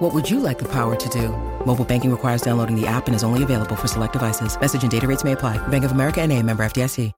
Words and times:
What 0.00 0.14
would 0.14 0.30
you 0.30 0.40
like 0.40 0.58
the 0.58 0.68
power 0.68 0.96
to 0.96 1.08
do? 1.10 1.28
Mobile 1.66 1.84
banking 1.84 2.10
requires 2.10 2.40
downloading 2.40 2.74
the 2.74 2.86
app 2.86 3.06
and 3.06 3.14
is 3.14 3.22
only 3.22 3.42
available 3.42 3.76
for 3.76 3.86
select 3.86 4.14
devices. 4.14 4.58
Message 4.58 4.80
and 4.80 4.90
data 4.90 5.06
rates 5.06 5.24
may 5.24 5.32
apply. 5.32 5.58
Bank 5.68 5.84
of 5.84 5.92
America 5.92 6.22
and 6.22 6.32
a 6.32 6.42
member 6.42 6.62
FDIC. 6.62 7.12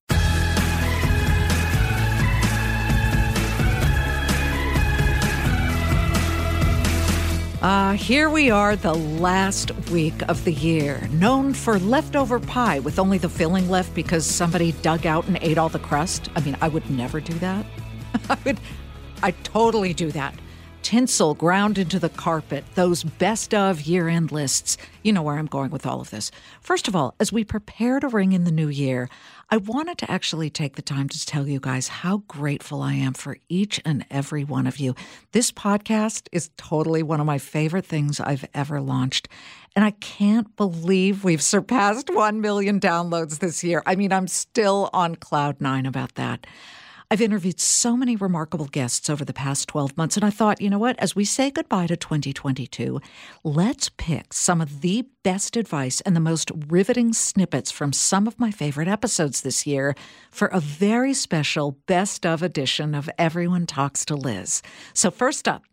Uh, 7.62 7.92
here 7.92 8.28
we 8.28 8.50
are, 8.50 8.74
the 8.74 8.94
last 8.94 9.70
week 9.90 10.20
of 10.28 10.42
the 10.42 10.52
year, 10.52 11.08
known 11.12 11.54
for 11.54 11.78
leftover 11.78 12.40
pie 12.40 12.80
with 12.80 12.98
only 12.98 13.18
the 13.18 13.28
filling 13.28 13.70
left 13.70 13.94
because 13.94 14.26
somebody 14.26 14.72
dug 14.82 15.06
out 15.06 15.24
and 15.28 15.38
ate 15.40 15.56
all 15.56 15.68
the 15.68 15.78
crust. 15.78 16.28
I 16.34 16.40
mean, 16.40 16.56
I 16.60 16.66
would 16.66 16.90
never 16.90 17.20
do 17.20 17.34
that. 17.34 17.64
I 18.28 18.36
would, 18.44 18.58
I 19.22 19.30
totally 19.30 19.94
do 19.94 20.10
that. 20.10 20.34
Tinsel 20.82 21.34
ground 21.34 21.78
into 21.78 21.98
the 21.98 22.08
carpet, 22.08 22.64
those 22.74 23.04
best 23.04 23.54
of 23.54 23.82
year 23.82 24.08
end 24.08 24.32
lists. 24.32 24.76
You 25.02 25.12
know 25.12 25.22
where 25.22 25.38
I'm 25.38 25.46
going 25.46 25.70
with 25.70 25.86
all 25.86 26.00
of 26.00 26.10
this. 26.10 26.30
First 26.60 26.88
of 26.88 26.96
all, 26.96 27.14
as 27.20 27.32
we 27.32 27.44
prepare 27.44 28.00
to 28.00 28.08
ring 28.08 28.32
in 28.32 28.44
the 28.44 28.50
new 28.50 28.68
year, 28.68 29.08
I 29.48 29.58
wanted 29.58 29.98
to 29.98 30.10
actually 30.10 30.50
take 30.50 30.76
the 30.76 30.82
time 30.82 31.08
to 31.08 31.26
tell 31.26 31.46
you 31.46 31.60
guys 31.60 31.88
how 31.88 32.18
grateful 32.26 32.82
I 32.82 32.94
am 32.94 33.12
for 33.12 33.36
each 33.48 33.80
and 33.84 34.04
every 34.10 34.44
one 34.44 34.66
of 34.66 34.78
you. 34.78 34.94
This 35.30 35.52
podcast 35.52 36.26
is 36.32 36.50
totally 36.56 37.02
one 37.02 37.20
of 37.20 37.26
my 37.26 37.38
favorite 37.38 37.86
things 37.86 38.18
I've 38.18 38.44
ever 38.52 38.80
launched. 38.80 39.28
And 39.76 39.84
I 39.84 39.92
can't 39.92 40.54
believe 40.56 41.22
we've 41.22 41.42
surpassed 41.42 42.10
1 42.10 42.40
million 42.40 42.80
downloads 42.80 43.38
this 43.38 43.62
year. 43.62 43.82
I 43.86 43.94
mean, 43.94 44.12
I'm 44.12 44.26
still 44.26 44.90
on 44.92 45.14
cloud 45.14 45.60
nine 45.60 45.86
about 45.86 46.16
that. 46.16 46.46
I've 47.12 47.20
interviewed 47.20 47.60
so 47.60 47.94
many 47.94 48.16
remarkable 48.16 48.64
guests 48.64 49.10
over 49.10 49.22
the 49.22 49.34
past 49.34 49.68
12 49.68 49.98
months, 49.98 50.16
and 50.16 50.24
I 50.24 50.30
thought, 50.30 50.62
you 50.62 50.70
know 50.70 50.78
what? 50.78 50.98
As 50.98 51.14
we 51.14 51.26
say 51.26 51.50
goodbye 51.50 51.86
to 51.88 51.94
2022, 51.94 53.02
let's 53.44 53.90
pick 53.90 54.32
some 54.32 54.62
of 54.62 54.80
the 54.80 55.04
best 55.22 55.58
advice 55.58 56.00
and 56.00 56.16
the 56.16 56.20
most 56.20 56.50
riveting 56.68 57.12
snippets 57.12 57.70
from 57.70 57.92
some 57.92 58.26
of 58.26 58.40
my 58.40 58.50
favorite 58.50 58.88
episodes 58.88 59.42
this 59.42 59.66
year 59.66 59.94
for 60.30 60.48
a 60.48 60.60
very 60.60 61.12
special 61.12 61.72
best 61.86 62.24
of 62.24 62.42
edition 62.42 62.94
of 62.94 63.10
Everyone 63.18 63.66
Talks 63.66 64.06
to 64.06 64.16
Liz. 64.16 64.62
So, 64.94 65.10
first 65.10 65.46
up, 65.46 65.64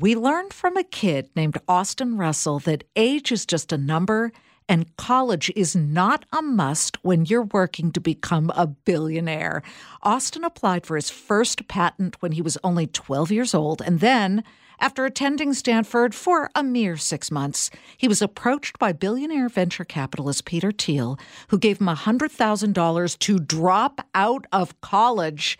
we 0.00 0.16
learned 0.16 0.54
from 0.54 0.78
a 0.78 0.84
kid 0.84 1.28
named 1.36 1.58
Austin 1.68 2.16
Russell 2.16 2.60
that 2.60 2.84
age 2.96 3.30
is 3.30 3.44
just 3.44 3.74
a 3.74 3.76
number 3.78 4.32
and 4.68 4.94
college 4.96 5.50
is 5.56 5.74
not 5.74 6.24
a 6.32 6.42
must 6.42 7.02
when 7.02 7.24
you're 7.24 7.42
working 7.42 7.90
to 7.92 8.00
become 8.00 8.50
a 8.54 8.66
billionaire. 8.66 9.62
Austin 10.02 10.44
applied 10.44 10.84
for 10.84 10.96
his 10.96 11.10
first 11.10 11.68
patent 11.68 12.20
when 12.20 12.32
he 12.32 12.42
was 12.42 12.58
only 12.62 12.86
12 12.86 13.30
years 13.32 13.54
old, 13.54 13.80
and 13.80 14.00
then, 14.00 14.44
after 14.80 15.04
attending 15.04 15.54
Stanford 15.54 16.14
for 16.14 16.50
a 16.54 16.62
mere 16.62 16.96
six 16.96 17.30
months, 17.30 17.70
he 17.96 18.06
was 18.06 18.22
approached 18.22 18.78
by 18.78 18.92
billionaire 18.92 19.48
venture 19.48 19.84
capitalist 19.84 20.44
Peter 20.44 20.70
Thiel, 20.70 21.18
who 21.48 21.58
gave 21.58 21.80
him 21.80 21.88
$100,000 21.88 23.18
to 23.18 23.38
drop 23.38 24.06
out 24.14 24.46
of 24.52 24.80
college 24.80 25.58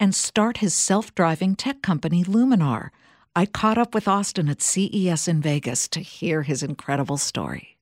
and 0.00 0.14
start 0.14 0.58
his 0.58 0.74
self 0.74 1.14
driving 1.14 1.54
tech 1.54 1.82
company, 1.82 2.24
Luminar. 2.24 2.90
I 3.36 3.46
caught 3.46 3.78
up 3.78 3.94
with 3.94 4.08
Austin 4.08 4.48
at 4.48 4.62
CES 4.62 5.28
in 5.28 5.42
Vegas 5.42 5.88
to 5.88 6.00
hear 6.00 6.42
his 6.42 6.62
incredible 6.62 7.18
story. 7.18 7.75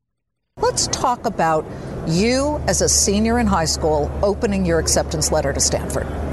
Let's 0.75 0.87
talk 0.87 1.27
about 1.27 1.67
you 2.07 2.63
as 2.69 2.81
a 2.81 2.89
senior 2.89 3.41
in 3.41 3.47
high 3.49 3.65
school 3.65 4.09
opening 4.23 4.65
your 4.65 4.79
acceptance 4.79 5.33
letter 5.33 5.53
to 5.53 5.59
Stanford. 5.59 6.07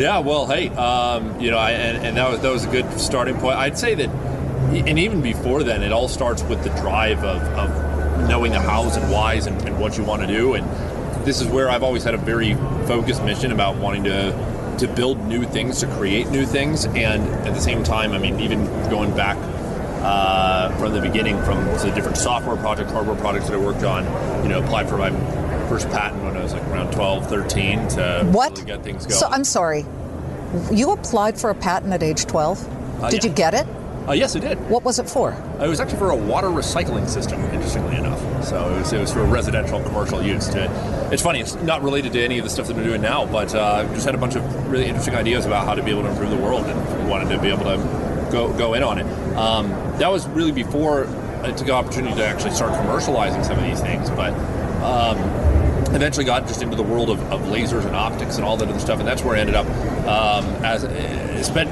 yeah, 0.00 0.18
well, 0.18 0.46
hey, 0.46 0.68
um, 0.70 1.40
you 1.40 1.52
know, 1.52 1.58
I, 1.58 1.70
and, 1.70 2.04
and 2.04 2.16
that, 2.16 2.28
was, 2.28 2.40
that 2.40 2.52
was 2.52 2.64
a 2.64 2.68
good 2.68 2.88
starting 3.00 3.36
point. 3.38 3.56
I'd 3.56 3.78
say 3.78 3.94
that, 3.94 4.08
and 4.08 4.98
even 4.98 5.22
before 5.22 5.62
then, 5.62 5.84
it 5.84 5.92
all 5.92 6.08
starts 6.08 6.42
with 6.42 6.64
the 6.64 6.70
drive 6.70 7.22
of, 7.22 7.40
of 7.56 8.28
knowing 8.28 8.50
the 8.50 8.60
hows 8.60 8.96
and 8.96 9.12
whys 9.12 9.46
and, 9.46 9.60
and 9.62 9.78
what 9.78 9.96
you 9.96 10.02
want 10.02 10.22
to 10.22 10.26
do. 10.26 10.54
And 10.54 10.66
this 11.24 11.40
is 11.40 11.46
where 11.46 11.70
I've 11.70 11.84
always 11.84 12.02
had 12.02 12.14
a 12.14 12.18
very 12.18 12.54
focused 12.86 13.22
mission 13.22 13.52
about 13.52 13.76
wanting 13.76 14.04
to 14.04 14.58
to 14.78 14.86
build 14.86 15.24
new 15.26 15.44
things, 15.44 15.80
to 15.80 15.88
create 15.96 16.28
new 16.28 16.46
things, 16.46 16.84
and 16.84 17.22
at 17.46 17.52
the 17.52 17.60
same 17.60 17.82
time, 17.82 18.12
I 18.12 18.18
mean, 18.18 18.38
even 18.38 18.64
going 18.90 19.14
back 19.16 19.36
uh, 20.00 20.76
from 20.78 20.92
the 20.92 21.00
beginning, 21.00 21.42
from 21.42 21.64
the 21.64 21.92
different 21.94 22.16
software 22.16 22.56
projects, 22.56 22.92
hardware 22.92 23.16
projects 23.16 23.48
that 23.48 23.54
I 23.54 23.58
worked 23.58 23.84
on. 23.84 24.04
You 24.42 24.48
know, 24.48 24.62
applied 24.62 24.88
for 24.88 24.96
my 24.96 25.10
first 25.68 25.88
patent 25.90 26.22
when 26.24 26.36
I 26.36 26.42
was 26.42 26.52
like 26.52 26.66
around 26.68 26.92
12, 26.92 27.28
13 27.28 27.88
to 27.88 28.28
what? 28.32 28.52
Really 28.52 28.64
get 28.64 28.82
things 28.82 29.06
going. 29.06 29.18
So 29.18 29.28
I'm 29.28 29.44
sorry, 29.44 29.84
you 30.72 30.92
applied 30.92 31.38
for 31.38 31.50
a 31.50 31.54
patent 31.54 31.92
at 31.92 32.02
age 32.02 32.26
12. 32.26 33.02
Uh, 33.02 33.10
did 33.10 33.22
yeah. 33.22 33.30
you 33.30 33.36
get 33.36 33.54
it? 33.54 33.66
Uh, 34.08 34.12
yes, 34.12 34.34
I 34.34 34.38
did. 34.38 34.58
What 34.70 34.84
was 34.84 34.98
it 34.98 35.06
for? 35.06 35.32
It 35.60 35.68
was 35.68 35.80
actually 35.80 35.98
for 35.98 36.10
a 36.10 36.16
water 36.16 36.48
recycling 36.48 37.06
system, 37.06 37.42
interestingly 37.42 37.96
enough. 37.96 38.18
So 38.42 38.74
it 38.74 38.78
was, 38.78 38.92
it 38.94 38.98
was 38.98 39.12
for 39.12 39.22
residential 39.24 39.82
commercial 39.82 40.22
use. 40.22 40.48
To, 40.48 41.10
it's 41.12 41.22
funny, 41.22 41.40
it's 41.40 41.56
not 41.56 41.82
related 41.82 42.14
to 42.14 42.22
any 42.22 42.38
of 42.38 42.44
the 42.44 42.50
stuff 42.50 42.68
that 42.68 42.76
I'm 42.78 42.84
doing 42.84 43.02
now, 43.02 43.26
but 43.26 43.54
uh, 43.54 43.84
just 43.92 44.06
had 44.06 44.14
a 44.14 44.18
bunch 44.18 44.34
of 44.34 44.70
really 44.70 44.86
interesting 44.86 45.14
ideas 45.14 45.44
about 45.44 45.66
how 45.66 45.74
to 45.74 45.82
be 45.82 45.90
able 45.90 46.04
to 46.04 46.08
improve 46.08 46.30
the 46.30 46.38
world 46.38 46.64
and 46.64 47.10
wanted 47.10 47.28
to 47.34 47.38
be 47.38 47.48
able 47.48 47.64
to 47.64 47.76
go, 48.32 48.50
go 48.56 48.72
in 48.72 48.82
on 48.82 48.98
it. 48.98 49.36
Um, 49.36 49.87
that 49.98 50.10
was 50.10 50.26
really 50.28 50.52
before 50.52 51.06
I 51.42 51.52
took 51.52 51.66
the 51.66 51.72
opportunity 51.72 52.16
to 52.16 52.26
actually 52.26 52.52
start 52.52 52.72
commercializing 52.72 53.44
some 53.44 53.58
of 53.58 53.64
these 53.64 53.80
things, 53.80 54.10
but 54.10 54.32
um, 54.82 55.18
eventually 55.94 56.24
got 56.24 56.46
just 56.46 56.62
into 56.62 56.76
the 56.76 56.82
world 56.82 57.10
of, 57.10 57.20
of, 57.32 57.40
lasers 57.42 57.84
and 57.84 57.94
optics 57.94 58.36
and 58.36 58.44
all 58.44 58.56
that 58.56 58.68
other 58.68 58.78
stuff, 58.78 58.98
and 58.98 59.08
that's 59.08 59.22
where 59.22 59.36
I 59.36 59.40
ended 59.40 59.54
up 59.54 59.66
um, 60.06 60.44
as 60.64 60.84
uh, 60.84 61.42
spent 61.42 61.70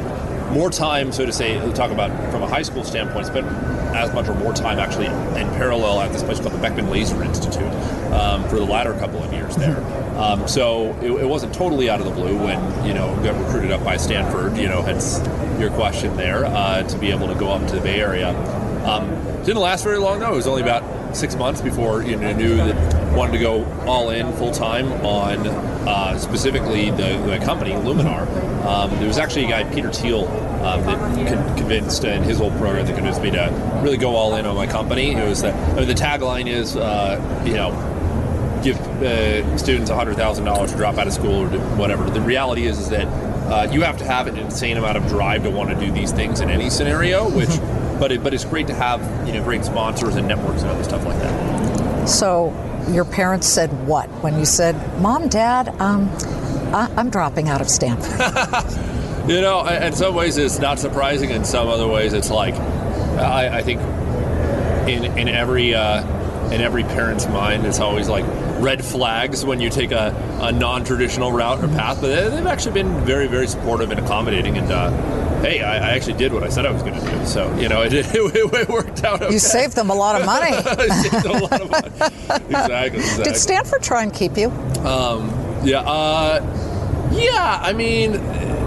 more 0.53 0.71
time, 0.71 1.13
so 1.13 1.27
to 1.27 1.33
say, 1.33 1.59
talk 1.73 1.91
about 1.91 2.11
from 2.31 2.43
a 2.43 2.49
high 2.49 2.63
school 2.63 2.85
standpoint, 2.85 3.27
spent 3.27 3.47
as 3.95 4.13
much 4.15 4.29
or 4.29 4.35
more 4.35 4.53
time 4.53 4.79
actually 4.79 5.07
in 5.07 5.49
parallel 5.57 6.01
at 6.01 6.13
this 6.13 6.23
place 6.23 6.39
called 6.39 6.53
the 6.53 6.59
Beckman 6.59 6.91
Laser 6.91 7.23
Institute 7.23 7.73
um, 8.13 8.47
for 8.49 8.57
the 8.57 8.65
latter 8.65 8.93
couple 8.95 9.23
of 9.23 9.33
years 9.33 9.57
there. 9.57 9.79
Um, 10.17 10.47
so 10.47 10.97
it, 11.03 11.11
it, 11.11 11.27
wasn't 11.27 11.55
totally 11.55 11.91
out 11.91 12.01
of 12.01 12.07
the 12.07 12.13
blue 12.13 12.37
when 12.37 12.87
you 12.87 12.95
know 12.95 13.15
got 13.23 13.39
recruited 13.43 13.71
up 13.71 13.85
by 13.85 13.97
Stanford. 13.97 14.57
You 14.57 14.69
know, 14.69 14.83
hence 14.83 15.19
your 15.59 15.71
question 15.71 16.17
there 16.17 16.44
uh, 16.44 16.83
to 16.83 16.99
be 16.99 17.11
able 17.11 17.28
to 17.28 17.34
go 17.34 17.50
up 17.50 17.67
to 17.69 17.77
the 17.77 17.81
Bay 17.81 18.00
Area. 18.00 18.31
Um, 18.87 19.11
didn't 19.44 19.62
last 19.62 19.84
very 19.84 19.99
long 19.99 20.21
though. 20.21 20.33
It 20.33 20.37
was 20.37 20.47
only 20.47 20.62
about 20.62 21.17
six 21.17 21.34
months 21.37 21.61
before 21.61 22.03
you 22.03 22.17
know, 22.17 22.33
knew 22.33 22.56
that 22.56 23.17
wanted 23.17 23.33
to 23.33 23.39
go 23.39 23.65
all 23.87 24.11
in 24.11 24.31
full 24.34 24.53
time 24.53 24.93
on 25.05 25.47
uh, 25.89 26.19
specifically 26.19 26.91
the, 26.91 27.16
the, 27.27 27.39
company 27.45 27.71
Luminar. 27.71 28.27
Um, 28.66 28.91
there 28.99 29.09
was 29.09 29.19
actually 29.19 29.47
a 29.47 29.49
guy 29.49 29.65
Peter 29.72 29.91
Thiel 29.91 30.27
um, 30.65 30.83
that 30.84 31.28
con- 31.28 31.56
convinced 31.56 32.05
in 32.05 32.22
his 32.22 32.39
whole 32.39 32.50
program 32.53 32.87
that 32.87 32.95
convinced 32.95 33.22
me 33.22 33.31
to 33.31 33.81
really 33.83 33.97
go 33.97 34.15
all 34.16 34.37
in 34.37 34.47
on 34.47 34.56
my 34.56 34.66
company. 34.66 35.12
It 35.12 35.28
was 35.28 35.43
that 35.43 35.55
I 35.55 35.81
mean, 35.81 35.89
the 35.89 35.95
tagline 35.95 36.49
is 36.49 36.77
uh, 36.77 37.43
you 37.47 37.55
know 37.55 37.71
give 38.62 38.78
uh, 39.03 39.56
students 39.59 39.91
$100,000 39.91 40.71
to 40.71 40.77
drop 40.77 40.99
out 40.99 41.06
of 41.06 41.12
school 41.12 41.45
or 41.45 41.59
whatever. 41.77 42.09
The 42.11 42.21
reality 42.21 42.66
is, 42.66 42.78
is 42.78 42.89
that 42.89 43.06
uh, 43.47 43.69
you 43.71 43.83
have 43.83 43.97
to 43.99 44.05
have 44.05 44.27
an 44.27 44.37
insane 44.37 44.77
amount 44.77 44.97
of 44.97 45.07
drive 45.07 45.45
to 45.45 45.51
want 45.51 45.71
to 45.71 45.77
do 45.77 45.93
these 45.93 46.12
things 46.12 46.41
in 46.41 46.51
any 46.51 46.69
scenario, 46.69 47.29
which, 47.31 47.49
mm-hmm. 47.49 48.01
but, 48.01 48.11
it, 48.11 48.23
but 48.23 48.34
it's 48.34 48.45
great 48.45 48.67
to 48.67 48.75
have, 48.75 49.01
you 49.27 49.33
know, 49.33 49.43
great 49.43 49.65
sponsors 49.65 50.17
and 50.17 50.27
networks 50.27 50.62
and 50.62 50.71
other 50.71 50.83
stuff 50.83 51.05
like 51.05 51.19
that. 51.21 52.07
So 52.09 52.53
your 52.91 53.05
parents 53.05 53.47
said 53.47 53.87
what 53.87 54.09
when 54.23 54.39
you 54.39 54.45
said, 54.45 55.01
Mom, 55.01 55.29
Dad, 55.29 55.69
um, 55.81 56.09
I- 56.75 56.91
I'm 56.97 57.09
dropping 57.09 57.48
out 57.48 57.60
of 57.60 57.69
Stanford? 57.69 58.19
you 59.28 59.41
know, 59.41 59.65
in 59.66 59.93
some 59.93 60.15
ways 60.15 60.37
it's 60.37 60.59
not 60.59 60.78
surprising. 60.81 61.31
In 61.31 61.45
some 61.45 61.69
other 61.69 61.87
ways 61.87 62.13
it's 62.15 62.31
like, 62.31 62.54
I, 62.54 63.59
I 63.59 63.63
think 63.63 63.81
in, 64.89 65.19
in 65.19 65.28
every, 65.28 65.75
uh, 65.75 66.04
in 66.51 66.60
every 66.60 66.83
parent's 66.83 67.27
mind, 67.27 67.65
it's 67.65 67.81
always 67.81 68.09
like, 68.09 68.25
red 68.59 68.85
flags 68.85 69.45
when 69.45 69.61
you 69.61 69.71
take 69.71 69.93
a, 69.93 70.15
a 70.41 70.53
non-traditional 70.53 71.33
route 71.33 71.63
or 71.63 71.69
path, 71.69 72.01
but 72.01 72.09
they've 72.31 72.47
actually 72.47 72.73
been 72.73 73.05
very, 73.05 73.27
very 73.27 73.47
supportive 73.47 73.91
and 73.91 74.01
accommodating. 74.01 74.59
And 74.59 74.71
uh, 74.71 74.91
hey, 75.41 75.63
I, 75.63 75.77
I, 75.77 75.91
actually 75.95 76.15
did 76.15 76.33
what 76.33 76.43
I 76.43 76.49
said 76.49 76.67
I 76.67 76.71
was 76.71 76.83
going 76.83 76.99
to 77.01 77.11
do. 77.11 77.27
So 77.27 77.55
you 77.59 77.69
know, 77.69 77.83
it, 77.85 77.93
it, 77.93 78.07
it 78.15 78.69
worked 78.69 79.05
out. 79.05 79.23
Okay. 79.23 79.33
You 79.37 79.39
saved 79.39 79.77
them 79.77 79.91
a 79.91 79.95
lot 79.95 80.19
of 80.19 80.27
money. 80.27 80.53
saved 80.53 81.27
a 81.27 81.33
lot 81.33 81.61
of 81.61 81.71
money. 81.71 81.87
Exactly, 81.87 83.01
exactly. 83.01 83.25
Did 83.25 83.37
Stanford 83.37 83.83
try 83.83 84.03
and 84.03 84.15
keep 84.15 84.37
you? 84.37 84.51
Um, 84.81 85.29
yeah. 85.65 85.81
Uh, 85.81 87.11
yeah. 87.13 87.61
I 87.63 87.73
mean, 87.73 88.13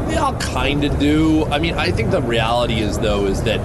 they 0.07 0.17
all 0.17 0.37
kind 0.37 0.83
of 0.83 0.99
do. 0.99 1.45
I 1.45 1.59
mean, 1.59 1.75
I 1.75 1.91
think 1.91 2.11
the 2.11 2.21
reality 2.21 2.79
is 2.79 2.99
though 2.99 3.25
is 3.25 3.43
that 3.43 3.59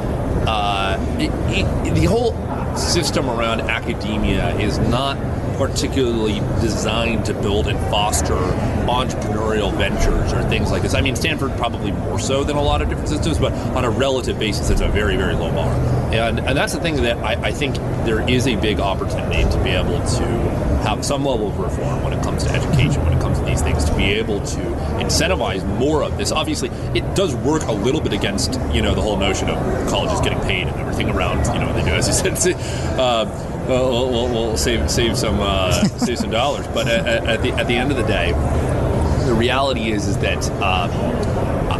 uh, 0.46 0.98
it, 1.18 1.94
the 1.94 2.04
whole 2.04 2.34
system 2.76 3.30
around 3.30 3.62
academia 3.62 4.54
is 4.56 4.78
not 4.78 5.16
particularly 5.56 6.40
designed 6.60 7.24
to 7.26 7.34
build 7.34 7.68
and 7.68 7.78
foster 7.90 8.34
entrepreneurial 8.86 9.72
ventures 9.74 10.32
or 10.32 10.42
things 10.48 10.70
like 10.70 10.82
this. 10.82 10.94
I 10.94 11.00
mean, 11.00 11.16
Stanford 11.16 11.56
probably 11.56 11.92
more 11.92 12.18
so 12.18 12.44
than 12.44 12.56
a 12.56 12.62
lot 12.62 12.82
of 12.82 12.88
different 12.88 13.08
systems, 13.08 13.38
but 13.38 13.52
on 13.52 13.84
a 13.84 13.90
relative 13.90 14.38
basis, 14.38 14.70
it's 14.70 14.80
a 14.80 14.88
very, 14.88 15.16
very 15.16 15.34
low 15.34 15.50
bar. 15.50 15.72
And, 16.12 16.38
and 16.40 16.56
that's 16.56 16.72
the 16.72 16.80
thing 16.80 16.96
that 16.96 17.18
I, 17.18 17.48
I 17.48 17.52
think 17.52 17.76
there 18.04 18.28
is 18.28 18.46
a 18.46 18.56
big 18.56 18.80
opportunity 18.80 19.42
to 19.42 19.64
be 19.64 19.70
able 19.70 19.98
to 19.98 20.24
have 20.84 21.04
some 21.04 21.24
level 21.24 21.48
of 21.48 21.58
reform 21.58 22.02
when 22.04 22.12
it 22.12 22.22
comes 22.22 22.44
to 22.44 22.50
education, 22.50 23.02
when 23.04 23.14
it 23.14 23.20
comes 23.20 23.38
to 23.38 23.44
these 23.44 23.62
things, 23.62 23.84
to 23.86 23.96
be 23.96 24.04
able 24.04 24.40
to 24.40 24.60
incentivize 25.00 25.66
more 25.78 26.02
of 26.02 26.18
this. 26.18 26.30
Obviously, 26.30 26.68
it 26.94 27.14
does 27.14 27.34
work 27.36 27.62
a 27.62 27.72
little 27.72 28.02
bit 28.02 28.12
against, 28.12 28.60
you 28.72 28.82
know, 28.82 28.94
the 28.94 29.00
whole 29.00 29.16
notion 29.16 29.48
of 29.48 29.88
colleges 29.88 30.20
getting 30.20 30.40
paid 30.40 30.66
and 30.66 30.76
everything 30.76 31.08
around, 31.08 31.38
you 31.54 31.64
know, 31.64 31.72
they 31.72 31.82
do, 31.82 31.94
as 31.94 32.06
you 32.06 32.36
said. 32.36 32.54
Uh, 32.98 33.24
we'll, 33.66 34.10
we'll, 34.10 34.28
we'll, 34.28 34.56
save 34.56 34.90
save 34.90 35.16
some 35.16 35.40
uh, 35.40 35.72
save 35.98 36.18
some 36.18 36.30
dollars. 36.30 36.66
But 36.68 36.88
at, 36.88 37.26
at, 37.26 37.42
the 37.42 37.52
at 37.52 37.66
the 37.66 37.74
end 37.74 37.90
of 37.90 37.96
the 37.96 38.04
day, 38.04 38.32
the 39.26 39.34
reality 39.34 39.90
is 39.90 40.08
is 40.08 40.18
that. 40.18 40.50
Uh, 40.62 41.32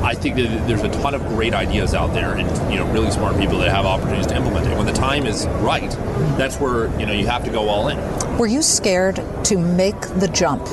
I 0.04 0.12
think 0.12 0.36
that 0.36 0.68
there's 0.68 0.82
a 0.82 0.90
ton 0.90 1.14
of 1.14 1.26
great 1.28 1.54
ideas 1.54 1.94
out 1.94 2.12
there, 2.12 2.34
and 2.34 2.46
you 2.70 2.78
know, 2.78 2.86
really 2.92 3.10
smart 3.10 3.38
people 3.38 3.56
that 3.58 3.70
have 3.70 3.86
opportunities 3.86 4.26
to 4.26 4.36
implement 4.36 4.66
it. 4.66 4.76
When 4.76 4.84
the 4.84 4.92
time 4.92 5.26
is 5.26 5.46
right, 5.46 5.90
that's 6.36 6.60
where 6.60 6.88
you 7.00 7.06
know 7.06 7.12
you 7.12 7.26
have 7.26 7.42
to 7.44 7.50
go 7.50 7.70
all 7.70 7.88
in. 7.88 7.98
Were 8.36 8.46
you 8.46 8.60
scared 8.60 9.22
to 9.44 9.56
make 9.56 9.98
the 10.00 10.28
jump 10.28 10.66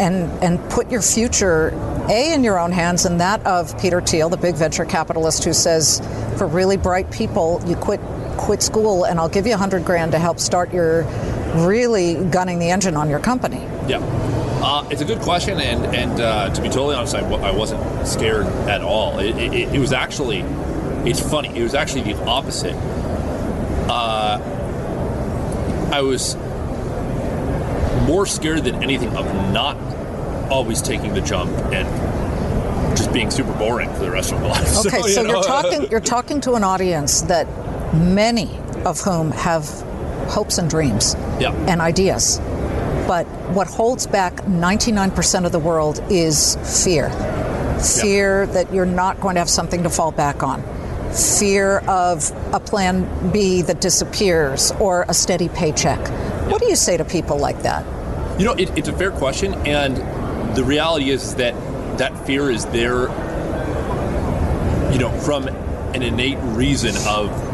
and 0.00 0.28
and 0.42 0.58
put 0.68 0.90
your 0.90 1.00
future 1.00 1.68
a 2.10 2.32
in 2.34 2.42
your 2.42 2.58
own 2.58 2.72
hands 2.72 3.04
and 3.04 3.20
that 3.20 3.44
of 3.46 3.80
Peter 3.80 4.00
Thiel, 4.00 4.28
the 4.28 4.36
big 4.36 4.56
venture 4.56 4.84
capitalist, 4.84 5.44
who 5.44 5.52
says, 5.52 6.00
for 6.36 6.46
really 6.46 6.76
bright 6.76 7.10
people, 7.12 7.62
you 7.66 7.76
quit 7.76 8.00
quit 8.50 8.62
school 8.64 9.04
and 9.04 9.20
I'll 9.20 9.28
give 9.28 9.46
you 9.46 9.54
a 9.54 9.56
hundred 9.56 9.84
grand 9.84 10.10
to 10.10 10.18
help 10.18 10.40
start 10.40 10.74
your 10.74 11.04
really 11.64 12.16
gunning 12.30 12.58
the 12.58 12.68
engine 12.70 12.96
on 12.96 13.08
your 13.08 13.20
company? 13.20 13.60
Yeah. 13.86 14.00
Uh, 14.60 14.88
it's 14.90 15.00
a 15.00 15.04
good 15.04 15.20
question, 15.20 15.60
and 15.60 15.94
and 15.94 16.20
uh, 16.20 16.52
to 16.52 16.60
be 16.60 16.66
totally 16.66 16.96
honest, 16.96 17.14
I, 17.14 17.20
I 17.20 17.52
wasn't 17.52 18.08
scared 18.08 18.46
at 18.68 18.80
all. 18.80 19.20
It, 19.20 19.36
it, 19.36 19.72
it, 19.72 19.78
was 19.78 19.92
actually, 19.92 20.40
it's 21.08 21.20
funny. 21.20 21.56
It 21.56 21.62
was 21.62 21.74
actually 21.74 22.12
the 22.12 22.20
opposite. 22.24 22.74
Uh, 23.88 24.40
I 25.92 26.02
was 26.02 26.34
more 28.04 28.26
scared 28.26 28.64
than 28.64 28.82
anything 28.82 29.16
of 29.16 29.26
not 29.52 29.76
always 30.50 30.82
taking 30.82 31.14
the 31.14 31.20
jump 31.20 31.52
and 31.72 31.86
just 32.96 33.12
being 33.12 33.30
super 33.30 33.52
boring 33.52 33.88
for 33.94 34.00
the 34.00 34.10
rest 34.10 34.32
of 34.32 34.40
my 34.40 34.48
life. 34.48 34.66
Okay, 34.86 35.00
so, 35.02 35.06
you 35.06 35.12
so 35.12 35.22
you're 35.22 35.42
talking 35.42 35.90
you're 35.90 36.00
talking 36.00 36.40
to 36.40 36.54
an 36.54 36.64
audience 36.64 37.22
that 37.22 37.46
many 37.92 38.56
of 38.84 39.00
whom 39.00 39.30
have 39.32 39.64
hopes 40.28 40.58
and 40.58 40.70
dreams 40.70 41.14
yeah. 41.40 41.52
and 41.68 41.80
ideas. 41.80 42.40
But 43.06 43.26
what 43.52 43.66
holds 43.66 44.06
back 44.06 44.34
99% 44.44 45.44
of 45.44 45.52
the 45.52 45.58
world 45.58 46.00
is 46.10 46.56
fear. 46.84 47.10
Fear 48.00 48.44
yeah. 48.44 48.52
that 48.52 48.72
you're 48.72 48.86
not 48.86 49.20
going 49.20 49.34
to 49.34 49.40
have 49.40 49.50
something 49.50 49.82
to 49.82 49.90
fall 49.90 50.12
back 50.12 50.42
on. 50.42 50.62
Fear 51.12 51.78
of 51.88 52.30
a 52.54 52.60
plan 52.60 53.32
B 53.32 53.62
that 53.62 53.80
disappears 53.80 54.70
or 54.72 55.04
a 55.08 55.14
steady 55.14 55.48
paycheck. 55.48 55.98
Yeah. 55.98 56.48
What 56.50 56.60
do 56.60 56.68
you 56.68 56.76
say 56.76 56.96
to 56.96 57.04
people 57.04 57.38
like 57.38 57.62
that? 57.62 57.84
You 58.38 58.46
know, 58.46 58.52
it, 58.52 58.70
it's 58.78 58.88
a 58.88 58.92
fair 58.92 59.10
question, 59.10 59.54
and 59.66 59.96
the 60.56 60.62
reality 60.62 61.10
is 61.10 61.34
that 61.34 61.54
that 61.98 62.26
fear 62.26 62.50
is 62.50 62.64
there, 62.66 63.02
you 64.92 64.98
know, 64.98 65.10
from 65.24 65.48
an 65.48 66.02
innate 66.02 66.38
reason 66.40 66.94
of 67.08 67.49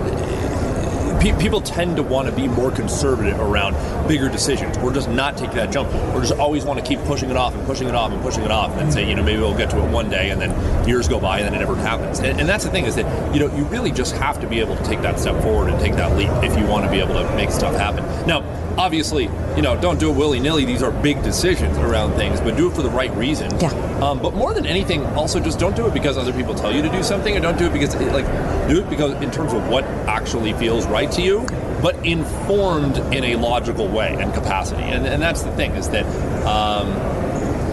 pe- 1.33 1.39
people 1.41 1.61
tend 1.61 1.97
to 1.97 2.03
want 2.03 2.29
to 2.29 2.35
be 2.35 2.49
more 2.49 2.71
conservative 2.71 3.39
around 3.41 3.75
bigger 4.09 4.29
decisions 4.29 4.77
or 4.79 4.93
just 4.93 5.09
not 5.09 5.37
take 5.37 5.53
that 5.53 5.71
jump 5.73 5.93
or 6.15 6.21
just 6.21 6.35
always 6.35 6.65
want 6.65 6.79
to 6.79 6.85
keep 6.85 7.01
pushing 7.01 7.31
it 7.31 7.37
off 7.37 7.55
and 7.55 7.65
pushing 7.67 7.89
it 7.89 7.95
off 7.95 8.13
and 8.13 8.21
pushing 8.23 8.45
it 8.45 8.51
off 8.51 8.77
and 8.79 8.93
say, 8.93 9.09
you 9.09 9.15
know, 9.15 9.23
maybe 9.23 9.41
we'll 9.41 9.57
get 9.57 9.71
to 9.71 9.83
it 9.83 9.91
one 9.91 10.09
day 10.09 10.31
and 10.31 10.41
then 10.41 10.89
years 10.89 11.09
go 11.09 11.21
by 11.21 11.39
and 11.39 11.47
then 11.47 11.55
it 11.55 11.59
never 11.59 11.77
happens. 11.77 12.19
And, 12.21 12.41
and 12.41 12.49
that's 12.49 12.65
the 12.65 12.71
thing 12.71 12.85
is 12.85 12.95
that, 12.97 13.35
you 13.35 13.41
know, 13.41 13.55
you 13.57 13.65
really 13.65 13.91
just 13.91 14.17
have 14.17 14.41
to 14.41 14.47
be 14.47 14.61
able 14.61 14.77
to 14.77 14.85
take 14.85 15.03
that 15.03 15.19
step 15.19 15.41
forward 15.43 15.71
and 15.71 15.81
take 15.81 15.95
that 15.95 16.17
leap 16.17 16.31
if 16.43 16.57
you 16.59 16.67
want 16.67 16.85
to 16.85 16.91
be 16.91 17.01
able 17.01 17.15
to 17.15 17.37
make 17.37 17.51
stuff 17.51 17.75
happen. 17.75 18.05
Now, 18.27 18.45
obviously, 18.79 19.25
you 19.57 19.63
know, 19.63 19.81
don't 19.81 19.99
do 19.99 20.11
it 20.11 20.17
willy 20.17 20.41
nilly. 20.41 20.65
These 20.65 20.83
are 20.83 20.91
big 20.91 21.23
decisions 21.23 21.77
around 21.79 22.15
things, 22.15 22.41
but 22.41 22.57
do 22.57 22.71
it 22.71 22.75
for 22.75 22.83
the 22.83 22.91
right 22.91 23.15
reasons. 23.15 23.61
Yeah. 23.63 23.86
Um, 24.03 24.21
but 24.21 24.35
more 24.35 24.53
than 24.53 24.67
anything, 24.67 25.05
also 25.17 25.41
just 25.41 25.59
don't 25.59 25.75
do 25.75 25.87
it 25.87 25.95
because 25.95 26.19
other 26.19 26.33
people 26.33 26.55
tell 26.55 26.75
you 26.75 26.83
to 26.83 26.91
do 26.91 27.03
something, 27.03 27.37
or 27.37 27.41
don't 27.41 27.59
do 27.59 27.67
it 27.67 27.73
because, 27.73 27.95
it, 27.95 28.13
like, 28.13 28.27
do 28.69 28.81
it 28.81 28.91
because 28.91 29.13
in 29.23 29.31
terms 29.31 29.53
of 29.53 29.67
what 29.69 29.85
actually 30.07 30.53
feels 30.55 30.87
right 30.87 31.11
to 31.13 31.23
you, 31.23 31.47
but 31.83 31.95
informed 32.05 32.99
in 33.15 33.25
a 33.25 33.37
logical 33.37 33.89
way 33.89 34.15
and 34.19 34.35
capacity. 34.35 34.83
And, 34.83 35.07
and 35.07 35.23
that's 35.23 35.43
the 35.43 35.53
thing 35.53 35.73
is 35.73 35.89
that. 35.91 36.05
Um, 36.47 37.17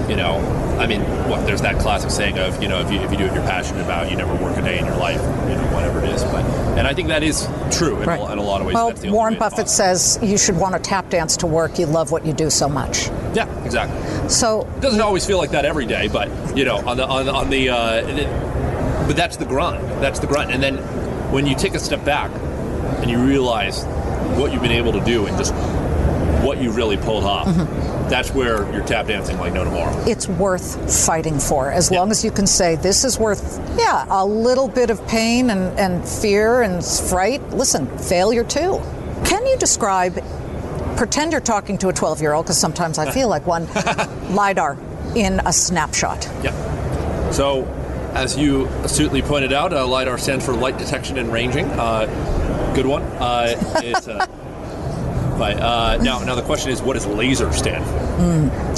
you 0.09 0.17
know, 0.17 0.37
I 0.79 0.87
mean, 0.87 1.01
what 1.29 1.45
there's 1.45 1.61
that 1.61 1.79
classic 1.79 2.11
saying 2.11 2.37
of, 2.37 2.61
you 2.61 2.67
know, 2.67 2.79
if 2.81 2.91
you, 2.91 2.99
if 2.99 3.11
you 3.11 3.17
do 3.17 3.25
what 3.25 3.33
you're 3.35 3.43
passionate 3.43 3.83
about, 3.83 4.11
you 4.11 4.17
never 4.17 4.33
work 4.35 4.57
a 4.57 4.61
day 4.61 4.79
in 4.79 4.85
your 4.85 4.97
life, 4.97 5.21
you 5.49 5.55
know, 5.55 5.69
whatever 5.73 6.03
it 6.03 6.09
is. 6.09 6.23
But 6.25 6.43
and 6.77 6.87
I 6.87 6.93
think 6.93 7.07
that 7.07 7.23
is 7.23 7.47
true 7.71 8.01
in, 8.01 8.07
right. 8.07 8.19
a, 8.19 8.31
in 8.33 8.37
a, 8.37 8.43
lot 8.43 8.61
of 8.61 8.67
ways. 8.67 8.73
Well, 8.75 8.93
Warren 9.05 9.37
Buffett 9.37 9.69
says 9.69 10.19
you 10.21 10.37
should 10.37 10.57
want 10.57 10.75
to 10.75 10.79
tap 10.79 11.09
dance 11.09 11.37
to 11.37 11.47
work. 11.47 11.79
You 11.79 11.85
love 11.85 12.11
what 12.11 12.25
you 12.25 12.33
do 12.33 12.49
so 12.49 12.67
much. 12.67 13.09
Yeah, 13.33 13.65
exactly. 13.65 14.29
So 14.29 14.67
it 14.77 14.81
doesn't 14.81 15.01
always 15.01 15.25
feel 15.25 15.37
like 15.37 15.51
that 15.51 15.65
every 15.65 15.85
day, 15.85 16.07
but 16.07 16.29
you 16.55 16.65
know, 16.65 16.77
on 16.77 16.97
the 16.97 17.07
on, 17.07 17.27
on 17.29 17.49
the, 17.49 17.69
uh, 17.69 19.07
but 19.07 19.15
that's 19.15 19.37
the 19.37 19.45
grunt. 19.45 19.81
That's 19.99 20.19
the 20.19 20.27
grunt. 20.27 20.51
And 20.51 20.61
then 20.61 20.77
when 21.31 21.47
you 21.47 21.55
take 21.55 21.73
a 21.73 21.79
step 21.79 22.05
back 22.05 22.31
and 23.01 23.09
you 23.09 23.17
realize 23.17 23.83
what 24.37 24.51
you've 24.51 24.61
been 24.61 24.71
able 24.71 24.93
to 24.93 25.03
do 25.03 25.25
and 25.25 25.37
just 25.37 25.53
what 26.43 26.61
you 26.61 26.71
really 26.71 26.97
pulled 26.97 27.23
off. 27.23 27.47
Mm-hmm. 27.47 28.09
That's 28.09 28.31
where 28.31 28.69
you're 28.71 28.85
tap 28.85 29.07
dancing 29.07 29.39
like 29.39 29.53
no 29.53 29.63
tomorrow. 29.63 29.97
It's 30.05 30.27
worth 30.27 31.05
fighting 31.05 31.39
for 31.39 31.71
as 31.71 31.89
yeah. 31.89 31.99
long 31.99 32.11
as 32.11 32.23
you 32.23 32.31
can 32.31 32.45
say 32.45 32.75
this 32.75 33.05
is 33.05 33.17
worth, 33.17 33.59
yeah, 33.77 34.05
a 34.09 34.25
little 34.25 34.67
bit 34.67 34.89
of 34.89 35.05
pain 35.07 35.49
and, 35.49 35.79
and 35.79 36.07
fear 36.07 36.61
and 36.61 36.83
fright. 36.83 37.41
Listen, 37.51 37.87
failure 37.97 38.43
too. 38.43 38.81
Can 39.25 39.45
you 39.45 39.57
describe, 39.57 40.21
pretend 40.97 41.31
you're 41.31 41.41
talking 41.41 41.77
to 41.79 41.89
a 41.89 41.93
12 41.93 42.21
year 42.21 42.33
old, 42.33 42.45
because 42.45 42.57
sometimes 42.57 42.97
I 42.97 43.11
feel 43.11 43.27
like 43.27 43.45
one, 43.45 43.67
LIDAR 44.33 44.77
in 45.15 45.41
a 45.45 45.53
snapshot? 45.53 46.29
Yeah. 46.43 47.31
So, 47.31 47.65
as 48.13 48.37
you 48.37 48.65
astutely 48.83 49.21
pointed 49.21 49.53
out, 49.53 49.73
uh, 49.73 49.87
LIDAR 49.87 50.17
stands 50.17 50.45
for 50.45 50.53
light 50.53 50.77
detection 50.77 51.17
and 51.17 51.31
ranging. 51.31 51.65
Uh, 51.65 52.05
good 52.75 52.85
one. 52.85 53.03
Uh, 53.03 53.55
it's, 53.77 54.07
uh, 54.07 54.25
but 55.37 55.57
uh, 55.59 55.97
now, 56.01 56.23
now 56.23 56.35
the 56.35 56.43
question 56.43 56.71
is, 56.71 56.81
what 56.81 56.93
does 56.93 57.05
laser 57.07 57.51
stand 57.53 57.83
for? 57.85 57.91
Mm. 58.21 58.72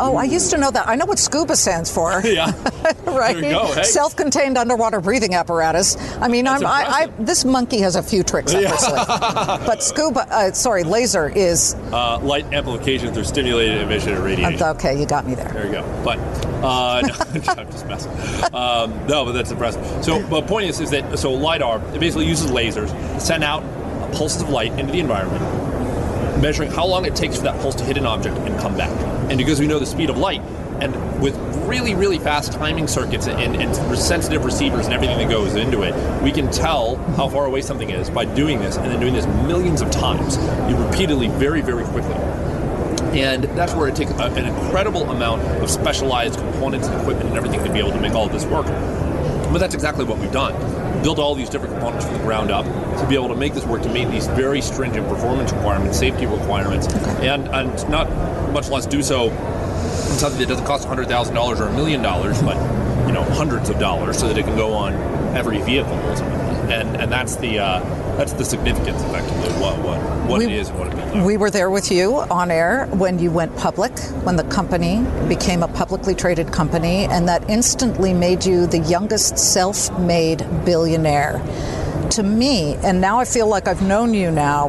Oh, 0.00 0.16
I 0.16 0.24
used 0.24 0.50
to 0.50 0.58
know 0.58 0.70
that. 0.70 0.88
I 0.88 0.96
know 0.96 1.04
what 1.04 1.18
SCUBA 1.18 1.56
stands 1.56 1.92
for. 1.92 2.20
yeah. 2.24 2.52
right. 3.04 3.36
Hey. 3.36 3.82
Self-contained 3.82 4.56
underwater 4.56 5.00
breathing 5.00 5.34
apparatus. 5.34 5.96
I 6.16 6.28
mean, 6.28 6.48
I'm, 6.48 6.64
I, 6.64 6.84
I, 6.88 7.06
this 7.18 7.44
monkey 7.44 7.80
has 7.80 7.96
a 7.96 8.02
few 8.02 8.22
tricks 8.22 8.54
up 8.54 8.62
his 8.62 8.80
sleeve. 8.80 9.06
But 9.06 9.80
SCUBA, 9.80 10.30
uh, 10.30 10.52
sorry, 10.52 10.84
laser 10.84 11.28
is 11.28 11.74
uh, 11.92 12.18
light 12.20 12.46
amplification 12.52 13.12
through 13.12 13.24
stimulated 13.24 13.82
emission 13.82 14.14
and 14.14 14.24
radiation. 14.24 14.62
okay, 14.62 14.98
you 14.98 15.06
got 15.06 15.26
me 15.26 15.34
there. 15.34 15.52
There 15.52 15.66
you 15.66 15.72
go. 15.72 16.02
But 16.04 16.18
uh, 16.64 17.00
no, 17.04 17.52
I'm 17.52 17.70
just 17.70 17.86
messing. 17.86 18.12
Um, 18.54 19.06
no, 19.06 19.24
but 19.24 19.32
that's 19.32 19.50
impressive. 19.50 19.84
So, 20.04 20.20
the 20.22 20.42
point 20.42 20.68
is, 20.68 20.80
is 20.80 20.90
that 20.90 21.18
so 21.18 21.32
lidar 21.32 21.78
it 21.94 22.00
basically 22.00 22.26
uses 22.26 22.50
lasers 22.50 22.90
to 22.90 23.20
send 23.20 23.44
out 23.44 23.62
pulses 24.12 24.42
of 24.42 24.48
light 24.48 24.72
into 24.78 24.92
the 24.92 25.00
environment 25.00 25.42
measuring 26.40 26.70
how 26.70 26.86
long 26.86 27.04
it 27.04 27.14
takes 27.14 27.36
for 27.36 27.42
that 27.42 27.60
pulse 27.60 27.74
to 27.76 27.84
hit 27.84 27.96
an 27.96 28.06
object 28.06 28.36
and 28.38 28.58
come 28.60 28.76
back. 28.76 28.90
And 29.30 29.38
because 29.38 29.60
we 29.60 29.66
know 29.66 29.78
the 29.78 29.86
speed 29.86 30.10
of 30.10 30.18
light, 30.18 30.42
and 30.80 31.22
with 31.22 31.36
really, 31.66 31.94
really 31.94 32.18
fast 32.18 32.52
timing 32.52 32.88
circuits 32.88 33.28
and, 33.28 33.56
and, 33.56 33.98
sensitive 33.98 34.44
receivers 34.44 34.86
and 34.86 34.94
everything 34.94 35.18
that 35.18 35.28
goes 35.28 35.54
into 35.54 35.82
it, 35.82 36.22
we 36.22 36.32
can 36.32 36.50
tell 36.50 36.96
how 37.16 37.28
far 37.28 37.44
away 37.44 37.60
something 37.60 37.90
is 37.90 38.08
by 38.08 38.24
doing 38.24 38.60
this 38.60 38.76
and 38.76 38.86
then 38.90 38.98
doing 38.98 39.12
this 39.12 39.26
millions 39.46 39.82
of 39.82 39.90
times, 39.90 40.38
repeatedly, 40.74 41.28
very, 41.28 41.60
very 41.60 41.84
quickly. 41.84 42.14
And 43.20 43.44
that's 43.44 43.74
where 43.74 43.88
it 43.88 43.96
takes 43.96 44.12
a, 44.12 44.24
an 44.24 44.46
incredible 44.46 45.10
amount 45.10 45.42
of 45.62 45.70
specialized 45.70 46.38
components 46.38 46.86
and 46.86 47.00
equipment 47.00 47.28
and 47.28 47.36
everything 47.36 47.62
to 47.64 47.72
be 47.72 47.78
able 47.78 47.92
to 47.92 48.00
make 48.00 48.12
all 48.12 48.26
of 48.26 48.32
this 48.32 48.46
work. 48.46 48.66
But 48.66 49.58
that's 49.58 49.74
exactly 49.74 50.04
what 50.04 50.18
we've 50.18 50.32
done. 50.32 50.54
Build 51.02 51.18
all 51.18 51.34
these 51.34 51.48
different 51.48 51.74
components 51.74 52.04
from 52.04 52.14
the 52.14 52.20
ground 52.22 52.50
up 52.50 52.64
to 52.64 53.06
be 53.08 53.14
able 53.14 53.28
to 53.28 53.36
make 53.36 53.54
this 53.54 53.64
work, 53.64 53.82
to 53.82 53.88
meet 53.88 54.10
these 54.10 54.26
very 54.28 54.60
stringent 54.60 55.08
performance 55.08 55.52
requirements, 55.52 55.98
safety 55.98 56.26
requirements, 56.26 56.86
okay. 56.88 57.28
and, 57.28 57.48
and 57.48 57.88
not 57.88 58.10
much 58.52 58.68
less 58.68 58.86
do 58.86 59.02
so 59.02 59.30
in 59.30 60.18
something 60.18 60.40
that 60.40 60.48
doesn't 60.48 60.66
cost 60.66 60.86
$100,000 60.86 61.60
or 61.60 61.68
a 61.68 61.72
million 61.72 62.02
dollars, 62.02 62.40
but 62.42 62.56
you 63.06 63.12
know 63.12 63.22
hundreds 63.22 63.70
of 63.70 63.78
dollars 63.78 64.18
so 64.18 64.28
that 64.28 64.36
it 64.36 64.44
can 64.44 64.56
go 64.56 64.74
on 64.74 64.92
every 65.36 65.60
vehicle 65.62 65.94
ultimately. 65.94 66.74
And, 66.74 66.96
and 67.00 67.10
that's 67.10 67.36
the 67.36 67.58
uh, 67.58 67.80
that's 68.20 68.34
the 68.34 68.44
significance 68.44 69.02
effectively 69.04 69.48
of 69.48 69.60
what 69.62 69.78
what, 69.78 69.98
what 70.28 70.38
we, 70.40 70.44
it 70.44 70.52
is 70.52 70.68
and 70.68 70.78
what 70.78 70.88
it 70.88 70.94
means. 70.94 71.26
We 71.26 71.38
were 71.38 71.50
there 71.50 71.70
with 71.70 71.90
you 71.90 72.18
on 72.18 72.50
air 72.50 72.84
when 72.88 73.18
you 73.18 73.30
went 73.30 73.56
public, 73.56 73.98
when 74.24 74.36
the 74.36 74.44
company 74.44 75.02
became 75.26 75.62
a 75.62 75.68
publicly 75.68 76.14
traded 76.14 76.52
company, 76.52 77.06
and 77.06 77.26
that 77.28 77.48
instantly 77.48 78.12
made 78.12 78.44
you 78.44 78.66
the 78.66 78.80
youngest 78.80 79.38
self-made 79.38 80.46
billionaire. 80.66 81.40
To 82.10 82.22
me, 82.22 82.74
and 82.84 83.00
now 83.00 83.18
I 83.18 83.24
feel 83.24 83.46
like 83.46 83.66
I've 83.66 83.80
known 83.80 84.12
you 84.12 84.30
now 84.30 84.68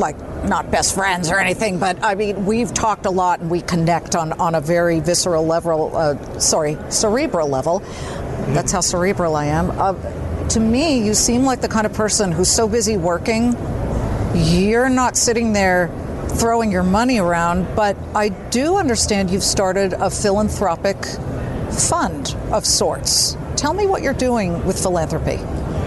like 0.00 0.16
not 0.44 0.68
best 0.70 0.96
friends 0.96 1.30
or 1.30 1.38
anything, 1.38 1.78
but 1.78 2.02
I 2.02 2.16
mean, 2.16 2.44
we've 2.44 2.74
talked 2.74 3.06
a 3.06 3.10
lot 3.10 3.38
and 3.38 3.50
we 3.50 3.60
connect 3.60 4.16
on, 4.16 4.32
on 4.32 4.56
a 4.56 4.60
very 4.60 4.98
visceral 4.98 5.46
level, 5.46 5.96
uh, 5.96 6.38
sorry, 6.40 6.76
cerebral 6.88 7.48
level. 7.48 7.78
That's 8.48 8.72
how 8.72 8.80
cerebral 8.80 9.36
I 9.36 9.46
am. 9.46 9.70
Uh, 9.70 9.94
to 10.50 10.60
me, 10.60 11.04
you 11.04 11.14
seem 11.14 11.44
like 11.44 11.60
the 11.60 11.68
kind 11.68 11.86
of 11.86 11.92
person 11.92 12.32
who's 12.32 12.50
so 12.50 12.68
busy 12.68 12.96
working, 12.96 13.56
you're 14.34 14.88
not 14.88 15.16
sitting 15.16 15.52
there 15.52 15.90
throwing 16.28 16.70
your 16.70 16.82
money 16.82 17.18
around, 17.18 17.74
but 17.74 17.96
I 18.14 18.28
do 18.28 18.76
understand 18.76 19.30
you've 19.30 19.42
started 19.42 19.92
a 19.94 20.10
philanthropic 20.10 20.96
fund 21.70 22.36
of 22.52 22.66
sorts. 22.66 23.36
Tell 23.56 23.72
me 23.72 23.86
what 23.86 24.02
you're 24.02 24.14
doing 24.14 24.64
with 24.66 24.80
philanthropy. 24.80 25.38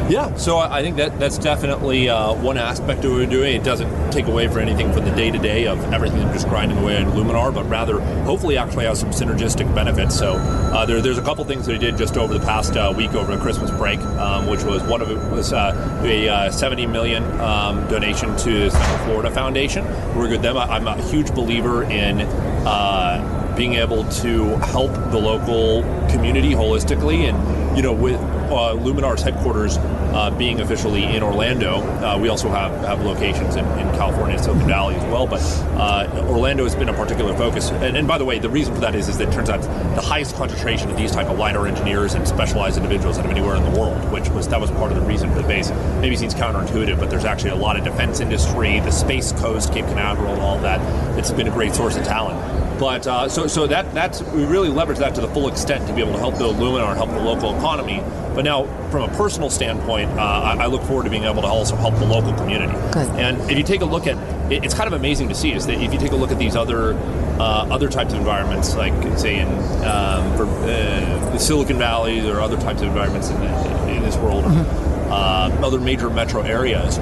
Yeah, 0.10 0.36
so 0.38 0.58
I 0.58 0.82
think 0.82 0.98
that 0.98 1.20
that's 1.20 1.38
definitely 1.38 2.10
uh, 2.10 2.34
one 2.34 2.58
aspect 2.58 3.06
of 3.06 3.12
what 3.12 3.20
we're 3.20 3.26
doing. 3.28 3.56
It 3.56 3.64
doesn't 3.64 4.12
take 4.12 4.26
away 4.26 4.48
from 4.48 4.58
anything 4.58 4.92
from 4.92 5.06
the 5.06 5.12
day 5.12 5.30
to 5.30 5.38
day 5.38 5.68
of 5.68 5.94
everything 5.94 6.22
just 6.34 6.48
grinding 6.48 6.80
away 6.80 6.98
on 6.98 7.12
Luminar, 7.12 7.54
but 7.54 7.70
rather 7.70 8.00
hopefully 8.24 8.58
actually 8.58 8.86
has 8.86 9.00
some 9.00 9.12
synergistic 9.12 9.74
benefits. 9.76 10.18
So 10.18 10.34
uh, 10.34 10.84
there, 10.88 11.00
there's 11.00 11.20
a 11.20 11.22
couple 11.22 11.46
things 11.46 11.68
that 11.68 11.74
we 11.74 11.78
did 11.78 11.96
just 11.96 12.18
over 12.18 12.34
the 12.34 12.44
past 12.44 12.76
uh, 12.76 12.92
week 12.98 13.14
over 13.14 13.36
the 13.36 13.40
Christmas 13.40 13.70
break, 13.70 14.00
um, 14.00 14.48
which 14.48 14.64
was 14.64 14.82
one 14.82 15.04
of 15.04 15.12
it 15.12 15.32
was 15.32 15.54
uh, 15.54 16.02
a 16.04 16.28
uh, 16.28 16.52
70 16.52 16.88
million 16.88 17.24
um, 17.40 17.88
donation 17.88 18.36
to 18.38 18.72
Central 18.72 18.98
Florida 19.06 19.30
Foundation. 19.30 19.86
We're 20.18 20.28
good 20.28 20.40
with 20.40 20.42
them. 20.42 20.58
I'm 20.58 20.88
a 20.88 21.02
huge 21.10 21.36
believer 21.36 21.84
in 21.84 22.22
uh, 22.22 23.54
being 23.56 23.76
able 23.76 24.06
to 24.10 24.56
help 24.58 24.92
the 25.12 25.20
local 25.20 25.84
community 26.10 26.52
holistically 26.52 27.30
and 27.30 27.59
you 27.76 27.82
know 27.82 27.94
with 27.94 28.20
uh, 28.52 28.74
Luminar's 28.76 29.22
headquarters 29.22 29.78
uh, 29.78 30.32
being 30.32 30.60
officially 30.60 31.04
in 31.04 31.22
Orlando, 31.22 31.82
uh, 32.02 32.18
we 32.20 32.30
also 32.30 32.50
have, 32.50 32.72
have 32.86 33.02
locations 33.04 33.56
in, 33.56 33.66
in 33.80 33.88
California, 33.96 34.36
and 34.36 34.44
Silicon 34.44 34.68
Valley 34.68 34.96
as 34.96 35.04
well. 35.04 35.28
But 35.28 35.42
uh, 35.78 36.26
Orlando 36.28 36.64
has 36.64 36.76
been 36.76 36.90
a 36.90 36.94
particular 36.94 37.36
focus. 37.36 37.70
And, 37.72 37.96
and, 37.96 38.08
by 38.08 38.18
the 38.18 38.26
way, 38.26 38.40
the 38.40 38.50
reason 38.50 38.74
for 38.74 38.82
that 38.82 38.96
is, 38.96 39.08
is 39.08 39.18
that 39.20 39.30
it 39.30 39.34
turns 39.34 39.50
out 39.50 39.62
the 39.96 40.02
highest 40.02 40.36
concentration 40.36 40.90
of 40.90 40.98
these 40.98 41.12
type 41.12 41.28
of 41.28 41.38
lidar 41.38 41.68
engineers 41.68 42.16
and 42.16 42.28
specialized 42.28 42.78
individuals 42.78 43.20
out 43.20 43.26
of 43.26 43.32
anywhere 43.32 43.56
in 43.56 43.64
the 43.72 43.80
world, 43.80 44.12
which 44.12 44.30
was 44.30 44.48
that 44.48 44.60
was 44.60 44.72
part 44.72 44.92
of 44.92 45.00
the 45.00 45.06
reason 45.06 45.30
for 45.32 45.42
the 45.42 45.48
base. 45.48 45.70
Maybe 46.02 46.16
seems 46.16 46.34
counterintuitive, 46.34 47.00
but 47.00 47.10
there's 47.10 47.26
actually 47.26 47.52
a 47.52 47.56
lot 47.56 47.78
of 47.78 47.84
defense 47.84 48.20
industry, 48.20 48.80
the 48.80 48.92
Space 48.92 49.32
Coast, 49.34 49.72
Cape 49.72 49.86
Canaveral, 49.86 50.34
and 50.34 50.42
all 50.42 50.60
that. 50.60 50.80
It's 51.18 51.32
been 51.32 51.48
a 51.48 51.52
great 51.52 51.76
source 51.76 51.96
of 51.96 52.04
talent. 52.04 52.40
But 52.80 53.06
uh, 53.06 53.28
so 53.28 53.48
so 53.48 53.68
that 53.68 53.94
that's 53.94 54.22
we 54.22 54.46
really 54.46 54.70
leverage 54.70 55.00
that 55.00 55.14
to 55.16 55.22
the 55.22 55.28
full 55.28 55.50
extent 55.50 55.86
to 55.88 55.94
be 55.94 56.02
able 56.02 56.14
to 56.14 56.20
help 56.20 56.38
build 56.38 56.56
Luminar 56.56 56.90
and 56.90 56.98
help 56.98 57.10
the 57.10 57.20
local 57.20 57.56
economy. 57.58 58.02
But 58.34 58.46
now, 58.46 58.66
from 58.90 59.10
a 59.10 59.14
personal 59.18 59.50
standpoint, 59.50 60.12
uh, 60.12 60.22
I, 60.22 60.64
I, 60.64 60.66
look 60.68 60.84
forward 60.84 61.04
to 61.04 61.10
being 61.10 61.26
able 61.26 61.42
to 61.42 61.48
also 61.48 61.76
help 61.76 61.96
the 61.96 62.06
local 62.06 62.34
community. 62.36 62.72
Good. 62.92 63.10
And 63.20 63.42
if 63.52 63.58
you 63.58 63.64
take 63.64 63.82
a 63.82 63.86
look 63.86 64.08
at, 64.08 64.18
it, 64.50 64.64
it's 64.64 64.74
kind 64.74 64.88
of 64.88 64.94
amazing 64.94 65.28
to 65.30 65.36
see 65.36 65.52
is 65.52 65.66
that 65.66 65.82
if 65.82 65.92
you 65.92 66.00
take 66.00 66.12
a 66.12 66.16
look 66.16 66.32
at 66.32 66.40
these 66.40 66.56
other 66.56 66.94
uh, 67.40 67.68
other 67.70 67.90
types 67.90 68.14
of 68.14 68.20
environments, 68.20 68.76
like 68.76 68.94
say 69.18 69.40
in 69.40 69.48
um, 69.84 70.38
for, 70.38 70.46
uh, 70.46 71.38
Silicon 71.38 71.78
Valley 71.78 72.30
or 72.30 72.40
other 72.40 72.58
types 72.58 72.82
of 72.82 72.88
environments 72.88 73.30
in, 73.30 73.42
in 73.90 74.04
this 74.04 74.16
world, 74.18 74.46
mm-hmm. 74.46 75.12
uh, 75.12 75.66
other 75.66 75.80
major 75.80 76.10
metro 76.10 76.42
areas 76.42 76.98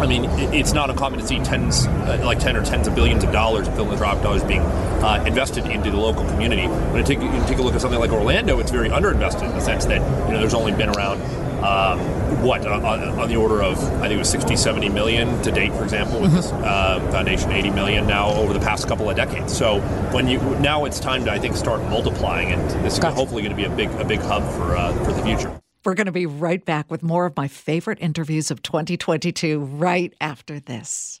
I 0.00 0.06
mean, 0.06 0.24
it's 0.54 0.72
not 0.72 0.88
uncommon 0.88 1.20
to 1.20 1.26
see 1.26 1.38
tens, 1.40 1.86
uh, 1.86 2.22
like 2.24 2.38
ten 2.38 2.56
or 2.56 2.64
tens 2.64 2.88
of 2.88 2.94
billions 2.94 3.22
of 3.22 3.32
dollars 3.32 3.68
of 3.68 3.74
philanthropic 3.76 4.22
dollars 4.22 4.42
being 4.42 4.62
uh, 4.62 5.22
invested 5.26 5.66
into 5.66 5.90
the 5.90 5.98
local 5.98 6.24
community. 6.24 6.66
When 6.68 6.96
you 6.96 7.04
take, 7.04 7.20
you 7.20 7.30
take 7.46 7.58
a 7.58 7.62
look 7.62 7.74
at 7.74 7.82
something 7.82 8.00
like 8.00 8.10
Orlando, 8.10 8.58
it's 8.60 8.70
very 8.70 8.88
underinvested 8.88 9.42
in 9.42 9.50
the 9.50 9.60
sense 9.60 9.84
that 9.86 10.00
you 10.26 10.32
know 10.32 10.40
there's 10.40 10.54
only 10.54 10.72
been 10.72 10.88
around 10.88 11.20
um, 11.62 12.00
what 12.42 12.66
uh, 12.66 12.70
on, 12.70 13.02
on, 13.02 13.28
the 13.28 13.36
order 13.36 13.62
of 13.62 13.76
I 13.78 14.08
think 14.08 14.12
it 14.12 14.16
was 14.16 14.30
60, 14.30 14.56
70 14.56 14.88
million 14.88 15.42
to 15.42 15.50
date, 15.50 15.74
for 15.74 15.84
example, 15.84 16.20
with 16.20 16.32
this 16.32 16.50
uh, 16.52 17.06
foundation, 17.12 17.52
80 17.52 17.70
million 17.70 18.06
now 18.06 18.30
over 18.30 18.54
the 18.54 18.60
past 18.60 18.88
couple 18.88 19.10
of 19.10 19.16
decades. 19.16 19.56
So 19.56 19.80
when 20.12 20.26
you 20.26 20.38
now 20.60 20.86
it's 20.86 20.98
time 20.98 21.24
to 21.26 21.30
I 21.30 21.38
think 21.38 21.56
start 21.56 21.82
multiplying, 21.82 22.52
and 22.52 22.70
this 22.84 22.96
is 22.96 23.04
hopefully 23.04 23.42
going 23.42 23.54
to 23.54 23.56
be 23.56 23.64
a 23.64 23.76
big 23.76 23.90
a 24.00 24.04
big 24.04 24.20
hub 24.20 24.42
for 24.54 24.76
uh, 24.76 24.92
for 25.04 25.12
the 25.12 25.22
future. 25.22 25.59
We're 25.84 25.94
going 25.94 26.06
to 26.06 26.12
be 26.12 26.26
right 26.26 26.62
back 26.62 26.90
with 26.90 27.02
more 27.02 27.24
of 27.24 27.36
my 27.36 27.48
favorite 27.48 27.98
interviews 28.00 28.50
of 28.50 28.62
2022 28.62 29.60
right 29.60 30.12
after 30.20 30.60
this. 30.60 31.20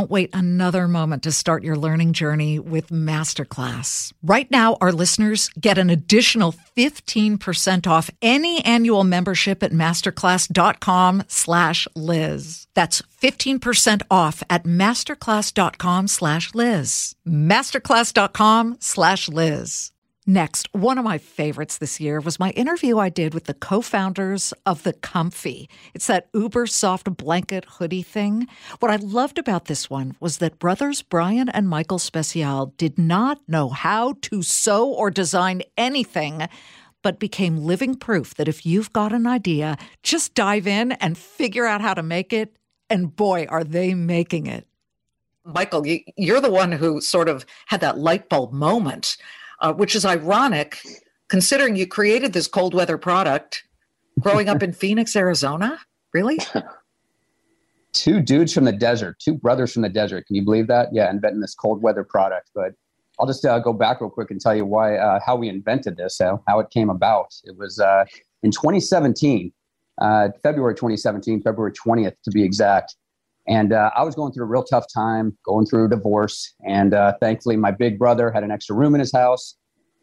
wait 0.09 0.29
another 0.33 0.87
moment 0.87 1.23
to 1.23 1.31
start 1.31 1.63
your 1.63 1.75
learning 1.75 2.13
journey 2.13 2.57
with 2.57 2.87
Masterclass. 2.87 4.11
Right 4.23 4.49
now, 4.49 4.77
our 4.81 4.91
listeners 4.91 5.49
get 5.59 5.77
an 5.77 5.89
additional 5.89 6.55
15% 6.75 7.85
off 7.85 8.09
any 8.21 8.63
annual 8.65 9.03
membership 9.03 9.61
at 9.61 9.71
masterclass.com 9.71 11.23
slash 11.27 11.87
Liz. 11.95 12.65
That's 12.73 13.01
15% 13.21 14.01
off 14.09 14.41
at 14.49 14.63
masterclass.com 14.63 16.07
slash 16.07 16.55
Liz. 16.55 17.15
Masterclass.com 17.27 18.77
slash 18.79 19.29
Liz. 19.29 19.91
Next, 20.31 20.69
one 20.71 20.97
of 20.97 21.03
my 21.03 21.17
favorites 21.17 21.79
this 21.79 21.99
year 21.99 22.21
was 22.21 22.39
my 22.39 22.51
interview 22.51 22.99
I 22.99 23.09
did 23.09 23.33
with 23.33 23.47
the 23.47 23.53
co 23.53 23.81
founders 23.81 24.53
of 24.65 24.83
The 24.83 24.93
Comfy. 24.93 25.69
It's 25.93 26.07
that 26.07 26.29
uber 26.33 26.67
soft 26.67 27.17
blanket 27.17 27.65
hoodie 27.65 28.01
thing. 28.01 28.47
What 28.79 28.93
I 28.93 28.95
loved 28.95 29.37
about 29.37 29.65
this 29.65 29.89
one 29.89 30.15
was 30.21 30.37
that 30.37 30.57
brothers 30.57 31.01
Brian 31.01 31.49
and 31.49 31.67
Michael 31.67 31.99
Speciale 31.99 32.71
did 32.77 32.97
not 32.97 33.41
know 33.49 33.67
how 33.67 34.13
to 34.21 34.41
sew 34.41 34.87
or 34.87 35.11
design 35.11 35.63
anything, 35.77 36.47
but 37.01 37.19
became 37.19 37.57
living 37.57 37.95
proof 37.95 38.33
that 38.35 38.47
if 38.47 38.65
you've 38.65 38.93
got 38.93 39.11
an 39.11 39.27
idea, 39.27 39.77
just 40.01 40.33
dive 40.33 40.65
in 40.65 40.93
and 40.93 41.17
figure 41.17 41.65
out 41.65 41.81
how 41.81 41.93
to 41.93 42.03
make 42.03 42.31
it. 42.31 42.55
And 42.89 43.13
boy, 43.13 43.47
are 43.49 43.65
they 43.65 43.93
making 43.93 44.47
it. 44.47 44.65
Michael, 45.43 45.83
you're 46.15 46.39
the 46.39 46.49
one 46.49 46.71
who 46.71 47.01
sort 47.01 47.27
of 47.27 47.45
had 47.65 47.81
that 47.81 47.97
light 47.97 48.29
bulb 48.29 48.53
moment 48.53 49.17
uh, 49.61 49.73
which 49.73 49.95
is 49.95 50.05
ironic 50.05 50.79
considering 51.29 51.75
you 51.75 51.87
created 51.87 52.33
this 52.33 52.47
cold 52.47 52.73
weather 52.73 52.97
product 52.97 53.63
growing 54.19 54.49
up 54.49 54.61
in 54.61 54.73
Phoenix, 54.81 55.15
Arizona. 55.15 55.79
Really? 56.13 56.37
two 57.93 58.21
dudes 58.21 58.53
from 58.53 58.65
the 58.65 58.71
desert, 58.71 59.17
two 59.19 59.33
brothers 59.33 59.71
from 59.71 59.81
the 59.81 59.89
desert. 59.89 60.27
Can 60.27 60.35
you 60.35 60.43
believe 60.43 60.67
that? 60.67 60.89
Yeah, 60.91 61.09
inventing 61.09 61.39
this 61.39 61.55
cold 61.55 61.81
weather 61.81 62.03
product. 62.03 62.49
But 62.53 62.73
I'll 63.19 63.27
just 63.27 63.45
uh, 63.45 63.59
go 63.59 63.73
back 63.73 64.01
real 64.01 64.09
quick 64.09 64.31
and 64.31 64.41
tell 64.41 64.55
you 64.55 64.65
why, 64.65 64.97
uh, 64.97 65.19
how 65.25 65.35
we 65.35 65.47
invented 65.47 65.97
this, 65.97 66.17
how, 66.19 66.43
how 66.47 66.59
it 66.59 66.69
came 66.69 66.89
about. 66.89 67.33
It 67.43 67.57
was 67.57 67.79
uh, 67.79 68.05
in 68.43 68.51
2017, 68.51 69.53
uh, 70.01 70.29
February 70.41 70.75
2017, 70.75 71.41
February 71.41 71.71
20th 71.71 72.15
to 72.23 72.31
be 72.31 72.43
exact. 72.43 72.95
And 73.47 73.73
uh, 73.73 73.89
I 73.95 74.03
was 74.03 74.15
going 74.15 74.33
through 74.33 74.45
a 74.45 74.47
real 74.47 74.63
tough 74.63 74.85
time, 74.93 75.35
going 75.45 75.65
through 75.65 75.85
a 75.85 75.89
divorce. 75.89 76.53
And 76.67 76.93
uh, 76.93 77.13
thankfully, 77.19 77.57
my 77.57 77.71
big 77.71 77.97
brother 77.97 78.31
had 78.31 78.43
an 78.43 78.51
extra 78.51 78.75
room 78.75 78.93
in 78.93 78.99
his 78.99 79.11
house, 79.11 79.55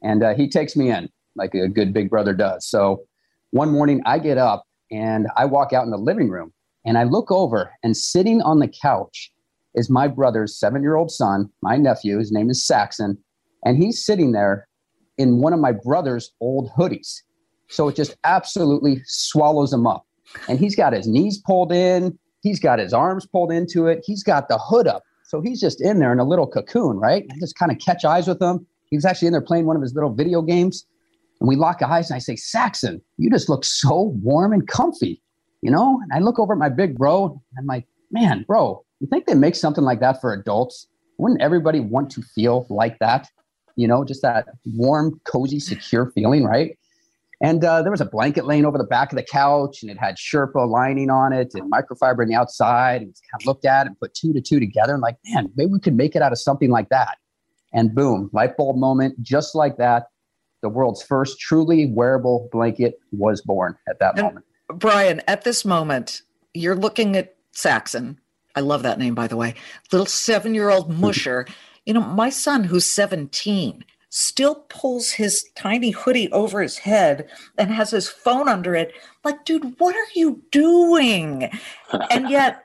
and 0.02 0.23
uh, 0.23 0.35
he 0.35 0.49
takes 0.49 0.76
me 0.76 0.90
in 0.90 1.09
like 1.37 1.54
a 1.54 1.68
good 1.68 1.95
big 1.95 2.11
brother 2.11 2.35
does. 2.35 2.68
So 2.68 3.04
one 3.50 3.71
morning, 3.71 4.02
I 4.04 4.18
get 4.18 4.38
up 4.38 4.64
and 4.90 5.28
I 5.37 5.45
walk 5.45 5.73
out 5.73 5.85
in 5.85 5.90
the 5.90 5.99
living 5.99 6.28
room, 6.28 6.52
and 6.85 6.99
I 6.99 7.04
look 7.04 7.30
over, 7.30 7.73
and 7.83 7.97
sitting 7.97 8.42
on 8.42 8.59
the 8.59 8.68
couch 8.68 9.30
is 9.75 9.88
my 9.88 10.09
brother's 10.09 10.59
seven 10.59 10.83
year 10.83 10.97
old 10.97 11.11
son, 11.11 11.49
my 11.62 11.76
nephew. 11.76 12.18
His 12.18 12.33
name 12.33 12.50
is 12.50 12.66
Saxon, 12.66 13.16
and 13.64 13.76
he's 13.76 14.04
sitting 14.04 14.33
there 14.33 14.66
in 15.16 15.40
one 15.40 15.52
of 15.52 15.61
my 15.61 15.73
brother's 15.73 16.33
old 16.40 16.71
hoodies. 16.76 17.21
So 17.68 17.88
it 17.88 17.97
just 17.97 18.16
absolutely 18.25 19.02
swallows 19.04 19.73
him 19.73 19.87
up. 19.87 20.07
And 20.49 20.59
he's 20.59 20.75
got 20.75 20.92
his 20.92 21.07
knees 21.07 21.38
pulled 21.38 21.73
in 21.73 22.18
He's 22.40 22.61
got 22.61 22.78
his 22.78 22.92
arms 22.92 23.26
pulled 23.26 23.52
into 23.52 23.87
it. 23.87 24.02
He's 24.04 24.23
got 24.23 24.49
the 24.49 24.59
hood 24.59 24.87
up 24.87 25.02
So 25.28 25.42
he's 25.42 25.61
just 25.61 25.83
in 25.83 25.99
there 25.99 26.11
in 26.11 26.18
a 26.18 26.25
little 26.25 26.47
cocoon, 26.47 26.97
right? 26.97 27.26
I 27.30 27.38
just 27.38 27.59
kind 27.59 27.71
of 27.71 27.78
catch 27.78 28.02
eyes 28.02 28.26
with 28.26 28.40
him. 28.40 28.66
He's 28.90 29.04
actually 29.04 29.26
in 29.26 29.33
there 29.33 29.42
playing 29.42 29.66
one 29.66 29.76
of 29.76 29.83
his 29.83 29.95
little 29.95 30.14
video 30.14 30.40
games. 30.40 30.87
And 31.40 31.47
we 31.47 31.54
lock 31.54 31.83
eyes 31.83 32.11
and 32.11 32.16
I 32.16 32.18
say, 32.18 32.35
Saxon, 32.35 33.02
you 33.18 33.28
just 33.30 33.50
look 33.50 33.62
so 33.62 34.14
warm 34.23 34.54
and 34.54 34.66
comfy, 34.66 35.21
you 35.61 35.71
know? 35.71 36.00
And 36.02 36.11
I 36.14 36.21
look 36.21 36.38
over 36.38 36.54
at 36.54 36.59
my 36.59 36.71
big 36.71 36.97
bro 36.97 37.26
and 37.26 37.59
I'm 37.59 37.66
like, 37.66 37.87
man, 38.11 38.47
bro, 38.49 38.83
you 39.00 39.07
think 39.07 39.26
they 39.26 39.35
make 39.35 39.54
something 39.54 39.85
like 39.85 40.00
that 40.00 40.18
for 40.18 40.33
adults? 40.33 40.87
Wouldn't 41.18 41.42
everybody 41.42 41.80
want 41.80 42.11
to 42.12 42.23
feel 42.23 42.66
like 42.71 42.99
that? 43.00 43.28
You 43.76 43.87
know, 43.87 44.04
just 44.04 44.23
that 44.23 44.47
warm, 44.64 45.21
cozy, 45.25 45.61
secure 45.61 46.11
feeling, 46.14 46.45
right? 46.45 46.78
And 47.40 47.64
uh, 47.64 47.83
there 47.83 47.92
was 47.92 48.00
a 48.00 48.07
blanket 48.07 48.47
laying 48.47 48.64
over 48.64 48.78
the 48.78 48.85
back 48.85 49.12
of 49.12 49.16
the 49.16 49.23
couch, 49.23 49.83
and 49.83 49.90
it 49.90 49.97
had 49.97 50.16
Sherpa 50.16 50.68
lining 50.68 51.09
on 51.09 51.33
it 51.33 51.52
and 51.54 51.71
microfiber 51.71 52.23
on 52.23 52.28
the 52.28 52.35
outside. 52.35 53.02
And 53.02 53.14
kind 53.30 53.42
of 53.42 53.47
looked 53.47 53.64
at 53.64 53.87
it 53.87 53.90
and 53.90 54.00
put 54.00 54.14
two 54.14 54.33
to 54.33 54.40
two 54.40 54.59
together, 54.59 54.92
and 54.92 55.02
like, 55.02 55.16
man, 55.26 55.50
maybe 55.57 55.71
we 55.73 55.80
could 55.80 55.95
make 55.95 56.16
it 56.16 56.23
out 56.23 56.33
of 56.33 56.38
something 56.38 56.71
like 56.71 56.88
that. 56.88 57.16
And 57.73 57.95
boom, 57.95 58.30
light 58.33 58.57
bulb 58.57 58.76
moment, 58.76 59.23
just 59.23 59.54
like 59.54 59.76
that. 59.76 60.07
The 60.62 60.68
world's 60.68 61.02
first 61.02 61.38
truly 61.38 61.87
wearable 61.87 62.49
blanket 62.50 62.99
was 63.12 63.40
born 63.40 63.76
at 63.88 64.00
that 64.00 64.18
and 64.18 64.23
moment. 64.23 64.47
Brian, 64.75 65.23
at 65.28 65.45
this 65.45 65.64
moment, 65.64 66.23
you're 66.54 66.75
looking 66.75 67.16
at 67.16 67.37
Saxon. 67.52 68.18
I 68.57 68.61
love 68.61 68.83
that 68.83 68.99
name, 68.99 69.14
by 69.14 69.28
the 69.28 69.37
way. 69.37 69.54
Little 69.92 70.07
seven 70.07 70.54
year 70.54 70.71
old 70.71 70.90
musher. 70.99 71.47
you 71.87 71.95
know, 71.95 72.00
my 72.00 72.30
son, 72.30 72.64
who's 72.64 72.87
17, 72.87 73.85
still 74.11 74.67
pulls 74.69 75.12
his 75.12 75.45
tiny 75.55 75.91
hoodie 75.91 76.31
over 76.33 76.62
his 76.62 76.79
head 76.79 77.29
and 77.57 77.71
has 77.71 77.91
his 77.91 78.09
phone 78.09 78.49
under 78.49 78.75
it. 78.75 78.93
Like, 79.25 79.45
dude, 79.45 79.75
what 79.79 79.95
are 79.95 80.09
you 80.15 80.43
doing? 80.50 81.50
and 82.11 82.31
yet 82.31 82.65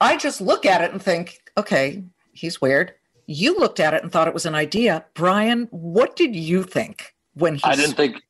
I 0.00 0.16
just 0.16 0.40
look 0.40 0.66
at 0.66 0.82
it 0.82 0.92
and 0.92 1.02
think, 1.02 1.40
okay, 1.56 2.04
he's 2.32 2.60
weird. 2.60 2.92
You 3.26 3.58
looked 3.58 3.80
at 3.80 3.94
it 3.94 4.02
and 4.02 4.12
thought 4.12 4.28
it 4.28 4.34
was 4.34 4.46
an 4.46 4.54
idea. 4.54 5.04
Brian, 5.14 5.68
what 5.70 6.14
did 6.14 6.36
you 6.36 6.62
think 6.62 7.14
when 7.34 7.56
he 7.56 7.64
I 7.64 7.74
didn't 7.74 7.96
think 7.96 8.22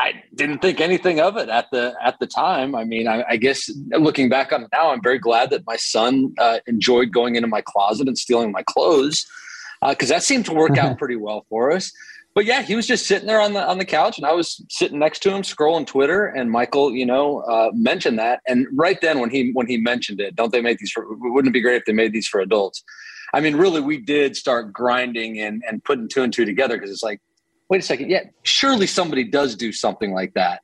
I 0.00 0.22
didn't 0.34 0.62
think 0.62 0.80
anything 0.80 1.20
of 1.20 1.36
it 1.36 1.48
at 1.48 1.66
the 1.72 1.94
at 2.00 2.18
the 2.20 2.26
time. 2.26 2.74
I 2.74 2.84
mean, 2.84 3.08
I, 3.08 3.24
I 3.30 3.36
guess 3.36 3.68
looking 3.90 4.28
back 4.28 4.52
on 4.52 4.62
it 4.62 4.68
now, 4.72 4.90
I'm 4.90 5.02
very 5.02 5.18
glad 5.18 5.50
that 5.50 5.66
my 5.66 5.76
son 5.76 6.34
uh, 6.38 6.60
enjoyed 6.66 7.12
going 7.12 7.34
into 7.34 7.48
my 7.48 7.60
closet 7.60 8.06
and 8.06 8.16
stealing 8.16 8.52
my 8.52 8.62
clothes 8.62 9.26
because 9.86 10.10
uh, 10.10 10.14
that 10.14 10.22
seemed 10.22 10.46
to 10.46 10.52
work 10.52 10.76
out 10.76 10.98
pretty 10.98 11.16
well 11.16 11.46
for 11.48 11.70
us. 11.72 11.92
But 12.34 12.44
yeah, 12.44 12.62
he 12.62 12.76
was 12.76 12.86
just 12.86 13.06
sitting 13.06 13.26
there 13.26 13.40
on 13.40 13.52
the 13.52 13.66
on 13.66 13.78
the 13.78 13.84
couch, 13.84 14.16
and 14.16 14.26
I 14.26 14.32
was 14.32 14.64
sitting 14.70 14.98
next 14.98 15.24
to 15.24 15.30
him 15.30 15.42
scrolling 15.42 15.86
Twitter. 15.86 16.26
And 16.26 16.50
Michael, 16.50 16.94
you 16.94 17.04
know, 17.04 17.40
uh, 17.40 17.70
mentioned 17.72 18.18
that, 18.20 18.42
and 18.46 18.66
right 18.72 19.00
then 19.00 19.18
when 19.18 19.30
he 19.30 19.50
when 19.54 19.66
he 19.66 19.76
mentioned 19.76 20.20
it, 20.20 20.36
don't 20.36 20.52
they 20.52 20.60
make 20.60 20.78
these 20.78 20.92
for? 20.92 21.04
Wouldn't 21.08 21.50
it 21.50 21.52
be 21.52 21.60
great 21.60 21.76
if 21.76 21.84
they 21.84 21.92
made 21.92 22.12
these 22.12 22.28
for 22.28 22.40
adults? 22.40 22.84
I 23.34 23.40
mean, 23.40 23.56
really, 23.56 23.80
we 23.80 23.98
did 23.98 24.36
start 24.36 24.72
grinding 24.72 25.40
and 25.40 25.64
and 25.68 25.82
putting 25.82 26.08
two 26.08 26.22
and 26.22 26.32
two 26.32 26.44
together 26.44 26.76
because 26.76 26.90
it's 26.90 27.02
like, 27.02 27.20
wait 27.70 27.80
a 27.80 27.82
second, 27.82 28.10
yeah, 28.10 28.24
surely 28.44 28.86
somebody 28.86 29.24
does 29.24 29.56
do 29.56 29.72
something 29.72 30.12
like 30.12 30.34
that. 30.34 30.62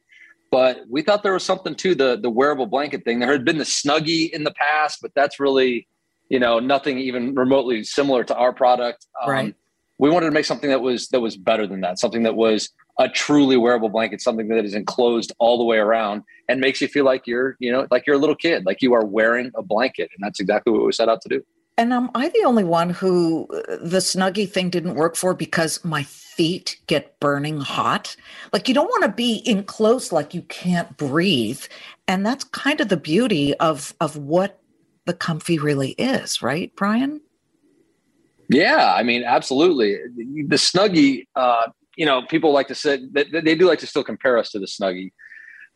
But 0.52 0.85
we 0.88 1.02
thought 1.02 1.25
there 1.25 1.33
was 1.33 1.42
something 1.42 1.75
to 1.75 1.97
the 1.97 2.18
the 2.21 2.30
wearable 2.30 2.66
blanket 2.66 3.04
thing. 3.04 3.18
There 3.18 3.33
had 3.33 3.44
been 3.44 3.59
the 3.59 3.64
Snuggie 3.64 4.30
in 4.30 4.44
the 4.44 4.52
past, 4.52 5.00
but 5.02 5.11
that's 5.16 5.40
really 5.40 5.88
you 6.28 6.38
know 6.38 6.58
nothing 6.58 6.98
even 6.98 7.34
remotely 7.34 7.84
similar 7.84 8.24
to 8.24 8.34
our 8.36 8.52
product 8.52 9.06
um, 9.22 9.30
right 9.30 9.54
we 9.98 10.10
wanted 10.10 10.26
to 10.26 10.32
make 10.32 10.44
something 10.44 10.70
that 10.70 10.80
was 10.80 11.08
that 11.08 11.20
was 11.20 11.36
better 11.36 11.66
than 11.66 11.80
that 11.80 11.98
something 11.98 12.22
that 12.22 12.34
was 12.34 12.70
a 12.98 13.08
truly 13.08 13.56
wearable 13.56 13.88
blanket 13.88 14.20
something 14.20 14.48
that 14.48 14.64
is 14.64 14.74
enclosed 14.74 15.32
all 15.38 15.58
the 15.58 15.64
way 15.64 15.78
around 15.78 16.22
and 16.48 16.60
makes 16.60 16.80
you 16.80 16.88
feel 16.88 17.04
like 17.04 17.26
you're 17.26 17.56
you 17.60 17.70
know 17.70 17.86
like 17.90 18.06
you're 18.06 18.16
a 18.16 18.18
little 18.18 18.36
kid 18.36 18.64
like 18.66 18.82
you 18.82 18.94
are 18.94 19.04
wearing 19.04 19.50
a 19.56 19.62
blanket 19.62 20.10
and 20.14 20.24
that's 20.24 20.40
exactly 20.40 20.72
what 20.72 20.84
we 20.84 20.92
set 20.92 21.08
out 21.08 21.20
to 21.20 21.28
do 21.28 21.44
and 21.76 21.92
am 21.92 22.10
I 22.14 22.28
the 22.28 22.44
only 22.44 22.64
one 22.64 22.90
who 22.90 23.48
uh, 23.50 23.76
the 23.82 23.98
snuggie 23.98 24.48
thing 24.48 24.70
didn't 24.70 24.94
work 24.94 25.16
for 25.16 25.34
because 25.34 25.84
my 25.84 26.04
feet 26.04 26.78
get 26.86 27.18
burning 27.18 27.60
hot? 27.60 28.14
Like 28.52 28.68
you 28.68 28.74
don't 28.74 28.86
want 28.86 29.02
to 29.02 29.08
be 29.08 29.42
enclosed 29.44 30.12
like 30.12 30.34
you 30.34 30.42
can't 30.42 30.96
breathe. 30.96 31.62
And 32.06 32.24
that's 32.24 32.44
kind 32.44 32.80
of 32.80 32.88
the 32.88 32.96
beauty 32.96 33.54
of 33.54 33.94
of 34.00 34.16
what 34.16 34.60
the 35.06 35.14
comfy 35.14 35.58
really 35.58 35.90
is, 35.90 36.42
right, 36.42 36.74
Brian? 36.76 37.20
Yeah, 38.48 38.94
I 38.94 39.02
mean, 39.02 39.24
absolutely. 39.24 39.98
The 40.48 40.56
Snuggie, 40.56 41.26
uh, 41.34 41.68
you 41.96 42.06
know, 42.06 42.22
people 42.28 42.52
like 42.52 42.68
to 42.68 42.74
say 42.74 43.00
they, 43.10 43.24
they 43.24 43.54
do 43.54 43.66
like 43.66 43.78
to 43.80 43.86
still 43.86 44.04
compare 44.04 44.38
us 44.38 44.50
to 44.50 44.58
the 44.58 44.66
Snuggie, 44.66 45.12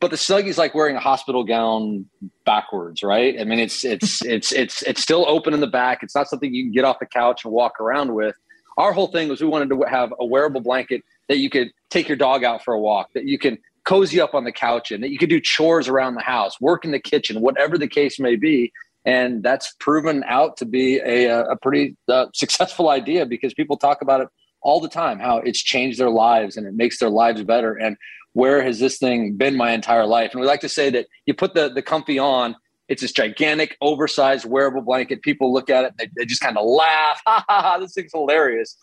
but 0.00 0.10
the 0.10 0.16
Snuggie 0.16 0.46
is 0.46 0.58
like 0.58 0.74
wearing 0.74 0.96
a 0.96 1.00
hospital 1.00 1.44
gown 1.44 2.06
backwards, 2.44 3.02
right? 3.02 3.40
I 3.40 3.44
mean, 3.44 3.58
it's 3.58 3.84
it's 3.84 4.24
it's 4.24 4.52
it's 4.52 4.82
it's 4.82 5.02
still 5.02 5.24
open 5.28 5.54
in 5.54 5.60
the 5.60 5.66
back. 5.66 6.02
It's 6.02 6.14
not 6.14 6.28
something 6.28 6.52
you 6.52 6.64
can 6.64 6.72
get 6.72 6.84
off 6.84 6.98
the 6.98 7.06
couch 7.06 7.44
and 7.44 7.52
walk 7.52 7.80
around 7.80 8.14
with. 8.14 8.34
Our 8.76 8.92
whole 8.92 9.08
thing 9.08 9.28
was 9.28 9.40
we 9.40 9.48
wanted 9.48 9.70
to 9.70 9.82
have 9.88 10.12
a 10.20 10.24
wearable 10.24 10.60
blanket 10.60 11.02
that 11.28 11.38
you 11.38 11.50
could 11.50 11.72
take 11.90 12.06
your 12.06 12.16
dog 12.16 12.44
out 12.44 12.62
for 12.62 12.74
a 12.74 12.78
walk, 12.78 13.12
that 13.14 13.24
you 13.24 13.38
can 13.38 13.58
cozy 13.84 14.20
up 14.20 14.34
on 14.34 14.44
the 14.44 14.52
couch 14.52 14.92
in, 14.92 15.00
that 15.00 15.10
you 15.10 15.18
could 15.18 15.30
do 15.30 15.40
chores 15.40 15.88
around 15.88 16.14
the 16.14 16.20
house, 16.20 16.60
work 16.60 16.84
in 16.84 16.92
the 16.92 17.00
kitchen, 17.00 17.40
whatever 17.40 17.76
the 17.76 17.88
case 17.88 18.20
may 18.20 18.36
be 18.36 18.72
and 19.08 19.42
that's 19.42 19.74
proven 19.80 20.22
out 20.28 20.58
to 20.58 20.66
be 20.66 20.98
a, 20.98 21.42
a 21.42 21.56
pretty 21.56 21.96
uh, 22.08 22.26
successful 22.34 22.90
idea 23.00 23.24
because 23.24 23.54
people 23.54 23.78
talk 23.78 24.02
about 24.02 24.20
it 24.20 24.28
all 24.60 24.80
the 24.80 24.88
time 24.88 25.18
how 25.18 25.38
it's 25.38 25.62
changed 25.62 25.98
their 25.98 26.10
lives 26.10 26.58
and 26.58 26.66
it 26.66 26.74
makes 26.74 26.98
their 26.98 27.08
lives 27.08 27.42
better. 27.42 27.74
And 27.74 27.96
where 28.34 28.62
has 28.62 28.80
this 28.80 28.98
thing 28.98 29.36
been 29.36 29.56
my 29.56 29.70
entire 29.70 30.04
life? 30.04 30.32
And 30.32 30.42
we 30.42 30.46
like 30.46 30.60
to 30.60 30.68
say 30.68 30.90
that 30.90 31.06
you 31.24 31.32
put 31.32 31.54
the 31.54 31.70
the 31.70 31.80
comfy 31.80 32.18
on 32.18 32.54
it's 32.88 33.00
this 33.00 33.12
gigantic 33.12 33.76
oversized 33.80 34.44
wearable 34.44 34.82
blanket. 34.82 35.22
People 35.22 35.54
look 35.54 35.70
at 35.70 35.86
it 35.86 35.94
they, 35.98 36.10
they 36.16 36.26
just 36.26 36.42
kind 36.42 36.58
of 36.58 36.66
laugh. 36.66 37.22
Ha 37.26 37.44
ha 37.48 37.62
ha 37.62 37.78
this 37.78 37.94
thing's 37.94 38.12
hilarious. 38.12 38.76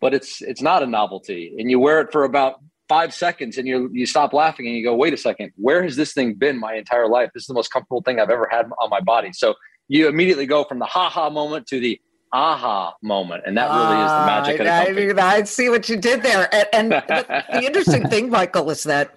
But 0.00 0.14
it's 0.14 0.40
it's 0.40 0.62
not 0.62 0.82
a 0.82 0.86
novelty. 0.86 1.54
And 1.58 1.70
you 1.70 1.78
wear 1.78 2.00
it 2.00 2.10
for 2.10 2.24
about 2.24 2.54
five 2.88 3.14
seconds 3.14 3.58
and 3.58 3.66
you 3.66 3.90
you 3.92 4.06
stop 4.06 4.32
laughing 4.32 4.66
and 4.66 4.76
you 4.76 4.84
go, 4.84 4.94
wait 4.94 5.12
a 5.12 5.16
second, 5.16 5.52
where 5.56 5.82
has 5.82 5.96
this 5.96 6.12
thing 6.12 6.34
been 6.34 6.58
my 6.58 6.74
entire 6.74 7.08
life? 7.08 7.30
This 7.34 7.42
is 7.42 7.46
the 7.46 7.54
most 7.54 7.72
comfortable 7.72 8.02
thing 8.02 8.20
I've 8.20 8.30
ever 8.30 8.48
had 8.50 8.66
on 8.80 8.90
my 8.90 9.00
body. 9.00 9.32
So 9.32 9.54
you 9.88 10.08
immediately 10.08 10.46
go 10.46 10.64
from 10.64 10.78
the 10.78 10.86
ha 10.86 11.08
ha 11.08 11.30
moment 11.30 11.66
to 11.68 11.80
the 11.80 12.00
aha 12.32 12.94
moment, 13.02 13.44
and 13.46 13.56
that 13.56 13.68
really 13.68 14.02
is 14.02 14.10
the 14.10 14.26
magic 14.26 14.60
uh, 14.60 15.20
I, 15.20 15.36
I, 15.36 15.42
see 15.44 15.68
what 15.68 15.88
you 15.88 15.96
did 15.96 16.22
there. 16.22 16.48
And, 16.54 16.68
and 16.72 16.92
the, 17.08 17.44
the, 17.52 17.64
interesting 17.64 18.08
thing, 18.08 18.30
Michael, 18.30 18.70
is 18.70 18.84
that 18.84 19.16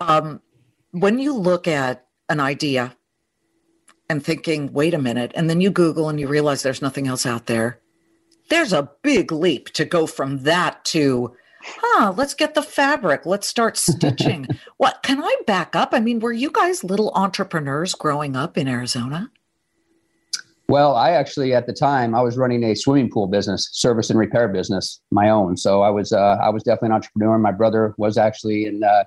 um, 0.00 0.40
when 0.92 1.18
you 1.18 1.34
look 1.34 1.68
at 1.68 2.06
an 2.28 2.40
idea 2.40 2.96
and 4.08 4.24
thinking, 4.24 4.72
wait 4.72 4.94
a 4.94 4.98
minute, 4.98 5.32
and 5.34 5.48
then 5.48 5.60
you 5.60 5.70
Google 5.70 6.08
and 6.08 6.18
you 6.18 6.26
realize 6.26 6.62
there's 6.62 6.82
nothing 6.82 7.06
else 7.06 7.26
out 7.26 7.46
there. 7.46 7.78
There's 8.48 8.72
a 8.72 8.90
big 9.02 9.30
leap 9.30 9.68
to 9.74 9.84
go 9.84 10.06
from 10.06 10.42
that 10.42 10.84
to 10.86 11.36
huh, 11.62 12.12
let's 12.16 12.34
get 12.34 12.54
the 12.54 12.62
fabric. 12.62 13.26
Let's 13.26 13.46
start 13.46 13.76
stitching. 13.76 14.46
what 14.76 15.02
can 15.02 15.22
I 15.22 15.34
back 15.46 15.76
up? 15.76 15.90
I 15.92 16.00
mean, 16.00 16.20
were 16.20 16.32
you 16.32 16.50
guys 16.50 16.84
little 16.84 17.12
entrepreneurs 17.14 17.94
growing 17.94 18.36
up 18.36 18.56
in 18.56 18.68
Arizona? 18.68 19.30
Well, 20.70 20.94
I 20.94 21.10
actually 21.10 21.52
at 21.52 21.66
the 21.66 21.72
time 21.72 22.14
I 22.14 22.22
was 22.22 22.38
running 22.38 22.62
a 22.62 22.76
swimming 22.76 23.10
pool 23.10 23.26
business, 23.26 23.68
service 23.72 24.08
and 24.08 24.16
repair 24.16 24.46
business, 24.46 25.00
my 25.10 25.28
own. 25.28 25.56
So 25.56 25.82
I 25.82 25.90
was 25.90 26.12
uh, 26.12 26.38
I 26.40 26.48
was 26.48 26.62
definitely 26.62 26.90
an 26.90 26.92
entrepreneur. 26.92 27.38
My 27.38 27.50
brother 27.50 27.92
was 27.98 28.16
actually 28.16 28.66
in 28.66 28.84
uh, 28.84 29.02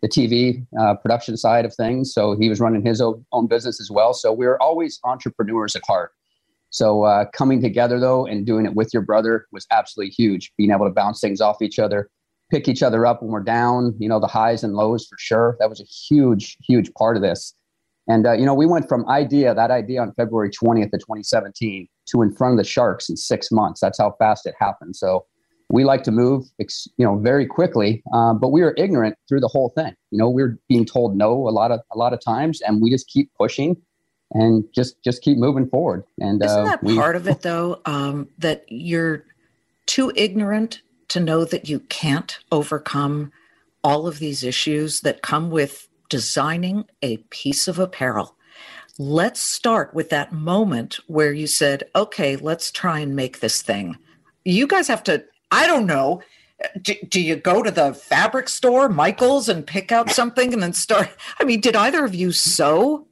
the 0.00 0.08
TV 0.08 0.64
uh, 0.78 0.94
production 0.94 1.36
side 1.36 1.64
of 1.64 1.74
things, 1.74 2.14
so 2.14 2.36
he 2.38 2.48
was 2.48 2.60
running 2.60 2.86
his 2.86 3.00
own, 3.00 3.26
own 3.32 3.48
business 3.48 3.80
as 3.80 3.90
well. 3.90 4.14
So 4.14 4.32
we 4.32 4.46
were 4.46 4.62
always 4.62 5.00
entrepreneurs 5.02 5.74
at 5.74 5.82
heart. 5.84 6.12
So 6.70 7.04
uh, 7.04 7.26
coming 7.32 7.62
together 7.62 7.98
though 7.98 8.26
and 8.26 8.44
doing 8.44 8.66
it 8.66 8.74
with 8.74 8.92
your 8.92 9.02
brother 9.02 9.46
was 9.52 9.66
absolutely 9.70 10.12
huge. 10.12 10.52
Being 10.56 10.70
able 10.70 10.86
to 10.86 10.92
bounce 10.92 11.20
things 11.20 11.40
off 11.40 11.62
each 11.62 11.78
other, 11.78 12.10
pick 12.50 12.68
each 12.68 12.82
other 12.82 13.06
up 13.06 13.22
when 13.22 13.30
we're 13.30 13.42
down. 13.42 13.94
You 13.98 14.08
know 14.08 14.20
the 14.20 14.26
highs 14.26 14.64
and 14.64 14.74
lows 14.74 15.06
for 15.06 15.16
sure. 15.18 15.56
That 15.60 15.70
was 15.70 15.80
a 15.80 15.84
huge, 15.84 16.56
huge 16.66 16.92
part 16.94 17.16
of 17.16 17.22
this. 17.22 17.54
And 18.06 18.26
uh, 18.26 18.32
you 18.32 18.44
know 18.44 18.54
we 18.54 18.66
went 18.66 18.88
from 18.88 19.08
idea 19.08 19.54
that 19.54 19.70
idea 19.70 20.02
on 20.02 20.12
February 20.14 20.50
20th 20.50 20.92
of 20.92 21.00
2017 21.00 21.88
to 22.08 22.22
in 22.22 22.34
front 22.34 22.52
of 22.52 22.58
the 22.58 22.64
Sharks 22.64 23.08
in 23.08 23.16
six 23.16 23.50
months. 23.50 23.80
That's 23.80 23.98
how 23.98 24.14
fast 24.18 24.46
it 24.46 24.54
happened. 24.58 24.96
So 24.96 25.26
we 25.70 25.84
like 25.84 26.02
to 26.04 26.10
move, 26.10 26.46
you 26.58 27.04
know, 27.04 27.18
very 27.18 27.46
quickly, 27.46 28.02
um, 28.14 28.38
but 28.38 28.48
we 28.48 28.62
were 28.62 28.74
ignorant 28.78 29.16
through 29.28 29.40
the 29.40 29.48
whole 29.48 29.70
thing. 29.70 29.94
You 30.10 30.18
know, 30.18 30.30
we 30.30 30.42
are 30.42 30.58
being 30.68 30.86
told 30.86 31.14
no 31.16 31.46
a 31.46 31.50
lot 31.50 31.70
of 31.70 31.80
a 31.92 31.98
lot 31.98 32.12
of 32.12 32.20
times, 32.20 32.60
and 32.62 32.80
we 32.80 32.90
just 32.90 33.06
keep 33.08 33.30
pushing 33.34 33.76
and 34.32 34.64
just 34.74 35.02
just 35.02 35.22
keep 35.22 35.38
moving 35.38 35.68
forward. 35.68 36.04
And 36.18 36.42
isn't 36.42 36.58
uh, 36.58 36.64
that 36.64 36.82
we, 36.82 36.96
part 36.96 37.16
of 37.16 37.26
it 37.28 37.42
though? 37.42 37.80
Um, 37.84 38.28
that 38.38 38.64
you're 38.68 39.24
too 39.86 40.12
ignorant 40.14 40.82
to 41.08 41.20
know 41.20 41.44
that 41.44 41.68
you 41.68 41.80
can't 41.80 42.38
overcome 42.52 43.32
all 43.82 44.06
of 44.06 44.18
these 44.18 44.44
issues 44.44 45.00
that 45.00 45.22
come 45.22 45.50
with 45.50 45.88
designing 46.08 46.84
a 47.02 47.18
piece 47.30 47.68
of 47.68 47.78
apparel. 47.78 48.36
Let's 48.98 49.40
start 49.40 49.94
with 49.94 50.10
that 50.10 50.32
moment 50.32 50.98
where 51.06 51.32
you 51.32 51.46
said, 51.46 51.84
okay, 51.94 52.36
let's 52.36 52.70
try 52.70 52.98
and 52.98 53.14
make 53.14 53.40
this 53.40 53.62
thing. 53.62 53.96
You 54.44 54.66
guys 54.66 54.88
have 54.88 55.04
to, 55.04 55.24
I 55.50 55.66
don't 55.66 55.86
know, 55.86 56.20
do, 56.82 56.94
do, 57.08 57.20
you 57.20 57.36
go 57.36 57.62
to 57.62 57.70
the 57.70 57.94
fabric 57.94 58.48
store, 58.48 58.88
Michael's, 58.88 59.48
and 59.48 59.66
pick 59.66 59.92
out 59.92 60.10
something 60.10 60.52
and 60.52 60.62
then 60.62 60.72
start? 60.72 61.08
I 61.38 61.44
mean, 61.44 61.60
did 61.60 61.76
either 61.76 62.04
of 62.04 62.14
you 62.14 62.32
sew 62.32 63.06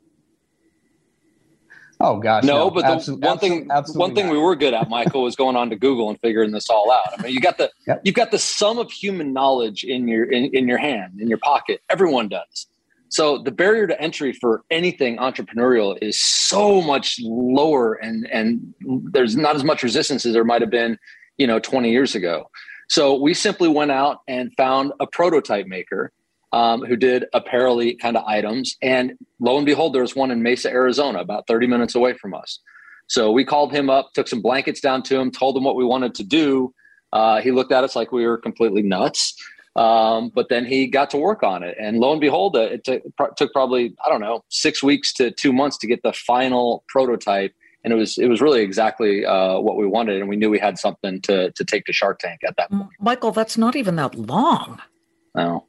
Oh 1.99 2.19
gosh, 2.19 2.45
no, 2.45 2.57
no. 2.65 2.71
but 2.71 2.83
the 2.83 2.89
Absol- 3.13 3.25
one 3.25 3.39
thing, 3.39 3.69
absolutely 3.71 4.01
one 4.01 4.15
thing 4.15 4.27
not. 4.27 4.33
we 4.33 4.39
were 4.39 4.55
good 4.55 4.75
at, 4.75 4.91
Michael, 4.91 5.23
was 5.23 5.35
going 5.35 5.57
on 5.57 5.71
to 5.71 5.77
Google 5.77 6.11
and 6.11 6.21
figuring 6.21 6.51
this 6.53 6.69
all 6.69 6.93
out. 6.93 7.19
I 7.19 7.23
mean, 7.23 7.33
you 7.33 7.41
got 7.41 7.57
the 7.57 7.71
Yep. 7.87 8.03
you've 8.05 8.15
got 8.15 8.31
the 8.31 8.39
sum 8.39 8.79
of 8.79 8.91
human 8.91 9.33
knowledge 9.33 9.83
in 9.85 10.07
your 10.07 10.25
in, 10.31 10.55
in 10.55 10.69
your 10.69 10.79
hand, 10.79 11.21
in 11.21 11.29
your 11.29 11.39
pocket. 11.39 11.81
Everyone 11.89 12.29
does. 12.29 12.67
So 13.09 13.39
the 13.39 13.51
barrier 13.53 13.87
to 13.87 13.99
entry 14.01 14.33
for 14.33 14.63
anything 14.71 15.17
entrepreneurial 15.17 15.97
is 16.03 16.23
so 16.23 16.83
much 16.83 17.19
lower, 17.23 17.95
and 17.95 18.29
and 18.31 18.75
there's 19.13 19.37
not 19.37 19.57
as 19.57 19.65
much 19.65 19.83
resistance 19.83 20.27
as 20.27 20.35
there 20.35 20.45
might 20.45 20.61
have 20.61 20.71
been, 20.71 20.99
you 21.39 21.47
know, 21.47 21.59
20 21.59 21.91
years 21.91 22.15
ago. 22.15 22.51
So 22.89 23.15
we 23.19 23.33
simply 23.33 23.69
went 23.69 23.91
out 23.91 24.19
and 24.29 24.53
found 24.57 24.93
a 25.01 25.07
prototype 25.07 25.67
maker 25.67 26.13
um, 26.53 26.83
who 26.83 26.97
did 26.97 27.27
apparelly 27.33 27.95
kind 27.95 28.17
of 28.17 28.25
items. 28.25 28.77
And 28.83 29.15
lo 29.41 29.57
and 29.57 29.67
behold, 29.67 29.95
there 29.95 30.03
was 30.03 30.17
one 30.17 30.31
in 30.31 30.43
Mesa, 30.43 30.71
Arizona, 30.71 31.21
about 31.21 31.47
30 31.47 31.67
minutes 31.67 31.95
away 31.95 32.15
from 32.15 32.35
us. 32.35 32.61
So 33.09 33.31
we 33.31 33.45
called 33.45 33.73
him 33.73 33.89
up, 33.89 34.13
took 34.15 34.29
some 34.29 34.43
blankets 34.43 34.81
down 34.81 35.03
to 35.05 35.19
him, 35.19 35.31
told 35.31 35.57
him 35.57 35.65
what 35.65 35.77
we 35.77 35.85
wanted 35.85 36.15
to 36.17 36.25
do. 36.25 36.75
Uh, 37.13 37.41
he 37.41 37.53
looked 37.53 37.73
at 37.73 37.85
us 37.85 37.95
like 37.95 38.13
we 38.13 38.27
were 38.27 38.39
completely 38.39 38.83
nuts. 38.83 39.35
Um, 39.77 40.31
but 40.35 40.49
then 40.49 40.65
he 40.65 40.87
got 40.87 41.11
to 41.11 41.19
work 41.19 41.43
on 41.43 41.63
it. 41.63 41.77
And 41.79 41.99
lo 41.99 42.13
and 42.13 42.21
behold, 42.21 42.57
uh, 42.57 42.61
it 42.61 42.85
took, 42.85 43.03
pro- 43.17 43.31
took 43.37 43.53
probably, 43.53 43.95
I 44.05 44.09
don't 44.09 44.23
know, 44.23 44.43
six 44.49 44.83
weeks 44.83 45.13
to 45.15 45.31
two 45.31 45.53
months 45.53 45.77
to 45.79 45.87
get 45.87 46.03
the 46.03 46.15
final 46.15 46.83
prototype. 46.89 47.55
And 47.85 47.93
it 47.93 47.97
was 47.97 48.19
it 48.19 48.27
was 48.27 48.41
really 48.41 48.63
exactly 48.63 49.25
uh, 49.25 49.61
what 49.61 49.77
we 49.77 49.87
wanted, 49.87 50.19
and 50.19 50.29
we 50.29 50.35
knew 50.35 50.51
we 50.51 50.59
had 50.59 50.77
something 50.77 51.21
to 51.21 51.53
to 51.53 51.65
take 51.65 51.85
to 51.85 51.93
Shark 51.93 52.19
Tank 52.19 52.41
at 52.45 52.57
that 52.57 52.69
point. 52.69 52.91
Michael, 52.99 53.31
that's 53.31 53.57
not 53.57 53.77
even 53.77 53.95
that 53.95 54.17
long. 54.17 54.81
No. 55.37 55.67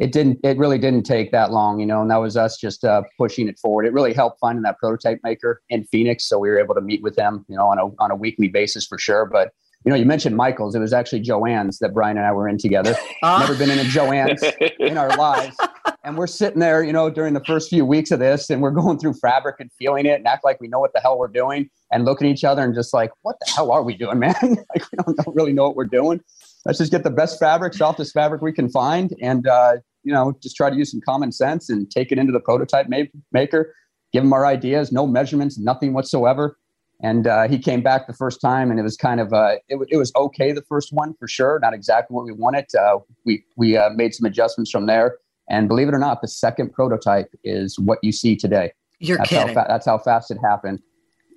It 0.00 0.12
didn't 0.12 0.40
it 0.42 0.58
really 0.58 0.78
didn't 0.78 1.04
take 1.04 1.30
that 1.32 1.52
long 1.52 1.78
you 1.78 1.86
know 1.86 2.02
and 2.02 2.10
that 2.10 2.16
was 2.16 2.36
us 2.36 2.58
just 2.58 2.84
uh, 2.84 3.02
pushing 3.16 3.48
it 3.48 3.58
forward. 3.58 3.86
It 3.86 3.92
really 3.92 4.12
helped 4.12 4.40
finding 4.40 4.62
that 4.62 4.78
prototype 4.78 5.20
maker 5.22 5.62
in 5.68 5.84
phoenix 5.84 6.28
so 6.28 6.38
we 6.38 6.48
were 6.48 6.58
able 6.58 6.74
to 6.74 6.80
meet 6.80 7.02
with 7.02 7.16
them 7.16 7.44
you 7.48 7.56
know 7.56 7.66
on 7.66 7.78
a, 7.78 7.86
on 8.02 8.10
a 8.10 8.16
weekly 8.16 8.48
basis 8.48 8.86
for 8.86 8.98
sure 8.98 9.26
but 9.26 9.52
you 9.84 9.90
know 9.90 9.96
you 9.96 10.06
mentioned 10.06 10.36
michael's 10.36 10.74
it 10.74 10.80
was 10.80 10.92
actually 10.92 11.22
Joann's 11.22 11.78
that 11.78 11.92
brian 11.92 12.16
and 12.16 12.26
i 12.26 12.32
were 12.32 12.48
in 12.48 12.58
together. 12.58 12.96
Ah. 13.22 13.38
never 13.40 13.54
been 13.54 13.70
in 13.70 13.78
a 13.78 13.88
Joann's 13.88 14.42
in 14.78 14.98
our 14.98 15.16
lives 15.16 15.56
and 16.04 16.16
we're 16.18 16.26
sitting 16.26 16.60
there 16.60 16.82
you 16.82 16.92
know 16.92 17.08
during 17.08 17.32
the 17.32 17.44
first 17.44 17.70
few 17.70 17.86
weeks 17.86 18.10
of 18.10 18.18
this 18.18 18.50
and 18.50 18.60
we're 18.60 18.70
going 18.70 18.98
through 18.98 19.14
fabric 19.14 19.56
and 19.60 19.70
feeling 19.78 20.04
it 20.04 20.14
and 20.14 20.26
act 20.26 20.44
like 20.44 20.60
we 20.60 20.68
know 20.68 20.78
what 20.78 20.92
the 20.92 21.00
hell 21.00 21.18
we're 21.18 21.28
doing 21.28 21.68
and 21.90 22.04
look 22.04 22.20
at 22.20 22.28
each 22.28 22.44
other 22.44 22.62
and 22.62 22.74
just 22.74 22.92
like 22.92 23.10
what 23.22 23.36
the 23.40 23.50
hell 23.52 23.70
are 23.72 23.82
we 23.82 23.94
doing 23.94 24.18
man? 24.18 24.34
Like 24.42 24.90
we 24.90 24.98
don't, 25.04 25.16
don't 25.16 25.36
really 25.36 25.52
know 25.52 25.64
what 25.64 25.76
we're 25.76 25.84
doing 25.84 26.20
let's 26.64 26.78
just 26.78 26.90
get 26.90 27.04
the 27.04 27.10
best 27.10 27.38
fabric 27.38 27.74
softest 27.74 28.12
fabric 28.12 28.42
we 28.42 28.52
can 28.52 28.68
find 28.68 29.14
and 29.20 29.46
uh, 29.46 29.76
you 30.02 30.12
know 30.12 30.34
just 30.42 30.56
try 30.56 30.70
to 30.70 30.76
use 30.76 30.90
some 30.90 31.00
common 31.04 31.32
sense 31.32 31.68
and 31.70 31.90
take 31.90 32.10
it 32.12 32.18
into 32.18 32.32
the 32.32 32.40
prototype 32.40 32.86
ma- 32.88 33.02
maker 33.32 33.74
give 34.12 34.24
him 34.24 34.32
our 34.32 34.46
ideas 34.46 34.92
no 34.92 35.06
measurements 35.06 35.58
nothing 35.58 35.92
whatsoever. 35.92 36.58
And 37.02 37.26
uh, 37.26 37.48
he 37.48 37.58
came 37.58 37.82
back 37.82 38.06
the 38.06 38.14
first 38.14 38.40
time 38.40 38.70
and 38.70 38.78
it 38.78 38.84
was 38.84 38.96
kind 38.96 39.20
of 39.20 39.32
uh, 39.32 39.56
it, 39.68 39.74
w- 39.74 39.88
it 39.90 39.96
was 39.96 40.12
okay 40.14 40.52
the 40.52 40.62
first 40.62 40.92
one 40.92 41.12
for 41.18 41.26
sure 41.26 41.58
not 41.60 41.74
exactly 41.74 42.14
what 42.14 42.24
we 42.24 42.32
wanted. 42.32 42.66
Uh, 42.74 42.98
we 43.26 43.44
we 43.56 43.76
uh, 43.76 43.90
made 43.90 44.14
some 44.14 44.24
adjustments 44.24 44.70
from 44.70 44.86
there. 44.86 45.18
And 45.50 45.68
believe 45.68 45.88
it 45.88 45.94
or 45.94 45.98
not 45.98 46.22
the 46.22 46.28
second 46.28 46.72
prototype 46.72 47.28
is 47.42 47.78
what 47.78 47.98
you 48.02 48.12
see 48.12 48.36
today. 48.36 48.72
You're 49.00 49.18
that's 49.18 49.30
how, 49.30 49.40
kidding. 49.40 49.54
fa- 49.54 49.66
that's 49.68 49.84
how 49.84 49.98
fast 49.98 50.30
it 50.30 50.38
happened. 50.38 50.80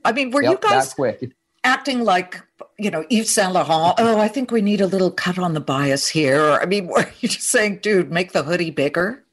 I 0.05 0.13
mean, 0.13 0.31
were 0.31 0.43
Yep, 0.43 0.51
you 0.51 0.57
guys 0.69 0.89
that 0.89 0.95
quick 0.95 1.31
acting 1.67 2.03
like, 2.03 2.41
you 2.79 2.89
know, 2.89 3.05
Yves 3.09 3.33
Saint 3.33 3.53
Laurent? 3.53 3.95
Oh, 3.99 4.19
I 4.19 4.29
think 4.29 4.51
we 4.51 4.61
need 4.61 4.81
a 4.81 4.87
little 4.87 5.11
cut 5.11 5.37
on 5.37 5.53
the 5.53 5.59
bias 5.59 6.07
here. 6.07 6.41
Or, 6.41 6.61
I 6.61 6.65
mean, 6.65 6.87
were 6.93 7.05
you 7.19 7.29
just 7.29 7.49
saying, 7.49 7.79
dude, 7.83 8.11
make 8.11 8.31
the 8.31 8.43
hoodie 8.43 8.71
bigger? 8.71 9.23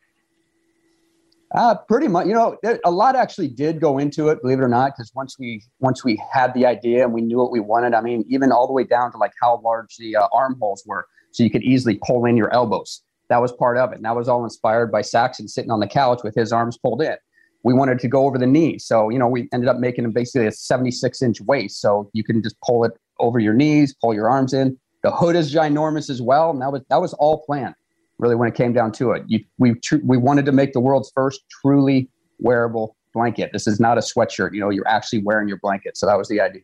Uh, 1.55 1.77
pretty 1.77 2.09
much. 2.09 2.27
You 2.27 2.35
know, 2.35 2.59
a 2.85 2.91
lot 2.91 3.15
actually 3.15 3.47
did 3.47 3.81
go 3.81 3.99
into 3.99 4.29
it, 4.29 4.43
believe 4.43 4.59
it 4.59 4.63
or 4.63 4.69
not, 4.69 4.93
because 4.97 5.13
once 5.15 5.39
we 5.39 5.63
once 5.79 6.05
we 6.05 6.21
had 6.33 6.53
the 6.53 6.67
idea 6.67 7.05
and 7.05 7.13
we 7.13 7.21
knew 7.21 7.39
what 7.39 7.53
we 7.53 7.61
wanted, 7.61 7.95
I 7.95 8.01
mean, 8.01 8.25
even 8.29 8.51
all 8.51 8.67
the 8.67 8.73
way 8.73 8.83
down 8.83 9.13
to 9.13 9.19
like 9.19 9.31
how 9.41 9.61
large 9.63 9.97
the 9.97 10.17
uh, 10.17 10.27
armholes 10.33 10.83
were, 10.85 11.07
so 11.31 11.45
you 11.45 11.51
could 11.51 11.63
easily 11.63 12.01
pull 12.05 12.25
in 12.25 12.37
your 12.37 12.53
elbows. 12.53 13.03
That 13.29 13.41
was 13.41 13.53
part 13.53 13.79
of 13.79 13.93
it. 13.93 13.97
And 13.97 14.05
that 14.05 14.17
was 14.17 14.29
all 14.29 14.43
inspired 14.43 14.91
by 14.91 15.03
Saxon 15.03 15.47
sitting 15.47 15.71
on 15.71 15.79
the 15.79 15.87
couch 15.87 16.23
with 16.25 16.35
his 16.35 16.53
arms 16.53 16.77
pulled 16.77 17.03
in. 17.03 17.17
We 17.65 17.75
wanted 17.75 17.99
to 18.01 18.09
go 18.09 18.27
over 18.27 18.39
the 18.39 18.47
knees, 18.47 18.87
so 18.87 19.09
you 19.11 19.19
know, 19.19 19.29
we 19.29 19.49
ended 19.53 19.69
up 19.69 19.79
making 19.79 20.11
basically 20.13 20.47
a 20.47 20.53
76 20.53 21.23
inch 21.23 21.41
waist, 21.41 21.81
so 21.81 22.11
you 22.13 22.23
can 22.23 22.43
just 22.43 22.61
pull 22.61 22.85
it 22.85 22.93
over 23.19 23.39
your 23.39 23.55
knees, 23.55 23.95
pull 24.01 24.15
your 24.15 24.31
arms 24.31 24.53
in. 24.53 24.79
The 25.03 25.11
hood 25.11 25.37
is 25.37 25.53
ginormous 25.53 26.09
as 26.09 26.23
well, 26.23 26.51
and 26.51 26.63
that 26.63 26.71
was 26.71 26.83
that 26.89 27.01
was 27.01 27.13
all 27.15 27.43
planned 27.45 27.75
really 28.19 28.35
when 28.35 28.49
it 28.49 28.55
came 28.55 28.73
down 28.73 28.93
to 28.93 29.13
it. 29.13 29.23
You, 29.27 29.45
we 29.59 29.75
tr- 29.75 29.97
we 30.05 30.17
wanted 30.17 30.45
to 30.47 30.53
make 30.53 30.73
the 30.73 30.81
world's 30.81 31.11
first 31.15 31.43
truly 31.51 32.09
wearable 32.39 32.97
blanket. 33.13 33.51
This 33.53 33.67
is 33.67 33.81
not 33.81 33.99
a 33.99 34.01
sweatshirt. 34.01 34.55
You 34.55 34.61
know, 34.61 34.71
you're 34.71 34.89
actually 34.89 35.23
wearing 35.23 35.49
your 35.49 35.59
blanket. 35.59 35.97
So 35.97 36.07
that 36.07 36.19
was 36.19 36.29
the 36.29 36.41
idea. 36.41 36.63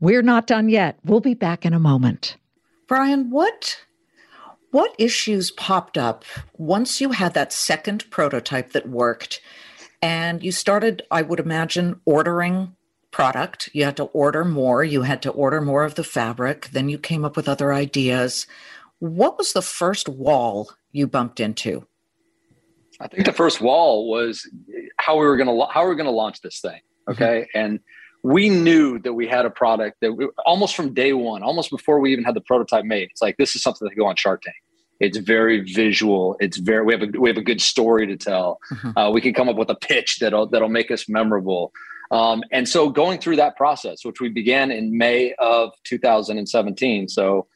We're 0.00 0.22
not 0.22 0.46
done 0.46 0.68
yet. 0.68 0.98
We'll 1.04 1.20
be 1.20 1.34
back 1.34 1.64
in 1.64 1.72
a 1.72 1.78
moment. 1.78 2.36
Brian, 2.86 3.30
what 3.30 3.80
what 4.70 4.94
issues 4.98 5.52
popped 5.52 5.96
up 5.96 6.24
once 6.58 7.00
you 7.00 7.10
had 7.12 7.32
that 7.34 7.52
second 7.52 8.10
prototype 8.10 8.72
that 8.72 8.88
worked 8.88 9.40
and 10.04 10.44
you 10.44 10.52
started, 10.52 11.02
I 11.10 11.22
would 11.22 11.40
imagine, 11.40 11.98
ordering 12.04 12.76
product. 13.10 13.70
You 13.72 13.84
had 13.84 13.96
to 13.96 14.04
order 14.04 14.44
more, 14.44 14.84
you 14.84 15.00
had 15.00 15.22
to 15.22 15.30
order 15.30 15.62
more 15.62 15.82
of 15.82 15.94
the 15.94 16.04
fabric, 16.04 16.68
then 16.72 16.90
you 16.90 16.98
came 16.98 17.24
up 17.24 17.36
with 17.36 17.48
other 17.48 17.72
ideas. 17.72 18.46
What 18.98 19.38
was 19.38 19.54
the 19.54 19.62
first 19.62 20.06
wall 20.06 20.70
you 20.92 21.06
bumped 21.06 21.40
into? 21.40 21.86
I 23.00 23.08
think 23.08 23.24
the 23.24 23.32
first 23.32 23.62
wall 23.62 24.10
was 24.10 24.46
how 24.98 25.18
we 25.18 25.24
were 25.24 25.38
going 25.38 25.48
to 25.48 25.66
how 25.72 25.82
we 25.82 25.88
were 25.88 25.94
going 25.94 26.04
to 26.04 26.12
launch 26.12 26.42
this 26.42 26.60
thing. 26.60 26.80
Mm-hmm. 27.08 27.12
Okay, 27.12 27.48
and 27.54 27.80
we 28.22 28.50
knew 28.50 28.98
that 29.00 29.14
we 29.14 29.26
had 29.26 29.46
a 29.46 29.50
product 29.50 29.96
that 30.02 30.12
we, 30.12 30.28
almost 30.44 30.76
from 30.76 30.92
day 30.92 31.14
one, 31.14 31.42
almost 31.42 31.70
before 31.70 31.98
we 31.98 32.12
even 32.12 32.24
had 32.24 32.34
the 32.34 32.42
prototype 32.42 32.84
made. 32.84 33.08
It's 33.10 33.22
like 33.22 33.36
this 33.38 33.56
is 33.56 33.62
something 33.62 33.86
that 33.86 33.92
can 33.92 33.98
go 33.98 34.06
on 34.06 34.16
Shark 34.16 34.42
Tank. 34.42 34.56
It's 35.00 35.18
very 35.18 35.60
visual. 35.60 36.36
It's 36.40 36.56
very 36.56 36.84
we 36.84 36.92
have 36.94 37.02
a 37.02 37.18
we 37.18 37.28
have 37.28 37.36
a 37.36 37.42
good 37.42 37.60
story 37.60 38.06
to 38.06 38.16
tell. 38.16 38.60
Mhm. 38.72 38.92
Uh, 38.96 39.10
we 39.10 39.20
can 39.20 39.34
come 39.34 39.48
up 39.48 39.56
with 39.56 39.70
a 39.70 39.74
pitch 39.74 40.18
that'll 40.20 40.46
that'll 40.46 40.68
make 40.68 40.90
us 40.90 41.08
memorable. 41.08 41.72
Um, 42.10 42.42
and 42.52 42.68
so 42.68 42.90
going 42.90 43.18
through 43.18 43.36
that 43.36 43.56
process, 43.56 44.04
which 44.04 44.20
we 44.20 44.28
began 44.28 44.70
in 44.70 44.96
May 44.96 45.32
of 45.38 45.72
2017, 45.84 47.08
so 47.08 47.46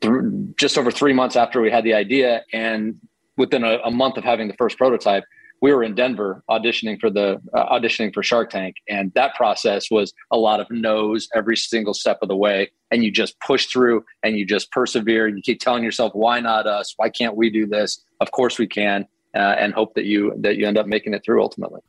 th- 0.00 0.12
just 0.58 0.76
over 0.76 0.90
three 0.90 1.12
months 1.12 1.36
after 1.36 1.60
we 1.60 1.70
had 1.70 1.84
the 1.84 1.94
idea, 1.94 2.44
and 2.52 2.96
within 3.36 3.64
a, 3.64 3.78
a 3.84 3.90
month 3.90 4.16
of 4.18 4.24
having 4.24 4.48
the 4.48 4.54
first 4.54 4.76
prototype, 4.76 5.24
we 5.62 5.72
were 5.72 5.84
in 5.84 5.94
Denver 5.94 6.42
auditioning 6.50 7.00
for 7.00 7.08
the 7.08 7.40
uh, 7.54 7.72
auditioning 7.72 8.12
for 8.12 8.22
Shark 8.22 8.50
Tank, 8.50 8.76
and 8.88 9.12
that 9.14 9.34
process 9.36 9.90
was 9.90 10.12
a 10.32 10.36
lot 10.36 10.58
of 10.60 10.66
no's 10.70 11.28
every 11.34 11.56
single 11.56 11.94
step 11.94 12.18
of 12.20 12.28
the 12.28 12.36
way, 12.36 12.70
and 12.90 13.02
you 13.04 13.12
just 13.12 13.38
push 13.40 13.66
through 13.66 14.04
and 14.24 14.36
you 14.36 14.44
just 14.44 14.70
persevere. 14.72 15.26
and 15.26 15.36
You 15.36 15.42
keep 15.42 15.60
telling 15.60 15.84
yourself, 15.84 16.12
"Why 16.14 16.40
not 16.40 16.66
us? 16.66 16.92
Why 16.96 17.08
can't 17.08 17.36
we 17.36 17.48
do 17.48 17.66
this? 17.66 18.04
Of 18.20 18.32
course 18.32 18.58
we 18.58 18.66
can," 18.66 19.06
uh, 19.34 19.54
and 19.58 19.72
hope 19.72 19.94
that 19.94 20.04
you 20.04 20.34
that 20.38 20.56
you 20.56 20.66
end 20.66 20.76
up 20.76 20.86
making 20.86 21.14
it 21.14 21.22
through 21.24 21.40
ultimately. 21.40 21.80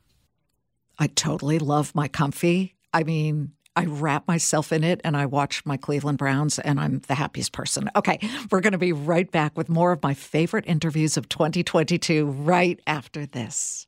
I 0.99 1.07
totally 1.07 1.57
love 1.57 1.95
my 1.95 2.07
comfy. 2.07 2.75
I 2.93 3.03
mean, 3.03 3.53
I 3.75 3.85
wrap 3.85 4.27
myself 4.27 4.71
in 4.71 4.83
it 4.83 5.01
and 5.03 5.17
I 5.17 5.25
watch 5.25 5.65
my 5.65 5.77
Cleveland 5.77 6.17
Browns 6.17 6.59
and 6.59 6.79
I'm 6.79 6.99
the 7.07 7.15
happiest 7.15 7.53
person. 7.53 7.89
Okay, 7.95 8.19
we're 8.51 8.61
going 8.61 8.73
to 8.73 8.77
be 8.77 8.93
right 8.93 9.29
back 9.31 9.57
with 9.57 9.69
more 9.69 9.91
of 9.91 10.03
my 10.03 10.13
favorite 10.13 10.65
interviews 10.67 11.17
of 11.17 11.27
2022 11.29 12.25
right 12.27 12.79
after 12.85 13.25
this. 13.25 13.87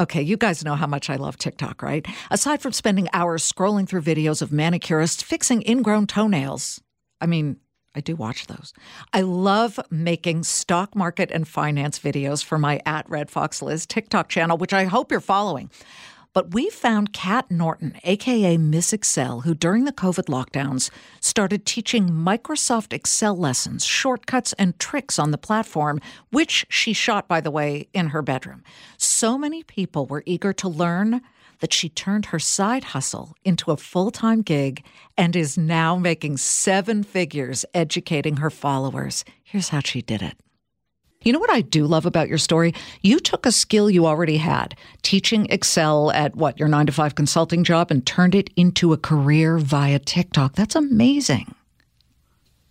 Okay, 0.00 0.22
you 0.22 0.36
guys 0.36 0.64
know 0.64 0.74
how 0.74 0.86
much 0.86 1.10
I 1.10 1.16
love 1.16 1.36
TikTok, 1.36 1.82
right? 1.82 2.06
Aside 2.30 2.62
from 2.62 2.72
spending 2.72 3.08
hours 3.12 3.50
scrolling 3.50 3.88
through 3.88 4.02
videos 4.02 4.42
of 4.42 4.50
manicurists 4.50 5.22
fixing 5.22 5.62
ingrown 5.68 6.06
toenails, 6.06 6.80
I 7.20 7.26
mean, 7.26 7.58
I 7.94 8.00
do 8.00 8.16
watch 8.16 8.46
those. 8.46 8.72
I 9.12 9.20
love 9.20 9.78
making 9.90 10.44
stock 10.44 10.96
market 10.96 11.30
and 11.30 11.46
finance 11.46 11.98
videos 11.98 12.42
for 12.42 12.58
my 12.58 12.80
at 12.86 13.08
Red 13.08 13.30
Fox 13.30 13.60
Liz 13.60 13.84
TikTok 13.84 14.28
channel, 14.28 14.56
which 14.56 14.72
I 14.72 14.84
hope 14.84 15.10
you're 15.10 15.20
following. 15.20 15.70
But 16.34 16.54
we 16.54 16.70
found 16.70 17.12
Kat 17.12 17.50
Norton, 17.50 17.96
aka 18.04 18.56
Miss 18.56 18.94
Excel, 18.94 19.42
who 19.42 19.54
during 19.54 19.84
the 19.84 19.92
COVID 19.92 20.28
lockdowns 20.28 20.90
started 21.20 21.66
teaching 21.66 22.08
Microsoft 22.08 22.94
Excel 22.94 23.36
lessons, 23.36 23.84
shortcuts, 23.84 24.54
and 24.54 24.78
tricks 24.78 25.18
on 25.18 25.30
the 25.30 25.36
platform, 25.38 26.00
which 26.30 26.64
she 26.70 26.94
shot, 26.94 27.28
by 27.28 27.42
the 27.42 27.50
way, 27.50 27.88
in 27.92 28.08
her 28.08 28.22
bedroom. 28.22 28.64
So 28.96 29.36
many 29.36 29.62
people 29.62 30.06
were 30.06 30.22
eager 30.24 30.54
to 30.54 30.68
learn 30.68 31.20
that 31.60 31.72
she 31.72 31.90
turned 31.90 32.26
her 32.26 32.38
side 32.38 32.84
hustle 32.84 33.36
into 33.44 33.70
a 33.70 33.76
full 33.76 34.10
time 34.10 34.40
gig 34.40 34.82
and 35.18 35.36
is 35.36 35.58
now 35.58 35.96
making 35.96 36.38
seven 36.38 37.02
figures 37.02 37.66
educating 37.74 38.38
her 38.38 38.50
followers. 38.50 39.24
Here's 39.44 39.68
how 39.68 39.80
she 39.80 40.00
did 40.00 40.22
it. 40.22 40.38
You 41.24 41.32
know 41.32 41.38
what 41.38 41.50
I 41.50 41.60
do 41.60 41.86
love 41.86 42.06
about 42.06 42.28
your 42.28 42.38
story? 42.38 42.74
You 43.02 43.20
took 43.20 43.46
a 43.46 43.52
skill 43.52 43.90
you 43.90 44.06
already 44.06 44.38
had, 44.38 44.76
teaching 45.02 45.46
Excel 45.50 46.10
at 46.12 46.34
what, 46.34 46.58
your 46.58 46.68
nine 46.68 46.86
to 46.86 46.92
five 46.92 47.14
consulting 47.14 47.64
job, 47.64 47.90
and 47.90 48.04
turned 48.04 48.34
it 48.34 48.50
into 48.56 48.92
a 48.92 48.98
career 48.98 49.58
via 49.58 49.98
TikTok. 49.98 50.54
That's 50.54 50.74
amazing. 50.74 51.54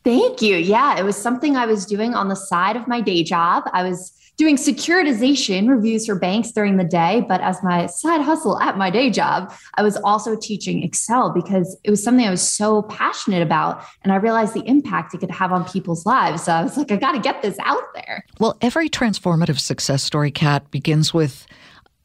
Thank 0.03 0.41
you. 0.41 0.55
Yeah, 0.57 0.99
it 0.99 1.03
was 1.03 1.15
something 1.15 1.55
I 1.55 1.65
was 1.65 1.85
doing 1.85 2.13
on 2.13 2.27
the 2.27 2.35
side 2.35 2.75
of 2.75 2.87
my 2.87 3.01
day 3.01 3.23
job. 3.23 3.69
I 3.73 3.83
was 3.83 4.17
doing 4.41 4.55
securitization 4.55 5.69
reviews 5.69 6.07
for 6.07 6.15
banks 6.15 6.51
during 6.51 6.77
the 6.77 6.83
day. 6.83 7.23
But 7.27 7.41
as 7.41 7.61
my 7.61 7.85
side 7.85 8.21
hustle 8.21 8.59
at 8.59 8.75
my 8.75 8.89
day 8.89 9.11
job, 9.11 9.53
I 9.75 9.83
was 9.83 9.97
also 9.97 10.35
teaching 10.35 10.81
Excel 10.81 11.31
because 11.31 11.77
it 11.83 11.91
was 11.91 12.03
something 12.03 12.25
I 12.25 12.31
was 12.31 12.41
so 12.41 12.81
passionate 12.83 13.43
about. 13.43 13.83
And 14.03 14.11
I 14.11 14.15
realized 14.15 14.55
the 14.55 14.67
impact 14.67 15.13
it 15.13 15.19
could 15.19 15.29
have 15.29 15.51
on 15.51 15.65
people's 15.65 16.07
lives. 16.07 16.45
So 16.45 16.53
I 16.53 16.63
was 16.63 16.75
like, 16.75 16.91
I 16.91 16.95
got 16.95 17.11
to 17.11 17.19
get 17.19 17.43
this 17.43 17.57
out 17.63 17.83
there. 17.93 18.25
Well, 18.39 18.57
every 18.61 18.89
transformative 18.89 19.59
success 19.59 20.01
story, 20.01 20.31
Kat, 20.31 20.71
begins 20.71 21.13
with 21.13 21.45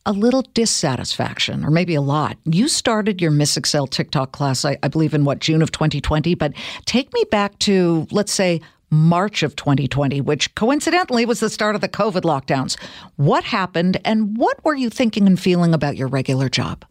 a 0.06 0.12
little 0.12 0.42
dissatisfaction, 0.54 1.64
or 1.64 1.70
maybe 1.70 1.94
a 1.94 2.00
lot. 2.00 2.38
You 2.44 2.68
started 2.68 3.20
your 3.20 3.32
Miss 3.32 3.56
Excel 3.56 3.86
TikTok 3.86 4.32
class, 4.32 4.64
I, 4.64 4.78
I, 4.82 4.88
believe, 4.88 5.12
in 5.12 5.24
what, 5.24 5.40
June 5.40 5.60
of 5.60 5.72
2020. 5.72 6.34
But 6.36 6.52
take 6.86 7.12
me 7.12 7.24
back 7.30 7.58
to, 7.60 8.06
let's 8.12 8.32
say, 8.32 8.60
March 8.90 9.42
of 9.42 9.56
2020, 9.56 10.20
which 10.20 10.54
coincidentally 10.54 11.26
was 11.26 11.40
the 11.40 11.50
start 11.50 11.74
of 11.74 11.80
the 11.80 11.88
COVID 11.88 12.22
lockdowns. 12.22 12.78
What 13.16 13.42
happened 13.42 14.00
and 14.04 14.36
what 14.36 14.64
were 14.64 14.76
you 14.76 14.90
thinking 14.90 15.26
and 15.26 15.38
feeling 15.38 15.74
about 15.74 15.96
your 15.96 16.08
regular 16.08 16.48
job? 16.48 16.84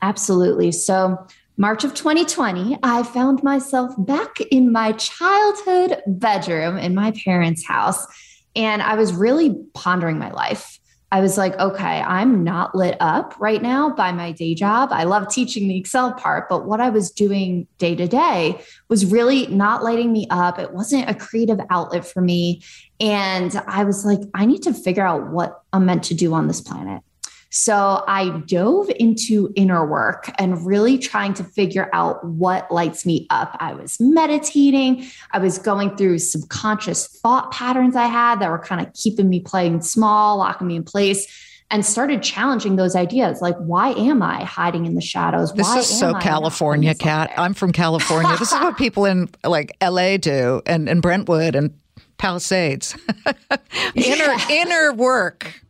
Absolutely. 0.00 0.70
So, 0.70 1.26
March 1.60 1.82
of 1.82 1.92
2020, 1.92 2.78
I 2.84 3.02
found 3.02 3.42
myself 3.42 3.92
back 3.98 4.40
in 4.52 4.70
my 4.70 4.92
childhood 4.92 6.00
bedroom 6.06 6.76
in 6.76 6.94
my 6.94 7.10
parents' 7.24 7.66
house. 7.66 8.06
And 8.54 8.80
I 8.80 8.94
was 8.94 9.12
really 9.12 9.56
pondering 9.74 10.20
my 10.20 10.30
life. 10.30 10.77
I 11.10 11.20
was 11.20 11.38
like, 11.38 11.58
okay, 11.58 12.02
I'm 12.02 12.44
not 12.44 12.74
lit 12.74 12.96
up 13.00 13.34
right 13.40 13.62
now 13.62 13.90
by 13.90 14.12
my 14.12 14.32
day 14.32 14.54
job. 14.54 14.90
I 14.92 15.04
love 15.04 15.28
teaching 15.28 15.66
the 15.66 15.78
Excel 15.78 16.12
part, 16.12 16.48
but 16.50 16.66
what 16.66 16.80
I 16.80 16.90
was 16.90 17.10
doing 17.10 17.66
day 17.78 17.94
to 17.94 18.06
day 18.06 18.60
was 18.88 19.06
really 19.06 19.46
not 19.46 19.82
lighting 19.82 20.12
me 20.12 20.26
up. 20.30 20.58
It 20.58 20.72
wasn't 20.72 21.08
a 21.08 21.14
creative 21.14 21.60
outlet 21.70 22.06
for 22.06 22.20
me. 22.20 22.62
And 23.00 23.56
I 23.66 23.84
was 23.84 24.04
like, 24.04 24.20
I 24.34 24.44
need 24.44 24.62
to 24.64 24.74
figure 24.74 25.06
out 25.06 25.30
what 25.30 25.62
I'm 25.72 25.86
meant 25.86 26.04
to 26.04 26.14
do 26.14 26.34
on 26.34 26.46
this 26.46 26.60
planet. 26.60 27.02
So 27.50 28.04
I 28.06 28.42
dove 28.46 28.90
into 28.98 29.50
inner 29.56 29.86
work 29.86 30.30
and 30.38 30.66
really 30.66 30.98
trying 30.98 31.32
to 31.34 31.44
figure 31.44 31.88
out 31.92 32.22
what 32.24 32.70
lights 32.70 33.06
me 33.06 33.26
up. 33.30 33.56
I 33.58 33.72
was 33.72 33.98
meditating, 33.98 35.06
I 35.32 35.38
was 35.38 35.58
going 35.58 35.96
through 35.96 36.18
subconscious 36.18 37.06
thought 37.06 37.50
patterns 37.50 37.96
I 37.96 38.06
had 38.06 38.40
that 38.40 38.50
were 38.50 38.58
kind 38.58 38.86
of 38.86 38.92
keeping 38.92 39.30
me 39.30 39.40
playing 39.40 39.80
small, 39.80 40.38
locking 40.38 40.66
me 40.66 40.76
in 40.76 40.84
place. 40.84 41.44
And 41.70 41.84
started 41.84 42.22
challenging 42.22 42.76
those 42.76 42.96
ideas 42.96 43.42
like, 43.42 43.56
why 43.58 43.90
am 43.90 44.22
I 44.22 44.42
hiding 44.42 44.86
in 44.86 44.94
the 44.94 45.02
shadows? 45.02 45.52
This 45.52 45.66
why 45.66 45.80
is 45.80 45.98
so 45.98 46.14
California, 46.14 46.94
Kat. 46.94 47.30
I'm 47.36 47.52
from 47.52 47.72
California. 47.72 48.34
this 48.38 48.52
is 48.52 48.58
what 48.58 48.78
people 48.78 49.04
in 49.04 49.28
like 49.44 49.76
LA 49.82 50.16
do 50.16 50.62
and, 50.64 50.88
and 50.88 51.02
Brentwood 51.02 51.54
and 51.54 51.78
Palisades. 52.16 52.96
inner 53.94 54.24
yeah. 54.24 54.46
inner 54.48 54.94
work 54.94 55.60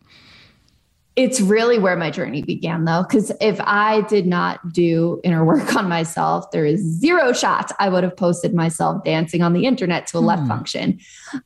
it's 1.19 1.41
really 1.41 1.81
where 1.81 1.97
my 1.97 2.11
journey 2.11 2.43
began 2.43 2.85
though 2.85 3.03
because 3.03 3.33
if 3.41 3.61
i 3.63 4.03
did 4.03 4.27
not 4.27 4.73
do 4.73 5.21
inner 5.25 5.45
work 5.45 5.75
on 5.81 5.89
myself 5.89 6.51
there 6.53 6.65
is 6.65 6.81
zero 6.81 7.33
shot 7.33 7.73
i 7.81 7.89
would 7.89 8.05
have 8.05 8.17
posted 8.17 8.55
myself 8.55 9.03
dancing 9.05 9.43
on 9.43 9.53
the 9.53 9.67
internet 9.67 10.07
to 10.07 10.19
a 10.19 10.21
left 10.21 10.43
hmm. 10.43 10.49
function. 10.49 11.01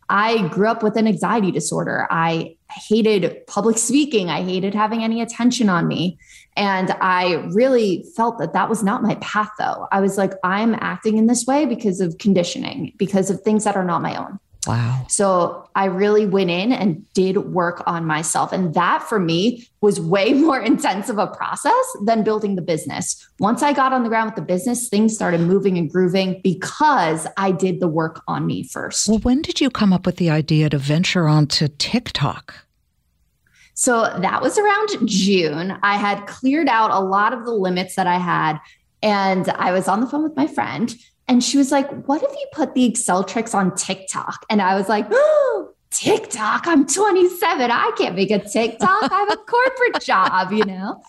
I 0.09 0.49
grew 0.49 0.69
up 0.69 0.83
with 0.83 0.97
an 0.97 1.07
anxiety 1.07 1.51
disorder. 1.51 2.07
I 2.11 2.57
hated 2.71 3.47
public 3.47 3.79
speaking. 3.79 4.31
I 4.31 4.43
hated 4.43 4.75
having 4.75 5.03
any 5.03 5.21
attention 5.21 5.69
on 5.69 5.89
me. 5.89 6.19
And 6.57 6.95
i 7.01 7.35
really 7.53 8.05
felt 8.15 8.39
that 8.39 8.53
that 8.53 8.69
was 8.69 8.83
not 8.83 9.03
my 9.03 9.15
path 9.17 9.51
though. 9.59 9.89
I 9.91 10.01
was 10.01 10.19
like 10.19 10.33
i'm 10.45 10.75
acting 10.75 11.17
in 11.17 11.27
this 11.27 11.47
way 11.47 11.65
because 11.67 12.01
of 12.01 12.19
conditioning 12.19 12.93
because 12.99 13.31
of 13.31 13.41
things 13.41 13.65
that 13.65 13.77
are 13.77 13.85
not 13.85 14.03
my 14.03 14.17
own 14.17 14.39
Wow. 14.67 15.07
So 15.09 15.69
I 15.75 15.87
really 15.87 16.25
went 16.25 16.51
in 16.51 16.73
and 16.73 17.05
did 17.15 17.37
work 17.39 17.83
on 17.87 18.05
myself. 18.07 18.53
And 18.53 18.75
that 18.75 19.03
for 19.03 19.19
me 19.19 19.67
was 19.81 20.01
way 20.01 20.33
more 20.35 20.61
intense 20.61 21.09
of 21.09 21.19
a 21.19 21.27
process 21.27 21.97
than 22.05 22.23
building 22.23 22.55
the 22.55 22.63
business. 22.63 23.29
Once 23.41 23.63
I 23.63 23.73
got 23.73 23.93
on 23.93 24.03
the 24.05 24.09
ground 24.09 24.31
with 24.31 24.37
the 24.37 24.43
business, 24.43 24.89
things 24.89 25.15
started 25.15 25.41
moving 25.41 25.79
and 25.79 25.91
grooving 25.91 26.41
because 26.45 27.27
I 27.37 27.51
did 27.51 27.81
the 27.81 27.89
work 27.89 28.23
on 28.29 28.47
me 28.47 28.63
first. 28.63 29.09
Well, 29.09 29.19
when 29.19 29.43
did 29.43 29.61
you 29.61 29.69
come 29.71 29.93
up 29.93 30.07
with 30.07 30.17
the 30.17 30.31
idea 30.31 30.71
to 30.71 30.79
venture 30.79 31.27
onto 31.27 31.69
TikTok? 31.79 32.55
So 33.75 34.03
that 34.03 34.43
was 34.43 34.59
around 34.59 35.09
June. 35.09 35.79
I 35.83 35.97
had 35.97 36.27
cleared 36.27 36.69
out 36.69 36.91
a 36.91 37.01
lot 37.01 37.33
of 37.33 37.45
the 37.45 37.53
limits 37.53 37.97
that 37.97 38.07
I 38.07 38.19
had. 38.19 38.59
And 39.03 39.49
I 39.49 39.73
was 39.73 39.89
on 39.89 40.01
the 40.01 40.07
phone 40.07 40.23
with 40.23 40.37
my 40.37 40.47
friend 40.47 40.95
and 41.33 41.43
she 41.43 41.57
was 41.57 41.73
like, 41.73 41.91
What 42.05 42.23
if 42.23 42.31
you 42.31 42.47
put 42.53 42.75
the 42.75 42.85
Excel 42.85 43.25
tricks 43.25 43.55
on 43.55 43.75
TikTok? 43.75 44.45
And 44.51 44.61
I 44.61 44.75
was 44.75 44.87
like, 44.87 45.07
Oh, 45.11 45.71
TikTok, 45.91 46.67
I'm 46.67 46.87
27. 46.87 47.71
I 47.71 47.91
can't 47.97 48.15
make 48.15 48.31
a 48.31 48.39
TikTok. 48.39 49.11
I 49.11 49.19
have 49.19 49.33
a 49.33 49.37
corporate 49.39 50.03
job, 50.03 50.53
you 50.53 50.65
know? 50.67 51.03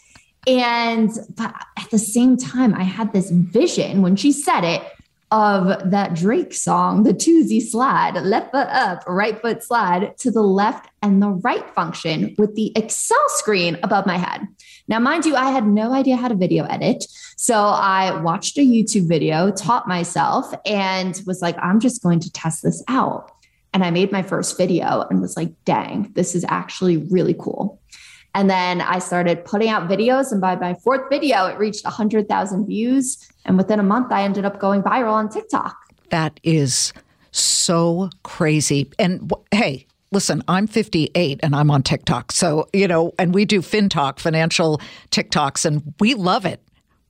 And 0.48 1.12
but 1.36 1.54
at 1.78 1.90
the 1.92 2.00
same 2.00 2.38
time, 2.38 2.74
I 2.74 2.84
had 2.84 3.12
this 3.12 3.32
vision 3.32 4.02
when 4.02 4.16
she 4.16 4.32
said 4.32 4.64
it 4.64 4.82
of 5.34 5.90
that 5.90 6.14
Drake 6.14 6.54
song, 6.54 7.04
the 7.04 7.14
Toosie 7.14 7.60
Slide, 7.60 8.22
left 8.22 8.52
foot 8.52 8.68
up, 8.68 9.04
right 9.08 9.42
foot 9.42 9.64
slide 9.64 10.16
to 10.20 10.30
the 10.30 10.44
left 10.44 10.88
and 11.02 11.24
the 11.24 11.32
right 11.32 11.68
function 11.74 12.36
with 12.38 12.54
the 12.54 12.72
Excel 12.76 13.18
screen 13.30 13.80
above 13.82 14.06
my 14.06 14.18
head. 14.18 14.48
Now, 14.88 15.00
mind 15.00 15.26
you, 15.26 15.36
I 15.36 15.50
had 15.50 15.66
no 15.66 15.92
idea 15.92 16.18
how 16.18 16.28
to 16.28 16.36
video 16.36 16.66
edit. 16.66 17.04
So 17.36 17.56
I 17.56 18.22
watched 18.22 18.60
a 18.60 18.62
YouTube 18.62 19.08
video, 19.08 19.50
taught 19.50 19.88
myself, 19.88 20.54
and 20.68 21.20
was 21.26 21.42
like, 21.42 21.58
I'm 21.60 21.80
just 21.80 22.04
going 22.04 22.20
to 22.20 22.32
test 22.32 22.62
this 22.62 22.84
out. 22.88 23.32
And 23.74 23.84
I 23.84 23.90
made 23.90 24.12
my 24.12 24.22
first 24.22 24.56
video 24.56 25.08
and 25.10 25.20
was 25.20 25.36
like, 25.36 25.50
dang, 25.66 26.12
this 26.14 26.36
is 26.36 26.46
actually 26.48 26.98
really 26.98 27.34
cool. 27.34 27.82
And 28.36 28.50
then 28.50 28.82
I 28.82 29.00
started 29.00 29.46
putting 29.46 29.70
out 29.70 29.88
videos. 29.88 30.32
And 30.32 30.42
by 30.42 30.56
my 30.56 30.74
fourth 30.74 31.10
video, 31.10 31.46
it 31.46 31.58
reached 31.58 31.84
100,000 31.86 32.66
views. 32.66 33.30
And 33.46 33.58
within 33.58 33.80
a 33.80 33.84
month, 33.84 34.12
I 34.12 34.24
ended 34.24 34.46
up 34.46 34.60
going 34.60 34.82
viral 34.82 35.14
on 35.14 35.30
TikTok. 35.30 35.76
That 36.10 36.40
is 36.44 36.94
so 37.32 38.10
crazy. 38.24 38.92
And 38.98 39.32
hey, 39.52 39.86
listen, 40.12 40.44
I'm 40.48 40.68
58 40.68 41.40
and 41.44 41.56
I'm 41.56 41.70
on 41.70 41.84
TikTok. 41.84 42.32
So, 42.32 42.68
you 42.74 42.88
know, 42.88 43.14
and 43.20 43.34
we 43.34 43.46
do 43.46 43.62
FinTok, 43.62 44.20
financial 44.20 44.82
TikToks, 45.12 45.66
and 45.66 45.94
we 46.00 46.14
love 46.14 46.46
it 46.46 46.62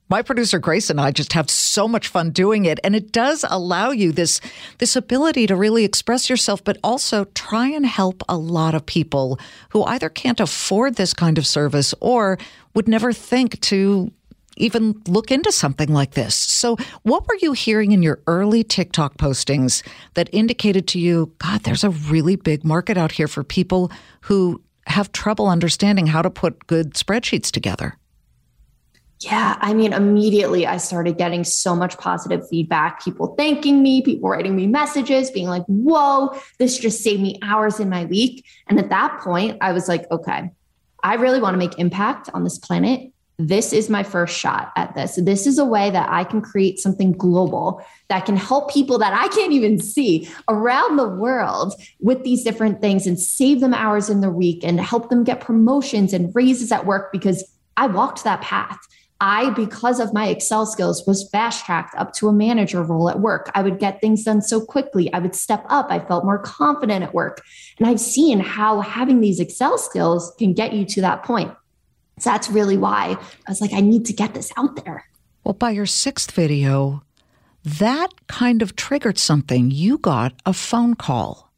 my 0.08 0.22
producer 0.22 0.58
Grace 0.58 0.90
and 0.90 1.00
I 1.00 1.10
just 1.10 1.32
have 1.32 1.50
so 1.74 1.88
much 1.88 2.08
fun 2.08 2.30
doing 2.30 2.64
it 2.64 2.78
and 2.84 2.94
it 2.94 3.12
does 3.12 3.44
allow 3.48 3.90
you 3.90 4.12
this 4.12 4.40
this 4.78 4.96
ability 4.96 5.46
to 5.46 5.56
really 5.56 5.84
express 5.84 6.30
yourself 6.30 6.62
but 6.62 6.78
also 6.82 7.24
try 7.34 7.68
and 7.68 7.86
help 7.86 8.22
a 8.28 8.36
lot 8.36 8.74
of 8.74 8.86
people 8.86 9.38
who 9.70 9.82
either 9.84 10.08
can't 10.08 10.40
afford 10.40 10.94
this 10.94 11.12
kind 11.12 11.36
of 11.36 11.46
service 11.46 11.94
or 12.00 12.38
would 12.74 12.88
never 12.88 13.12
think 13.12 13.60
to 13.60 14.12
even 14.56 15.00
look 15.08 15.30
into 15.30 15.50
something 15.50 15.92
like 15.92 16.12
this. 16.12 16.34
So, 16.34 16.76
what 17.02 17.26
were 17.26 17.38
you 17.40 17.52
hearing 17.52 17.92
in 17.92 18.02
your 18.02 18.20
early 18.26 18.62
TikTok 18.62 19.16
postings 19.16 19.82
that 20.14 20.28
indicated 20.32 20.86
to 20.88 21.00
you, 21.00 21.32
God, 21.38 21.62
there's 21.62 21.84
a 21.84 21.90
really 21.90 22.36
big 22.36 22.64
market 22.64 22.96
out 22.96 23.12
here 23.12 23.28
for 23.28 23.42
people 23.42 23.90
who 24.22 24.62
have 24.86 25.12
trouble 25.12 25.48
understanding 25.48 26.06
how 26.06 26.22
to 26.22 26.30
put 26.30 26.66
good 26.66 26.94
spreadsheets 26.94 27.50
together? 27.50 27.96
Yeah, 29.24 29.56
I 29.60 29.74
mean, 29.74 29.92
immediately 29.92 30.66
I 30.66 30.76
started 30.76 31.16
getting 31.16 31.44
so 31.44 31.74
much 31.74 31.96
positive 31.98 32.46
feedback. 32.48 33.02
People 33.02 33.34
thanking 33.36 33.82
me, 33.82 34.02
people 34.02 34.28
writing 34.28 34.54
me 34.54 34.66
messages, 34.66 35.30
being 35.30 35.48
like, 35.48 35.64
whoa, 35.66 36.38
this 36.58 36.78
just 36.78 37.02
saved 37.02 37.22
me 37.22 37.38
hours 37.42 37.80
in 37.80 37.88
my 37.88 38.04
week. 38.04 38.44
And 38.66 38.78
at 38.78 38.90
that 38.90 39.20
point, 39.20 39.58
I 39.60 39.72
was 39.72 39.88
like, 39.88 40.10
okay, 40.10 40.50
I 41.02 41.14
really 41.14 41.40
want 41.40 41.54
to 41.54 41.58
make 41.58 41.78
impact 41.78 42.28
on 42.34 42.44
this 42.44 42.58
planet 42.58 43.12
this 43.38 43.72
is 43.72 43.90
my 43.90 44.02
first 44.04 44.36
shot 44.36 44.72
at 44.76 44.94
this. 44.94 45.16
This 45.16 45.46
is 45.46 45.58
a 45.58 45.64
way 45.64 45.90
that 45.90 46.08
I 46.08 46.22
can 46.22 46.40
create 46.40 46.78
something 46.78 47.12
global 47.12 47.84
that 48.08 48.26
can 48.26 48.36
help 48.36 48.72
people 48.72 48.98
that 48.98 49.12
I 49.12 49.26
can't 49.28 49.52
even 49.52 49.80
see 49.80 50.28
around 50.48 50.96
the 50.96 51.08
world 51.08 51.74
with 52.00 52.22
these 52.22 52.44
different 52.44 52.80
things 52.80 53.06
and 53.06 53.18
save 53.18 53.60
them 53.60 53.74
hours 53.74 54.08
in 54.08 54.20
the 54.20 54.30
week 54.30 54.62
and 54.62 54.80
help 54.80 55.10
them 55.10 55.24
get 55.24 55.40
promotions 55.40 56.12
and 56.12 56.32
raises 56.34 56.70
at 56.70 56.86
work 56.86 57.10
because 57.10 57.42
I 57.76 57.88
walked 57.88 58.22
that 58.22 58.40
path. 58.40 58.78
I, 59.20 59.50
because 59.50 60.00
of 60.00 60.12
my 60.12 60.28
Excel 60.28 60.66
skills, 60.66 61.06
was 61.06 61.28
fast 61.30 61.64
tracked 61.64 61.94
up 61.94 62.12
to 62.14 62.28
a 62.28 62.32
manager 62.32 62.82
role 62.82 63.08
at 63.08 63.20
work. 63.20 63.50
I 63.54 63.62
would 63.62 63.78
get 63.78 64.00
things 64.00 64.24
done 64.24 64.42
so 64.42 64.60
quickly. 64.60 65.12
I 65.12 65.18
would 65.20 65.34
step 65.34 65.64
up. 65.68 65.86
I 65.90 66.00
felt 66.00 66.24
more 66.24 66.38
confident 66.38 67.04
at 67.04 67.14
work. 67.14 67.40
And 67.78 67.86
I've 67.86 68.00
seen 68.00 68.40
how 68.40 68.80
having 68.80 69.20
these 69.20 69.40
Excel 69.40 69.78
skills 69.78 70.32
can 70.38 70.52
get 70.52 70.72
you 70.72 70.84
to 70.86 71.00
that 71.02 71.22
point. 71.22 71.54
So 72.18 72.30
that's 72.30 72.50
really 72.50 72.76
why 72.76 73.16
I 73.46 73.50
was 73.50 73.60
like, 73.60 73.72
I 73.72 73.80
need 73.80 74.04
to 74.06 74.12
get 74.12 74.34
this 74.34 74.52
out 74.56 74.84
there. 74.84 75.04
Well, 75.42 75.54
by 75.54 75.70
your 75.70 75.86
sixth 75.86 76.30
video, 76.30 77.02
that 77.64 78.08
kind 78.26 78.62
of 78.62 78.76
triggered 78.76 79.18
something. 79.18 79.70
You 79.70 79.98
got 79.98 80.32
a 80.44 80.52
phone 80.52 80.94
call. 80.94 81.52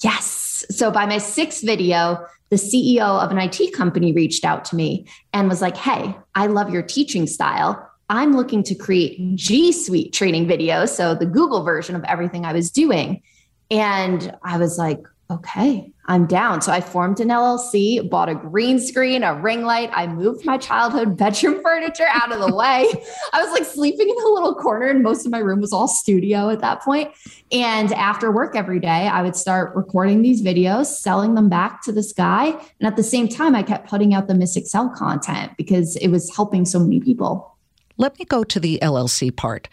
Yes. 0.00 0.64
So 0.70 0.90
by 0.90 1.06
my 1.06 1.18
sixth 1.18 1.64
video, 1.64 2.26
the 2.52 2.58
CEO 2.58 3.00
of 3.00 3.30
an 3.30 3.38
IT 3.38 3.72
company 3.72 4.12
reached 4.12 4.44
out 4.44 4.62
to 4.66 4.76
me 4.76 5.06
and 5.32 5.48
was 5.48 5.62
like, 5.62 5.74
Hey, 5.74 6.14
I 6.34 6.48
love 6.48 6.68
your 6.68 6.82
teaching 6.82 7.26
style. 7.26 7.90
I'm 8.10 8.36
looking 8.36 8.62
to 8.64 8.74
create 8.74 9.36
G 9.36 9.72
Suite 9.72 10.12
training 10.12 10.48
videos. 10.48 10.90
So 10.90 11.14
the 11.14 11.24
Google 11.24 11.64
version 11.64 11.96
of 11.96 12.04
everything 12.04 12.44
I 12.44 12.52
was 12.52 12.70
doing. 12.70 13.22
And 13.70 14.36
I 14.44 14.58
was 14.58 14.76
like, 14.76 15.00
okay, 15.32 15.92
I'm 16.06 16.26
down. 16.26 16.62
So 16.62 16.72
I 16.72 16.80
formed 16.80 17.20
an 17.20 17.28
LLC, 17.28 18.08
bought 18.08 18.28
a 18.28 18.34
green 18.34 18.78
screen, 18.78 19.22
a 19.22 19.34
ring 19.34 19.62
light. 19.62 19.90
I 19.92 20.06
moved 20.06 20.44
my 20.44 20.58
childhood 20.58 21.16
bedroom 21.18 21.62
furniture 21.62 22.06
out 22.12 22.32
of 22.32 22.40
the 22.40 22.54
way. 22.54 22.92
I 23.32 23.42
was 23.42 23.50
like 23.52 23.64
sleeping 23.64 24.08
in 24.08 24.16
a 24.16 24.28
little 24.28 24.54
corner, 24.54 24.86
and 24.86 25.02
most 25.02 25.24
of 25.24 25.32
my 25.32 25.38
room 25.38 25.60
was 25.60 25.72
all 25.72 25.88
studio 25.88 26.50
at 26.50 26.60
that 26.60 26.82
point. 26.82 27.12
And 27.50 27.92
after 27.92 28.30
work 28.30 28.56
every 28.56 28.80
day, 28.80 29.08
I 29.08 29.22
would 29.22 29.36
start 29.36 29.74
recording 29.74 30.22
these 30.22 30.42
videos, 30.42 30.86
selling 30.86 31.34
them 31.34 31.48
back 31.48 31.82
to 31.82 31.92
this 31.92 32.12
guy. 32.12 32.46
And 32.48 32.86
at 32.86 32.96
the 32.96 33.02
same 33.02 33.28
time, 33.28 33.54
I 33.54 33.62
kept 33.62 33.88
putting 33.88 34.14
out 34.14 34.28
the 34.28 34.34
Miss 34.34 34.56
Excel 34.56 34.90
content 34.90 35.52
because 35.56 35.96
it 35.96 36.08
was 36.08 36.34
helping 36.34 36.64
so 36.64 36.78
many 36.78 37.00
people. 37.00 37.56
Let 37.96 38.18
me 38.18 38.24
go 38.24 38.44
to 38.44 38.60
the 38.60 38.78
LLC 38.82 39.34
part. 39.34 39.68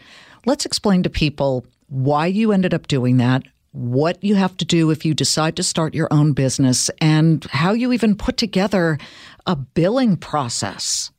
Let's 0.46 0.64
explain 0.64 1.02
to 1.02 1.10
people 1.10 1.66
why 1.88 2.26
you 2.26 2.52
ended 2.52 2.72
up 2.72 2.86
doing 2.86 3.16
that, 3.18 3.42
what 3.72 4.22
you 4.22 4.34
have 4.34 4.56
to 4.58 4.64
do 4.64 4.90
if 4.90 5.04
you 5.04 5.14
decide 5.14 5.56
to 5.56 5.62
start 5.62 5.94
your 5.94 6.08
own 6.12 6.32
business, 6.32 6.90
and 7.00 7.44
how 7.46 7.72
you 7.72 7.92
even 7.92 8.16
put 8.16 8.36
together 8.36 8.98
a 9.46 9.56
billing 9.56 10.16
process. 10.16 11.10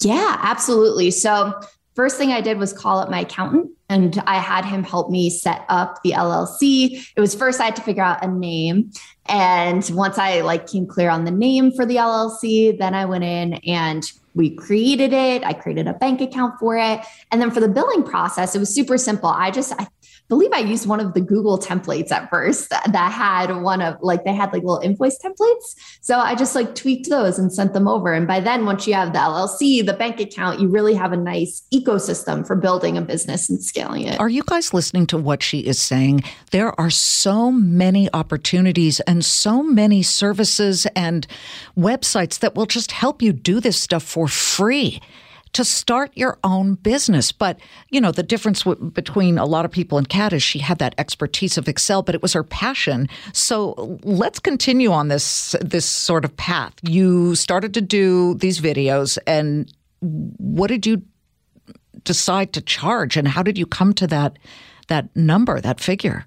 Yeah, 0.00 0.38
absolutely. 0.40 1.10
So, 1.10 1.58
first 1.94 2.18
thing 2.18 2.30
I 2.30 2.40
did 2.40 2.58
was 2.58 2.72
call 2.72 2.98
up 2.98 3.10
my 3.10 3.20
accountant 3.20 3.70
and 3.88 4.22
I 4.26 4.38
had 4.38 4.64
him 4.64 4.82
help 4.82 5.10
me 5.10 5.30
set 5.30 5.64
up 5.68 6.02
the 6.02 6.10
LLC. 6.12 7.06
It 7.16 7.20
was 7.20 7.34
first 7.34 7.60
I 7.60 7.66
had 7.66 7.76
to 7.76 7.82
figure 7.82 8.02
out 8.02 8.24
a 8.24 8.28
name. 8.28 8.90
And 9.26 9.88
once 9.94 10.18
I 10.18 10.40
like 10.40 10.66
came 10.66 10.86
clear 10.86 11.08
on 11.08 11.24
the 11.24 11.30
name 11.30 11.72
for 11.72 11.86
the 11.86 11.96
LLC, 11.96 12.76
then 12.78 12.94
I 12.94 13.04
went 13.04 13.24
in 13.24 13.54
and 13.66 14.04
we 14.34 14.54
created 14.54 15.12
it. 15.12 15.44
I 15.44 15.54
created 15.54 15.88
a 15.88 15.94
bank 15.94 16.20
account 16.20 16.58
for 16.58 16.76
it. 16.76 17.00
And 17.32 17.40
then 17.40 17.50
for 17.50 17.60
the 17.60 17.68
billing 17.68 18.02
process, 18.02 18.54
it 18.54 18.58
was 18.58 18.74
super 18.74 18.98
simple. 18.98 19.30
I 19.30 19.50
just 19.50 19.72
I 19.80 19.86
believe 20.28 20.50
I 20.52 20.58
used 20.58 20.86
one 20.86 21.00
of 21.00 21.14
the 21.14 21.20
Google 21.20 21.58
templates 21.58 22.10
at 22.10 22.28
first 22.30 22.70
that, 22.70 22.90
that 22.92 23.12
had 23.12 23.62
one 23.62 23.80
of 23.80 23.96
like 24.00 24.24
they 24.24 24.34
had 24.34 24.52
like 24.52 24.62
little 24.62 24.80
invoice 24.80 25.18
templates. 25.18 25.74
So 26.00 26.18
I 26.18 26.34
just 26.34 26.54
like 26.54 26.74
tweaked 26.74 27.08
those 27.08 27.38
and 27.38 27.52
sent 27.52 27.72
them 27.72 27.86
over. 27.86 28.12
And 28.12 28.26
by 28.26 28.40
then, 28.40 28.66
once 28.66 28.86
you 28.86 28.94
have 28.94 29.12
the 29.12 29.18
LLC, 29.18 29.84
the 29.84 29.92
bank 29.92 30.20
account, 30.20 30.60
you 30.60 30.68
really 30.68 30.94
have 30.94 31.12
a 31.12 31.16
nice 31.16 31.62
ecosystem 31.72 32.46
for 32.46 32.56
building 32.56 32.96
a 32.96 33.02
business 33.02 33.48
and 33.48 33.62
scaling 33.62 34.02
it. 34.02 34.18
Are 34.18 34.28
you 34.28 34.42
guys 34.44 34.74
listening 34.74 35.06
to 35.08 35.18
what 35.18 35.42
she 35.42 35.60
is 35.60 35.80
saying? 35.80 36.24
There 36.50 36.78
are 36.80 36.90
so 36.90 37.52
many 37.52 38.08
opportunities 38.12 39.00
and 39.00 39.24
so 39.24 39.62
many 39.62 40.02
services 40.02 40.86
and 40.96 41.26
websites 41.76 42.38
that 42.40 42.54
will 42.54 42.66
just 42.66 42.92
help 42.92 43.22
you 43.22 43.32
do 43.32 43.60
this 43.60 43.78
stuff 43.80 44.02
for 44.02 44.28
free 44.28 45.00
to 45.52 45.64
start 45.64 46.10
your 46.14 46.38
own 46.44 46.74
business. 46.74 47.32
But, 47.32 47.58
you 47.90 48.00
know, 48.00 48.12
the 48.12 48.22
difference 48.22 48.64
w- 48.64 48.90
between 48.90 49.38
a 49.38 49.46
lot 49.46 49.64
of 49.64 49.70
people 49.70 49.98
and 49.98 50.08
Kat 50.08 50.32
is 50.32 50.42
she 50.42 50.58
had 50.58 50.78
that 50.78 50.94
expertise 50.98 51.56
of 51.56 51.68
Excel, 51.68 52.02
but 52.02 52.14
it 52.14 52.22
was 52.22 52.32
her 52.32 52.44
passion. 52.44 53.08
So 53.32 53.98
let's 54.02 54.38
continue 54.38 54.92
on 54.92 55.08
this, 55.08 55.54
this 55.60 55.86
sort 55.86 56.24
of 56.24 56.36
path. 56.36 56.74
You 56.82 57.34
started 57.34 57.74
to 57.74 57.80
do 57.80 58.34
these 58.34 58.60
videos 58.60 59.18
and 59.26 59.72
what 60.00 60.68
did 60.68 60.86
you 60.86 61.02
decide 62.04 62.52
to 62.52 62.60
charge 62.60 63.16
and 63.16 63.26
how 63.26 63.42
did 63.42 63.58
you 63.58 63.66
come 63.66 63.92
to 63.94 64.06
that, 64.06 64.38
that 64.88 65.14
number, 65.16 65.60
that 65.60 65.80
figure? 65.80 66.26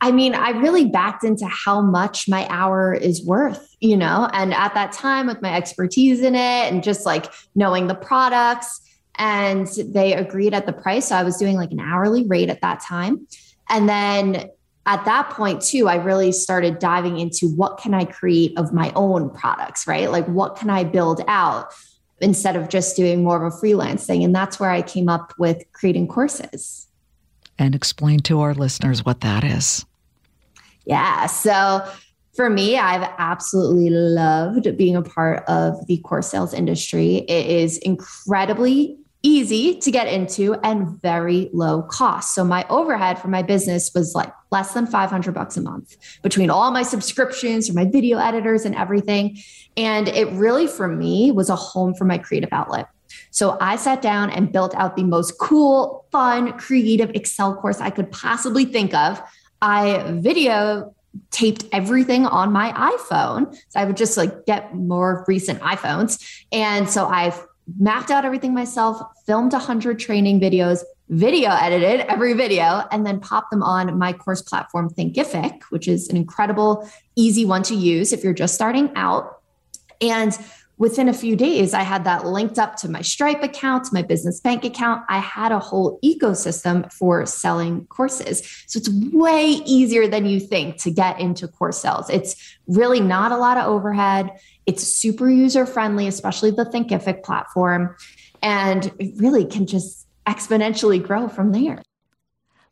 I 0.00 0.12
mean, 0.12 0.34
I 0.34 0.50
really 0.50 0.86
backed 0.86 1.24
into 1.24 1.46
how 1.46 1.80
much 1.80 2.28
my 2.28 2.46
hour 2.48 2.94
is 2.94 3.24
worth, 3.24 3.74
you 3.80 3.96
know, 3.96 4.28
and 4.32 4.54
at 4.54 4.74
that 4.74 4.92
time 4.92 5.26
with 5.26 5.42
my 5.42 5.54
expertise 5.54 6.20
in 6.22 6.34
it 6.34 6.72
and 6.72 6.84
just 6.84 7.04
like 7.04 7.32
knowing 7.54 7.88
the 7.88 7.94
products, 7.94 8.80
and 9.16 9.66
they 9.66 10.14
agreed 10.14 10.54
at 10.54 10.66
the 10.66 10.72
price. 10.72 11.08
So 11.08 11.16
I 11.16 11.24
was 11.24 11.36
doing 11.36 11.56
like 11.56 11.72
an 11.72 11.80
hourly 11.80 12.24
rate 12.26 12.48
at 12.48 12.60
that 12.60 12.80
time. 12.80 13.26
And 13.68 13.88
then 13.88 14.48
at 14.86 15.04
that 15.04 15.30
point 15.30 15.60
too, 15.60 15.88
I 15.88 15.96
really 15.96 16.30
started 16.30 16.78
diving 16.78 17.18
into 17.18 17.48
what 17.48 17.78
can 17.78 17.92
I 17.94 18.04
create 18.04 18.56
of 18.56 18.72
my 18.72 18.92
own 18.94 19.30
products, 19.30 19.88
right? 19.88 20.10
Like 20.10 20.26
what 20.26 20.54
can 20.56 20.70
I 20.70 20.84
build 20.84 21.22
out 21.26 21.74
instead 22.20 22.56
of 22.56 22.68
just 22.68 22.96
doing 22.96 23.22
more 23.22 23.44
of 23.44 23.52
a 23.52 23.56
freelance 23.56 24.06
thing. 24.06 24.24
And 24.24 24.34
that's 24.34 24.58
where 24.58 24.70
I 24.70 24.82
came 24.82 25.08
up 25.08 25.34
with 25.38 25.62
creating 25.72 26.08
courses. 26.08 26.86
And 27.58 27.74
explain 27.74 28.20
to 28.20 28.40
our 28.40 28.54
listeners 28.54 29.04
what 29.04 29.20
that 29.22 29.42
is. 29.42 29.84
Yeah. 30.88 31.26
So 31.26 31.86
for 32.34 32.48
me, 32.48 32.78
I've 32.78 33.08
absolutely 33.18 33.90
loved 33.90 34.76
being 34.76 34.96
a 34.96 35.02
part 35.02 35.44
of 35.46 35.86
the 35.86 35.98
course 35.98 36.30
sales 36.30 36.54
industry. 36.54 37.16
It 37.28 37.46
is 37.46 37.78
incredibly 37.78 38.98
easy 39.22 39.78
to 39.80 39.90
get 39.90 40.06
into 40.06 40.54
and 40.62 41.00
very 41.02 41.50
low 41.52 41.82
cost. 41.82 42.34
So 42.34 42.44
my 42.44 42.64
overhead 42.70 43.18
for 43.18 43.28
my 43.28 43.42
business 43.42 43.90
was 43.94 44.14
like 44.14 44.32
less 44.50 44.72
than 44.72 44.86
500 44.86 45.34
bucks 45.34 45.56
a 45.56 45.60
month 45.60 45.96
between 46.22 46.48
all 46.48 46.70
my 46.70 46.82
subscriptions 46.82 47.68
for 47.68 47.74
my 47.74 47.84
video 47.84 48.18
editors 48.18 48.64
and 48.64 48.74
everything. 48.74 49.36
And 49.76 50.08
it 50.08 50.28
really 50.28 50.68
for 50.68 50.88
me 50.88 51.32
was 51.32 51.50
a 51.50 51.56
home 51.56 51.94
for 51.94 52.04
my 52.04 52.18
creative 52.18 52.50
outlet. 52.52 52.88
So 53.30 53.58
I 53.60 53.76
sat 53.76 54.00
down 54.00 54.30
and 54.30 54.52
built 54.52 54.74
out 54.74 54.96
the 54.96 55.04
most 55.04 55.38
cool, 55.38 56.06
fun, 56.12 56.56
creative 56.56 57.10
Excel 57.10 57.56
course 57.56 57.80
I 57.80 57.90
could 57.90 58.10
possibly 58.10 58.64
think 58.64 58.94
of 58.94 59.20
I 59.60 60.12
video 60.12 60.94
taped 61.30 61.64
everything 61.72 62.26
on 62.26 62.52
my 62.52 62.72
iPhone. 62.72 63.54
So 63.68 63.80
I 63.80 63.84
would 63.84 63.96
just 63.96 64.16
like 64.16 64.46
get 64.46 64.74
more 64.74 65.24
recent 65.26 65.60
iPhones. 65.60 66.44
And 66.52 66.88
so 66.88 67.06
I 67.06 67.34
mapped 67.78 68.10
out 68.10 68.24
everything 68.24 68.54
myself, 68.54 69.00
filmed 69.26 69.52
100 69.52 69.98
training 69.98 70.40
videos, 70.40 70.82
video 71.08 71.50
edited 71.50 72.00
every 72.06 72.34
video, 72.34 72.84
and 72.90 73.04
then 73.04 73.20
popped 73.20 73.50
them 73.50 73.62
on 73.62 73.98
my 73.98 74.12
course 74.12 74.42
platform, 74.42 74.90
Thinkific, 74.90 75.62
which 75.70 75.88
is 75.88 76.08
an 76.08 76.16
incredible, 76.16 76.88
easy 77.16 77.44
one 77.44 77.62
to 77.64 77.74
use 77.74 78.12
if 78.12 78.22
you're 78.22 78.34
just 78.34 78.54
starting 78.54 78.90
out. 78.94 79.40
And 80.00 80.38
within 80.78 81.08
a 81.08 81.12
few 81.12 81.36
days, 81.36 81.74
I 81.74 81.82
had 81.82 82.04
that 82.04 82.24
linked 82.24 82.58
up 82.58 82.76
to 82.76 82.88
my 82.88 83.02
Stripe 83.02 83.42
account, 83.42 83.92
my 83.92 84.02
business 84.02 84.40
bank 84.40 84.64
account. 84.64 85.04
I 85.08 85.18
had 85.18 85.52
a 85.52 85.58
whole 85.58 85.98
ecosystem 86.04 86.90
for 86.92 87.26
selling 87.26 87.86
courses. 87.86 88.42
So 88.66 88.78
it's 88.78 88.88
way 89.12 89.46
easier 89.66 90.06
than 90.06 90.24
you 90.24 90.40
think 90.40 90.78
to 90.78 90.90
get 90.90 91.20
into 91.20 91.48
course 91.48 91.82
sales. 91.82 92.08
It's 92.08 92.56
really 92.68 93.00
not 93.00 93.32
a 93.32 93.36
lot 93.36 93.58
of 93.58 93.66
overhead. 93.66 94.30
It's 94.66 94.82
super 94.82 95.28
user 95.28 95.66
friendly, 95.66 96.06
especially 96.06 96.52
the 96.52 96.64
Thinkific 96.64 97.22
platform. 97.24 97.96
And 98.40 98.92
it 98.98 99.14
really 99.16 99.44
can 99.44 99.66
just 99.66 100.06
exponentially 100.26 101.02
grow 101.02 101.28
from 101.28 101.52
there. 101.52 101.82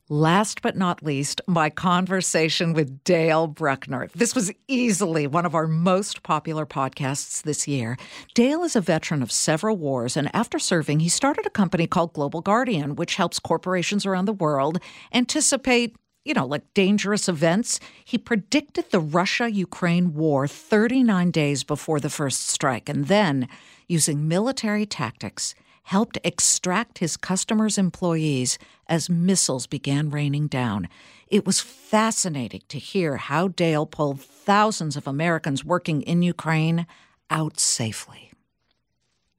Last 0.08 0.62
but 0.62 0.76
not 0.76 1.02
least, 1.02 1.40
my 1.48 1.68
conversation 1.68 2.74
with 2.74 3.02
Dale 3.02 3.48
Buckner. 3.48 4.08
This 4.14 4.36
was 4.36 4.52
easily 4.68 5.26
one 5.26 5.44
of 5.44 5.56
our 5.56 5.66
most 5.66 6.22
popular 6.22 6.64
podcasts 6.64 7.42
this 7.42 7.66
year. 7.66 7.96
Dale 8.32 8.62
is 8.62 8.76
a 8.76 8.80
veteran 8.80 9.20
of 9.20 9.32
several 9.32 9.76
wars, 9.76 10.16
and 10.16 10.32
after 10.32 10.60
serving, 10.60 11.00
he 11.00 11.08
started 11.08 11.44
a 11.44 11.50
company 11.50 11.88
called 11.88 12.12
Global 12.12 12.40
Guardian, 12.40 12.94
which 12.94 13.16
helps 13.16 13.40
corporations 13.40 14.06
around 14.06 14.26
the 14.26 14.32
world 14.32 14.78
anticipate 15.12 15.96
you 16.24 16.34
know, 16.34 16.46
like 16.46 16.72
dangerous 16.74 17.28
events. 17.28 17.80
He 18.04 18.16
predicted 18.16 18.90
the 18.90 19.00
Russia 19.00 19.48
Ukraine 19.50 20.14
war 20.14 20.46
39 20.46 21.32
days 21.32 21.64
before 21.64 21.98
the 21.98 22.10
first 22.10 22.48
strike, 22.48 22.88
and 22.88 23.06
then, 23.06 23.48
using 23.88 24.28
military 24.28 24.86
tactics, 24.86 25.56
helped 25.86 26.18
extract 26.24 26.98
his 26.98 27.16
customers' 27.16 27.78
employees 27.78 28.58
as 28.88 29.08
missiles 29.08 29.68
began 29.68 30.10
raining 30.10 30.48
down. 30.48 30.88
It 31.28 31.46
was 31.46 31.60
fascinating 31.60 32.62
to 32.70 32.78
hear 32.80 33.18
how 33.18 33.46
Dale 33.46 33.86
pulled 33.86 34.20
thousands 34.20 34.96
of 34.96 35.06
Americans 35.06 35.64
working 35.64 36.02
in 36.02 36.22
Ukraine 36.22 36.88
out 37.30 37.60
safely. 37.60 38.32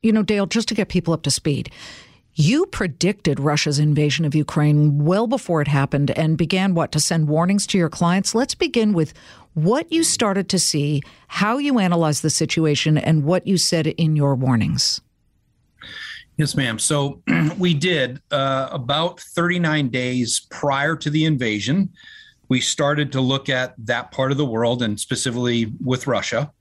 You 0.01 0.13
know, 0.13 0.23
Dale, 0.23 0.45
just 0.45 0.69
to 0.69 0.73
get 0.73 0.87
people 0.87 1.13
up 1.13 1.23
to 1.23 1.31
speed, 1.31 1.69
you 2.33 2.65
predicted 2.67 3.41
Russia's 3.41 3.77
invasion 3.77 4.23
of 4.23 4.33
Ukraine 4.33 5.03
well 5.03 5.27
before 5.27 5.61
it 5.61 5.67
happened 5.67 6.11
and 6.11 6.37
began 6.37 6.73
what 6.73 6.93
to 6.93 7.01
send 7.01 7.27
warnings 7.27 7.67
to 7.67 7.77
your 7.77 7.89
clients. 7.89 8.33
Let's 8.33 8.55
begin 8.55 8.93
with 8.93 9.13
what 9.53 9.91
you 9.91 10.01
started 10.01 10.47
to 10.49 10.59
see, 10.59 11.03
how 11.27 11.57
you 11.57 11.77
analyzed 11.77 12.21
the 12.21 12.29
situation, 12.29 12.97
and 12.97 13.25
what 13.25 13.45
you 13.45 13.57
said 13.57 13.87
in 13.87 14.15
your 14.15 14.33
warnings. 14.33 15.01
Yes, 16.37 16.55
ma'am. 16.55 16.77
So 16.77 17.23
we 17.57 17.73
did 17.73 18.21
uh, 18.29 18.69
about 18.71 19.19
39 19.19 19.89
days 19.89 20.45
prior 20.51 20.95
to 20.95 21.09
the 21.09 21.25
invasion. 21.25 21.89
We 22.47 22.61
started 22.61 23.11
to 23.13 23.21
look 23.21 23.49
at 23.49 23.73
that 23.79 24.11
part 24.11 24.31
of 24.31 24.37
the 24.37 24.45
world 24.45 24.83
and 24.83 24.99
specifically 24.99 25.73
with 25.83 26.05
Russia. 26.05 26.51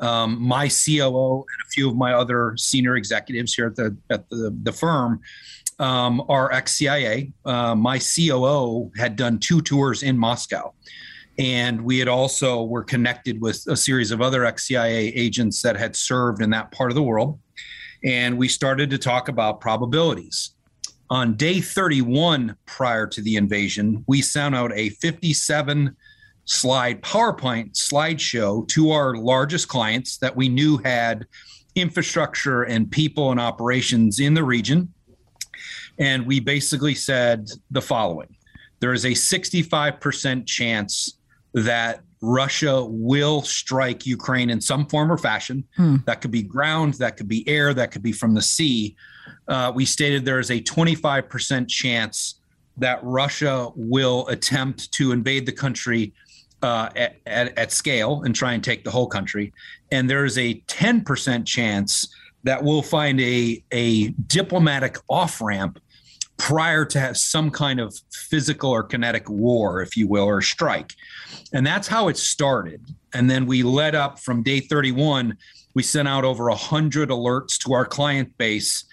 Um, 0.00 0.40
my 0.42 0.68
COO 0.68 1.36
and 1.36 1.60
a 1.66 1.70
few 1.70 1.88
of 1.88 1.94
my 1.94 2.12
other 2.12 2.54
senior 2.56 2.96
executives 2.96 3.54
here 3.54 3.66
at 3.66 3.76
the 3.76 3.96
at 4.08 4.28
the, 4.30 4.56
the 4.62 4.72
firm 4.72 5.20
um, 5.78 6.24
are 6.28 6.50
ex 6.52 6.72
CIA. 6.76 7.32
Uh, 7.44 7.74
my 7.74 7.98
COO 7.98 8.90
had 8.96 9.14
done 9.14 9.38
two 9.38 9.60
tours 9.60 10.02
in 10.02 10.16
Moscow, 10.16 10.72
and 11.38 11.80
we 11.82 11.98
had 11.98 12.08
also 12.08 12.64
were 12.64 12.82
connected 12.82 13.40
with 13.42 13.62
a 13.68 13.76
series 13.76 14.10
of 14.10 14.22
other 14.22 14.44
ex 14.46 14.66
CIA 14.66 15.08
agents 15.08 15.60
that 15.62 15.76
had 15.76 15.94
served 15.94 16.42
in 16.42 16.48
that 16.50 16.72
part 16.72 16.90
of 16.90 16.94
the 16.94 17.02
world, 17.02 17.38
and 18.04 18.36
we 18.36 18.48
started 18.48 18.90
to 18.90 18.98
talk 18.98 19.28
about 19.28 19.60
probabilities. 19.60 20.54
On 21.10 21.34
day 21.34 21.60
31 21.60 22.56
prior 22.66 23.06
to 23.06 23.20
the 23.20 23.36
invasion, 23.36 24.04
we 24.06 24.22
sent 24.22 24.54
out 24.54 24.72
a 24.74 24.90
57 24.90 25.96
slide 26.44 27.02
PowerPoint 27.02 27.72
slideshow 27.72 28.66
to 28.68 28.90
our 28.90 29.16
largest 29.16 29.68
clients 29.68 30.18
that 30.18 30.34
we 30.34 30.48
knew 30.48 30.78
had 30.78 31.26
infrastructure 31.74 32.62
and 32.62 32.90
people 32.90 33.30
and 33.30 33.40
operations 33.40 34.20
in 34.20 34.34
the 34.34 34.44
region. 34.44 34.92
And 35.98 36.26
we 36.26 36.40
basically 36.40 36.94
said 36.94 37.50
the 37.70 37.82
following 37.82 38.36
there 38.80 38.94
is 38.94 39.04
a 39.04 39.10
65% 39.10 40.46
chance 40.46 41.18
that 41.52 42.00
Russia 42.20 42.84
will 42.84 43.42
strike 43.42 44.06
Ukraine 44.06 44.50
in 44.50 44.60
some 44.60 44.86
form 44.86 45.10
or 45.10 45.16
fashion. 45.16 45.64
Hmm. 45.76 45.96
That 46.06 46.20
could 46.20 46.30
be 46.30 46.42
ground, 46.42 46.94
that 46.94 47.16
could 47.16 47.28
be 47.28 47.48
air, 47.48 47.72
that 47.74 47.90
could 47.92 48.02
be 48.02 48.12
from 48.12 48.34
the 48.34 48.42
sea. 48.42 48.96
Uh, 49.48 49.72
we 49.74 49.84
stated 49.84 50.24
there 50.24 50.38
is 50.38 50.50
a 50.50 50.60
25% 50.60 51.68
chance 51.68 52.40
that 52.76 53.00
Russia 53.02 53.70
will 53.74 54.26
attempt 54.28 54.92
to 54.92 55.12
invade 55.12 55.46
the 55.46 55.52
country 55.52 56.12
uh, 56.62 56.90
at, 56.94 57.16
at, 57.26 57.56
at, 57.58 57.72
scale 57.72 58.22
and 58.24 58.34
try 58.34 58.52
and 58.52 58.62
take 58.62 58.84
the 58.84 58.90
whole 58.90 59.06
country. 59.06 59.52
And 59.90 60.08
there 60.10 60.26
is 60.26 60.36
a 60.36 60.54
10% 60.66 61.46
chance 61.46 62.14
that 62.44 62.62
we'll 62.62 62.82
find 62.82 63.18
a, 63.20 63.62
a 63.72 64.08
diplomatic 64.08 64.98
off 65.08 65.40
ramp 65.40 65.78
prior 66.40 66.84
to 66.86 66.98
have 66.98 67.16
some 67.16 67.50
kind 67.50 67.78
of 67.78 67.94
physical 68.10 68.70
or 68.70 68.82
kinetic 68.82 69.28
war, 69.28 69.82
if 69.82 69.96
you 69.96 70.08
will, 70.08 70.24
or 70.24 70.40
strike. 70.40 70.94
And 71.52 71.66
that's 71.66 71.86
how 71.86 72.08
it 72.08 72.16
started. 72.16 72.82
And 73.12 73.30
then 73.30 73.44
we 73.44 73.62
led 73.62 73.94
up 73.94 74.18
from 74.18 74.42
day 74.42 74.60
31, 74.60 75.36
we 75.74 75.82
sent 75.82 76.08
out 76.08 76.24
over 76.24 76.48
100 76.48 77.10
alerts 77.10 77.58
to 77.58 77.74
our 77.74 77.84
client 77.84 78.36
base 78.38 78.84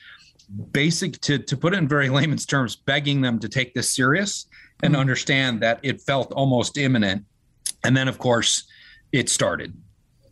basic 0.71 1.19
to, 1.21 1.39
to 1.39 1.57
put 1.57 1.73
it 1.73 1.77
in 1.77 1.87
very 1.87 2.09
layman's 2.09 2.45
terms 2.45 2.75
begging 2.75 3.21
them 3.21 3.37
to 3.39 3.49
take 3.49 3.73
this 3.73 3.91
serious 3.91 4.45
and 4.83 4.93
mm-hmm. 4.93 5.01
understand 5.01 5.61
that 5.61 5.79
it 5.83 6.01
felt 6.01 6.31
almost 6.33 6.77
imminent 6.77 7.25
and 7.83 7.95
then, 7.95 8.07
of 8.07 8.17
course, 8.17 8.63
it 9.11 9.29
started. 9.29 9.73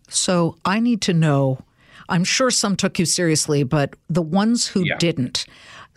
So 0.09 0.57
I 0.65 0.79
need 0.79 1.01
to 1.03 1.13
know. 1.13 1.59
I'm 2.09 2.23
sure 2.23 2.51
some 2.51 2.75
took 2.75 2.99
you 2.99 3.05
seriously, 3.05 3.63
but 3.63 3.95
the 4.09 4.21
ones 4.21 4.67
who 4.67 4.83
yeah. 4.83 4.97
didn't. 4.97 5.45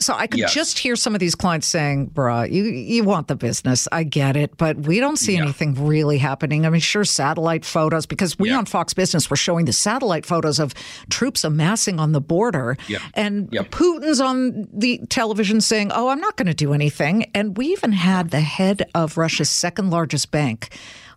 So 0.01 0.15
I 0.15 0.27
could 0.29 0.41
yes. 0.41 0.55
just 0.55 0.79
hear 0.79 0.95
some 0.95 1.15
of 1.15 1.19
these 1.19 1.35
clients 1.35 1.67
saying, 1.67 2.11
bruh, 2.11 2.51
you, 2.51 2.65
you 2.65 3.03
want 3.03 3.27
the 3.27 3.35
business. 3.35 3.89
I 3.91 4.05
get 4.05 4.37
it, 4.37 4.57
but 4.57 4.77
we 4.77 5.01
don't 5.01 5.17
see 5.17 5.35
yeah. 5.35 5.43
anything 5.43 5.75
really 5.75 6.19
happening. 6.19 6.65
I 6.67 6.71
mean, 6.71 6.81
sure, 6.81 7.05
satellite 7.05 7.65
photos, 7.65 8.07
because 8.07 8.39
we 8.39 8.51
yeah. 8.51 8.59
on 8.59 8.67
Fox 8.67 8.95
Business 8.95 9.29
were 9.29 9.37
showing 9.37 9.65
the 9.65 9.73
satellite 9.73 10.25
photos 10.25 10.61
of 10.61 10.73
troops 11.11 11.43
amassing 11.43 11.99
on 11.99 12.13
the 12.13 12.21
border. 12.21 12.77
Yeah. 12.87 12.99
And 13.15 13.51
Putin's 13.51 14.21
on 14.21 14.69
the 14.73 14.99
television 15.09 15.61
saying, 15.61 15.91
oh, 15.93 16.09
I'm 16.09 16.21
not 16.21 16.37
going 16.37 16.47
to 16.47 16.55
do 16.55 16.73
anything. 16.73 17.31
And 17.35 17.57
we 17.57 17.67
even 17.67 17.93
had 17.93 18.31
the 18.31 18.41
head 18.41 18.89
of 18.95 19.19
Russia's 19.19 19.51
second 19.51 19.91
largest 19.91 20.31
bank 20.31 20.71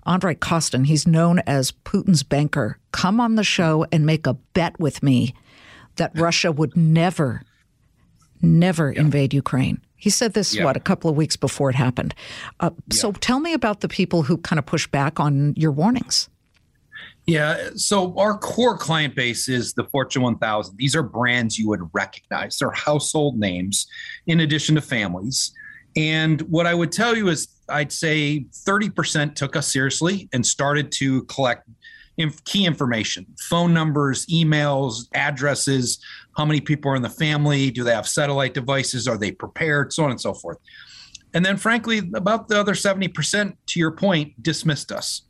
Andrei 0.05 0.35
Kostin, 0.35 0.87
he's 0.87 1.05
known 1.05 1.39
as 1.39 1.71
Putin's 1.71 2.23
banker, 2.23 2.77
come 2.91 3.19
on 3.19 3.35
the 3.35 3.43
show 3.43 3.85
and 3.91 4.05
make 4.05 4.25
a 4.25 4.33
bet 4.33 4.79
with 4.79 5.03
me 5.03 5.33
that 5.97 6.17
Russia 6.17 6.51
would 6.51 6.75
never, 6.75 7.43
never 8.41 8.91
yeah. 8.91 9.01
invade 9.01 9.33
Ukraine. 9.33 9.81
He 9.95 10.09
said 10.09 10.33
this, 10.33 10.55
yeah. 10.55 10.63
what, 10.63 10.75
a 10.75 10.79
couple 10.79 11.09
of 11.09 11.15
weeks 11.15 11.35
before 11.35 11.69
it 11.69 11.75
happened. 11.75 12.15
Uh, 12.59 12.71
yeah. 12.73 12.97
So 12.97 13.11
tell 13.11 13.39
me 13.39 13.53
about 13.53 13.81
the 13.81 13.87
people 13.87 14.23
who 14.23 14.37
kind 14.37 14.57
of 14.57 14.65
push 14.65 14.87
back 14.87 15.19
on 15.19 15.53
your 15.55 15.71
warnings. 15.71 16.27
Yeah. 17.27 17.69
So 17.75 18.17
our 18.17 18.37
core 18.37 18.77
client 18.77 19.15
base 19.15 19.47
is 19.47 19.73
the 19.73 19.83
Fortune 19.85 20.23
1000. 20.23 20.75
These 20.75 20.95
are 20.95 21.03
brands 21.03 21.59
you 21.59 21.67
would 21.69 21.87
recognize. 21.93 22.57
They're 22.57 22.71
household 22.71 23.37
names 23.37 23.85
in 24.25 24.39
addition 24.39 24.75
to 24.75 24.81
families. 24.81 25.51
And 25.95 26.41
what 26.43 26.65
I 26.65 26.73
would 26.73 26.91
tell 26.91 27.15
you 27.15 27.29
is, 27.29 27.47
I'd 27.69 27.91
say 27.91 28.45
30% 28.51 29.35
took 29.35 29.55
us 29.55 29.71
seriously 29.71 30.27
and 30.33 30.45
started 30.45 30.91
to 30.93 31.23
collect 31.23 31.69
key 32.45 32.65
information 32.65 33.25
phone 33.49 33.73
numbers, 33.73 34.25
emails, 34.27 35.07
addresses, 35.13 36.03
how 36.37 36.45
many 36.45 36.61
people 36.61 36.91
are 36.91 36.95
in 36.95 37.01
the 37.01 37.09
family, 37.09 37.71
do 37.71 37.83
they 37.83 37.93
have 37.93 38.07
satellite 38.07 38.53
devices, 38.53 39.07
are 39.07 39.17
they 39.17 39.31
prepared, 39.31 39.91
so 39.93 40.03
on 40.03 40.11
and 40.11 40.21
so 40.21 40.33
forth. 40.33 40.57
And 41.33 41.45
then, 41.45 41.57
frankly, 41.57 42.01
about 42.13 42.47
the 42.47 42.59
other 42.59 42.73
70%, 42.73 43.55
to 43.67 43.79
your 43.79 43.91
point, 43.91 44.41
dismissed 44.41 44.91
us. 44.91 45.21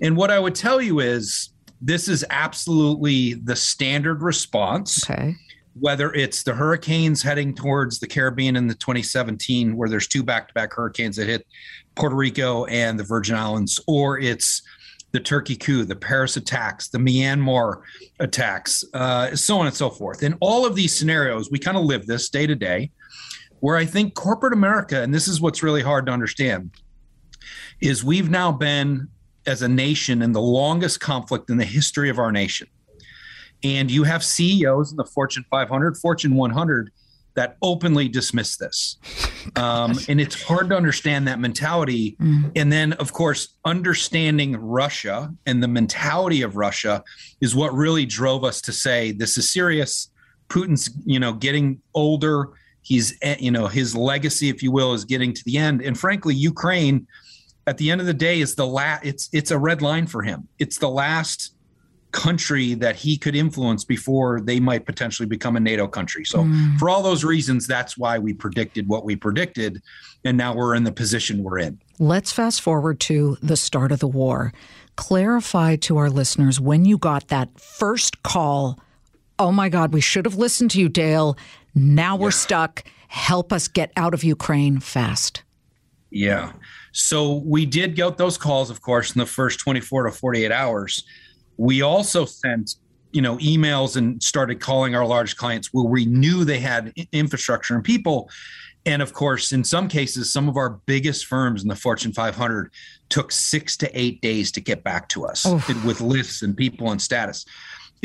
And 0.00 0.16
what 0.16 0.30
I 0.30 0.38
would 0.38 0.54
tell 0.54 0.80
you 0.80 1.00
is, 1.00 1.50
this 1.82 2.08
is 2.08 2.24
absolutely 2.30 3.34
the 3.34 3.56
standard 3.56 4.22
response. 4.22 5.08
Okay 5.10 5.34
whether 5.78 6.12
it's 6.12 6.42
the 6.42 6.52
hurricanes 6.52 7.22
heading 7.22 7.54
towards 7.54 8.00
the 8.00 8.06
Caribbean 8.06 8.56
in 8.56 8.66
the 8.66 8.74
2017, 8.74 9.76
where 9.76 9.88
there's 9.88 10.08
two 10.08 10.22
back-to-back 10.22 10.72
hurricanes 10.72 11.16
that 11.16 11.26
hit 11.26 11.46
Puerto 11.94 12.16
Rico 12.16 12.64
and 12.66 12.98
the 12.98 13.04
Virgin 13.04 13.36
Islands, 13.36 13.80
or 13.86 14.18
it's 14.18 14.62
the 15.12 15.20
Turkey 15.20 15.56
coup, 15.56 15.84
the 15.84 15.96
Paris 15.96 16.36
attacks, 16.36 16.88
the 16.88 16.98
Myanmar 16.98 17.82
attacks, 18.20 18.84
uh, 18.94 19.34
so 19.34 19.58
on 19.58 19.66
and 19.66 19.74
so 19.74 19.90
forth. 19.90 20.22
In 20.22 20.36
all 20.40 20.64
of 20.64 20.74
these 20.74 20.96
scenarios, 20.96 21.50
we 21.50 21.58
kind 21.58 21.76
of 21.76 21.84
live 21.84 22.06
this 22.06 22.28
day 22.28 22.46
to 22.46 22.54
day, 22.54 22.90
where 23.60 23.76
I 23.76 23.84
think 23.84 24.14
corporate 24.14 24.52
America, 24.52 25.02
and 25.02 25.12
this 25.12 25.28
is 25.28 25.40
what's 25.40 25.62
really 25.62 25.82
hard 25.82 26.06
to 26.06 26.12
understand, 26.12 26.70
is 27.80 28.04
we've 28.04 28.30
now 28.30 28.52
been 28.52 29.08
as 29.46 29.62
a 29.62 29.68
nation 29.68 30.22
in 30.22 30.32
the 30.32 30.40
longest 30.40 31.00
conflict 31.00 31.50
in 31.50 31.56
the 31.56 31.64
history 31.64 32.10
of 32.10 32.18
our 32.18 32.30
nation 32.30 32.68
and 33.62 33.90
you 33.90 34.04
have 34.04 34.24
CEOs 34.24 34.90
in 34.90 34.96
the 34.96 35.04
Fortune 35.04 35.44
500, 35.50 35.96
Fortune 35.96 36.34
100 36.34 36.90
that 37.40 37.56
openly 37.62 38.06
dismiss 38.06 38.58
this. 38.58 38.98
Um, 39.56 39.98
and 40.08 40.20
it's 40.20 40.42
hard 40.42 40.68
to 40.68 40.76
understand 40.76 41.26
that 41.26 41.40
mentality. 41.40 42.18
Mm. 42.20 42.52
And 42.54 42.70
then, 42.70 42.92
of 42.94 43.14
course, 43.14 43.56
understanding 43.64 44.58
Russia 44.58 45.32
and 45.46 45.62
the 45.62 45.68
mentality 45.68 46.42
of 46.42 46.56
Russia 46.56 47.02
is 47.40 47.56
what 47.56 47.72
really 47.72 48.04
drove 48.04 48.44
us 48.44 48.60
to 48.60 48.72
say 48.72 49.12
this 49.12 49.38
is 49.38 49.50
serious. 49.50 50.10
Putin's, 50.50 50.90
you 51.06 51.18
know, 51.18 51.32
getting 51.32 51.80
older. 51.94 52.50
He's, 52.82 53.16
eh, 53.22 53.36
you 53.40 53.50
know, 53.50 53.68
his 53.68 53.96
legacy, 53.96 54.50
if 54.50 54.62
you 54.62 54.70
will, 54.70 54.92
is 54.92 55.06
getting 55.06 55.32
to 55.32 55.42
the 55.46 55.56
end. 55.56 55.80
And 55.80 55.98
frankly, 55.98 56.34
Ukraine, 56.34 57.06
at 57.66 57.78
the 57.78 57.90
end 57.90 58.02
of 58.02 58.06
the 58.06 58.12
day, 58.12 58.40
is 58.40 58.54
the 58.54 58.66
last. 58.66 59.06
It's 59.06 59.30
it's 59.32 59.50
a 59.50 59.58
red 59.58 59.80
line 59.80 60.06
for 60.06 60.22
him. 60.22 60.46
It's 60.58 60.76
the 60.76 60.90
last 60.90 61.54
country 62.12 62.74
that 62.74 62.96
he 62.96 63.16
could 63.16 63.34
influence 63.34 63.84
before 63.84 64.40
they 64.40 64.60
might 64.60 64.86
potentially 64.86 65.26
become 65.26 65.56
a 65.56 65.60
NATO 65.60 65.86
country. 65.86 66.24
So, 66.24 66.44
mm. 66.44 66.78
for 66.78 66.88
all 66.88 67.02
those 67.02 67.24
reasons, 67.24 67.66
that's 67.66 67.96
why 67.96 68.18
we 68.18 68.32
predicted 68.32 68.88
what 68.88 69.04
we 69.04 69.16
predicted. 69.16 69.82
And 70.24 70.36
now 70.36 70.54
we're 70.54 70.74
in 70.74 70.84
the 70.84 70.92
position 70.92 71.42
we're 71.42 71.58
in. 71.58 71.80
Let's 71.98 72.32
fast 72.32 72.60
forward 72.60 73.00
to 73.00 73.36
the 73.42 73.56
start 73.56 73.92
of 73.92 74.00
the 74.00 74.08
war. 74.08 74.52
Clarify 74.96 75.76
to 75.76 75.96
our 75.96 76.10
listeners 76.10 76.60
when 76.60 76.84
you 76.84 76.98
got 76.98 77.28
that 77.28 77.58
first 77.58 78.22
call. 78.22 78.78
Oh 79.38 79.52
my 79.52 79.68
God, 79.68 79.92
we 79.92 80.00
should 80.00 80.26
have 80.26 80.36
listened 80.36 80.70
to 80.72 80.80
you, 80.80 80.88
Dale. 80.88 81.36
Now 81.74 82.16
we're 82.16 82.26
yeah. 82.26 82.30
stuck. 82.30 82.84
Help 83.08 83.52
us 83.52 83.66
get 83.68 83.92
out 83.96 84.14
of 84.14 84.22
Ukraine 84.22 84.78
fast. 84.78 85.42
Yeah. 86.10 86.52
So 86.92 87.34
we 87.44 87.66
did 87.66 87.94
get 87.94 88.18
those 88.18 88.36
calls, 88.36 88.70
of 88.70 88.82
course, 88.82 89.14
in 89.14 89.18
the 89.20 89.26
first 89.26 89.60
24 89.60 90.04
to 90.04 90.12
48 90.12 90.52
hours. 90.52 91.04
We 91.60 91.82
also 91.82 92.24
sent 92.24 92.76
you 93.12 93.20
know 93.20 93.36
emails 93.36 93.96
and 93.96 94.22
started 94.22 94.60
calling 94.60 94.94
our 94.94 95.04
large 95.04 95.36
clients 95.36 95.74
where 95.74 95.84
we 95.84 96.06
knew 96.06 96.44
they 96.44 96.58
had 96.60 96.92
infrastructure 97.12 97.74
and 97.74 97.84
people 97.84 98.30
and 98.86 99.02
of 99.02 99.12
course 99.12 99.52
in 99.52 99.64
some 99.64 99.88
cases 99.88 100.32
some 100.32 100.48
of 100.48 100.56
our 100.56 100.70
biggest 100.86 101.26
firms 101.26 101.62
in 101.62 101.68
the 101.68 101.74
fortune 101.74 102.12
500 102.12 102.70
took 103.08 103.32
six 103.32 103.76
to 103.78 104.00
eight 104.00 104.22
days 104.22 104.52
to 104.52 104.60
get 104.60 104.84
back 104.84 105.08
to 105.08 105.26
us 105.26 105.44
oh. 105.44 105.56
with 105.84 106.00
lists 106.00 106.42
and 106.42 106.56
people 106.56 106.92
and 106.92 107.02
status 107.02 107.44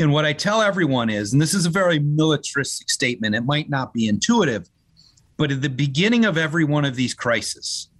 and 0.00 0.12
what 0.12 0.24
i 0.24 0.32
tell 0.32 0.60
everyone 0.60 1.08
is 1.08 1.32
and 1.32 1.40
this 1.40 1.54
is 1.54 1.66
a 1.66 1.70
very 1.70 2.00
militaristic 2.00 2.90
statement 2.90 3.36
it 3.36 3.44
might 3.44 3.70
not 3.70 3.92
be 3.92 4.08
intuitive 4.08 4.68
but 5.36 5.52
at 5.52 5.62
the 5.62 5.70
beginning 5.70 6.24
of 6.24 6.36
every 6.36 6.64
one 6.64 6.84
of 6.84 6.96
these 6.96 7.14
crises 7.14 7.90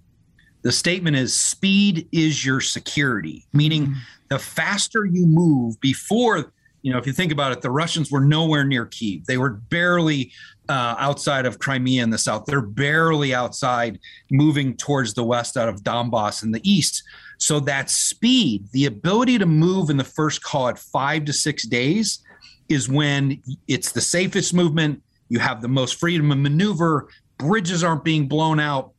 the 0.67 0.71
statement 0.71 1.15
is 1.15 1.33
speed 1.33 2.07
is 2.11 2.45
your 2.45 2.59
security 2.59 3.45
meaning 3.53 3.87
mm-hmm. 3.87 3.99
the 4.29 4.37
faster 4.37 5.05
you 5.05 5.25
move 5.25 5.79
before 5.79 6.51
you 6.87 6.93
know, 6.93 6.99
if 6.99 7.05
you 7.05 7.11
think 7.11 7.33
about 7.33 7.51
it, 7.51 7.61
the 7.61 7.69
Russians 7.69 8.11
were 8.11 8.21
nowhere 8.21 8.63
near 8.63 8.85
Kiev. 8.85 9.25
They 9.25 9.37
were 9.37 9.49
barely 9.49 10.31
uh, 10.69 10.95
outside 10.97 11.45
of 11.45 11.59
Crimea 11.59 12.01
in 12.01 12.11
the 12.11 12.17
south. 12.17 12.45
They're 12.45 12.61
barely 12.61 13.33
outside, 13.33 13.99
moving 14.31 14.75
towards 14.77 15.13
the 15.13 15.23
west 15.23 15.57
out 15.57 15.67
of 15.67 15.81
Donbass 15.81 16.43
in 16.43 16.51
the 16.51 16.61
east. 16.63 17.03
So 17.39 17.59
that 17.61 17.89
speed, 17.89 18.67
the 18.71 18.85
ability 18.85 19.37
to 19.37 19.45
move 19.45 19.89
in 19.89 19.97
the 19.97 20.03
first 20.03 20.43
call 20.43 20.69
at 20.69 20.79
five 20.79 21.25
to 21.25 21.33
six 21.33 21.67
days, 21.67 22.23
is 22.69 22.87
when 22.87 23.41
it's 23.67 23.91
the 23.91 23.99
safest 23.99 24.53
movement. 24.53 25.01
You 25.27 25.39
have 25.39 25.61
the 25.61 25.67
most 25.67 25.99
freedom 25.99 26.31
of 26.31 26.37
maneuver. 26.37 27.09
Bridges 27.37 27.83
aren't 27.83 28.03
being 28.03 28.27
blown 28.27 28.61
out. 28.61 28.93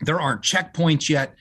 There 0.00 0.20
aren't 0.20 0.42
checkpoints 0.42 1.08
yet. 1.08 1.34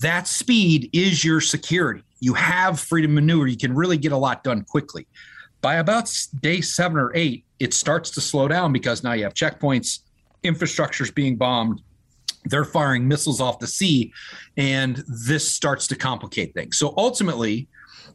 That 0.00 0.26
speed 0.26 0.90
is 0.92 1.24
your 1.24 1.40
security 1.40 2.02
you 2.22 2.34
have 2.34 2.78
freedom 2.78 3.14
maneuver. 3.14 3.48
You 3.48 3.56
can 3.56 3.74
really 3.74 3.96
get 3.96 4.12
a 4.12 4.16
lot 4.16 4.44
done 4.44 4.62
quickly. 4.62 5.08
By 5.60 5.74
about 5.74 6.08
day 6.40 6.60
seven 6.60 6.96
or 6.96 7.10
eight, 7.16 7.44
it 7.58 7.74
starts 7.74 8.10
to 8.12 8.20
slow 8.20 8.46
down 8.46 8.72
because 8.72 9.02
now 9.02 9.12
you 9.12 9.24
have 9.24 9.34
checkpoints, 9.34 9.98
infrastructure's 10.44 11.10
being 11.10 11.34
bombed, 11.34 11.82
they're 12.44 12.64
firing 12.64 13.08
missiles 13.08 13.40
off 13.40 13.58
the 13.58 13.66
sea, 13.66 14.12
and 14.56 15.02
this 15.26 15.52
starts 15.52 15.88
to 15.88 15.96
complicate 15.96 16.54
things. 16.54 16.78
So 16.78 16.94
ultimately, 16.96 17.66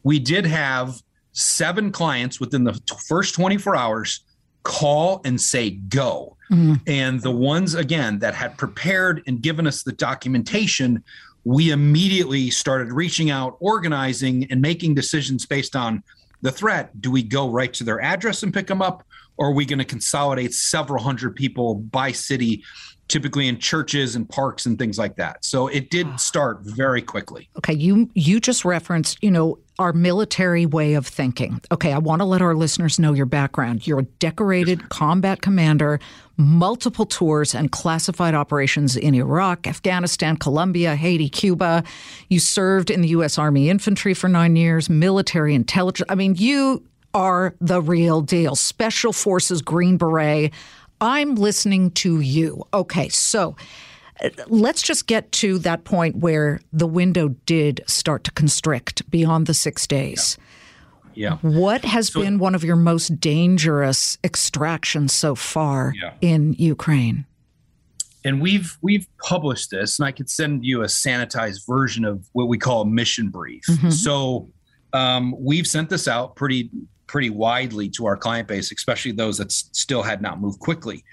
we 0.03 0.19
did 0.19 0.45
have 0.45 1.01
seven 1.33 1.91
clients 1.91 2.39
within 2.39 2.63
the 2.63 2.79
first 3.09 3.35
24 3.35 3.75
hours 3.75 4.23
call 4.63 5.19
and 5.25 5.39
say 5.39 5.71
go. 5.71 6.36
Mm-hmm. 6.51 6.75
And 6.87 7.21
the 7.21 7.31
ones, 7.31 7.75
again, 7.75 8.19
that 8.19 8.33
had 8.33 8.57
prepared 8.57 9.21
and 9.27 9.41
given 9.41 9.67
us 9.67 9.83
the 9.83 9.91
documentation 9.91 11.03
we 11.43 11.71
immediately 11.71 12.49
started 12.49 12.91
reaching 12.91 13.29
out, 13.29 13.55
organizing, 13.61 14.51
and 14.51 14.61
making 14.61 14.95
decisions 14.95 15.45
based 15.45 15.77
on 15.77 16.03
the 16.41 16.51
threat. 16.51 17.01
Do 17.01 17.09
we 17.09 17.23
go 17.23 17.49
right 17.49 17.73
to 17.75 17.85
their 17.85 18.01
address 18.01 18.43
and 18.43 18.53
pick 18.53 18.67
them 18.67 18.81
up? 18.81 19.05
Or 19.37 19.47
are 19.47 19.53
we 19.53 19.65
going 19.65 19.79
to 19.79 19.85
consolidate 19.85 20.53
several 20.53 21.01
hundred 21.01 21.37
people 21.37 21.75
by 21.75 22.11
city, 22.11 22.63
typically 23.07 23.47
in 23.47 23.59
churches 23.59 24.15
and 24.15 24.29
parks 24.29 24.65
and 24.65 24.77
things 24.77 24.97
like 24.97 25.15
that? 25.17 25.43
So 25.43 25.67
it 25.67 25.89
did 25.89 26.07
ah. 26.07 26.15
start 26.17 26.59
very 26.61 27.01
quickly. 27.01 27.49
Okay, 27.57 27.73
you 27.73 28.09
you 28.13 28.39
just 28.39 28.65
referenced, 28.65 29.21
you 29.21 29.31
know, 29.31 29.59
our 29.79 29.93
military 29.93 30.65
way 30.65 30.95
of 30.95 31.05
thinking. 31.05 31.61
Okay, 31.71 31.93
I 31.93 31.99
want 31.99 32.21
to 32.21 32.25
let 32.25 32.41
our 32.41 32.55
listeners 32.55 32.99
know 32.99 33.13
your 33.13 33.25
background. 33.25 33.85
You're 33.85 33.99
a 33.99 34.03
decorated 34.03 34.89
combat 34.89 35.41
commander, 35.41 35.99
multiple 36.35 37.05
tours 37.05 37.53
and 37.53 37.71
classified 37.71 38.33
operations 38.33 38.95
in 38.95 39.13
Iraq, 39.13 39.67
Afghanistan, 39.67 40.37
Colombia, 40.37 40.95
Haiti, 40.95 41.29
Cuba. 41.29 41.83
You 42.29 42.39
served 42.39 42.89
in 42.89 43.01
the 43.01 43.09
U.S. 43.09 43.37
Army 43.37 43.69
Infantry 43.69 44.13
for 44.13 44.27
nine 44.27 44.55
years, 44.55 44.89
military 44.89 45.53
intelligence. 45.53 46.07
I 46.09 46.15
mean, 46.15 46.35
you 46.35 46.83
are 47.13 47.55
the 47.61 47.81
real 47.81 48.21
deal. 48.21 48.55
Special 48.55 49.13
Forces, 49.13 49.61
Green 49.61 49.97
Beret. 49.97 50.53
I'm 50.99 51.35
listening 51.35 51.91
to 51.91 52.19
you. 52.19 52.63
Okay, 52.73 53.09
so 53.09 53.55
let's 54.47 54.81
just 54.81 55.07
get 55.07 55.31
to 55.31 55.59
that 55.59 55.83
point 55.83 56.17
where 56.17 56.59
the 56.73 56.87
window 56.87 57.29
did 57.45 57.83
start 57.87 58.23
to 58.25 58.31
constrict 58.31 59.09
beyond 59.09 59.47
the 59.47 59.53
six 59.53 59.85
days. 59.85 60.37
Yeah. 61.13 61.37
yeah. 61.41 61.49
What 61.49 61.85
has 61.85 62.09
so, 62.09 62.21
been 62.21 62.39
one 62.39 62.55
of 62.55 62.63
your 62.63 62.75
most 62.75 63.19
dangerous 63.19 64.17
extractions 64.23 65.13
so 65.13 65.35
far 65.35 65.93
yeah. 66.01 66.13
in 66.21 66.53
Ukraine? 66.53 67.25
And 68.23 68.41
we've 68.41 68.77
we've 68.81 69.07
published 69.19 69.71
this, 69.71 69.99
and 69.99 70.07
I 70.07 70.11
could 70.11 70.29
send 70.29 70.65
you 70.65 70.81
a 70.81 70.87
sanitized 70.87 71.65
version 71.65 72.03
of 72.03 72.27
what 72.33 72.47
we 72.47 72.57
call 72.57 72.81
a 72.81 72.85
mission 72.85 73.29
brief. 73.29 73.63
Mm-hmm. 73.69 73.91
So 73.91 74.49
um, 74.91 75.35
we've 75.37 75.67
sent 75.67 75.89
this 75.89 76.07
out 76.07 76.35
pretty 76.35 76.69
pretty 77.07 77.29
widely 77.29 77.89
to 77.89 78.05
our 78.05 78.17
client 78.17 78.47
base, 78.47 78.71
especially 78.71 79.11
those 79.11 79.37
that 79.37 79.47
s- 79.47 79.69
still 79.71 80.03
had 80.03 80.21
not 80.21 80.39
moved 80.39 80.59
quickly 80.59 81.03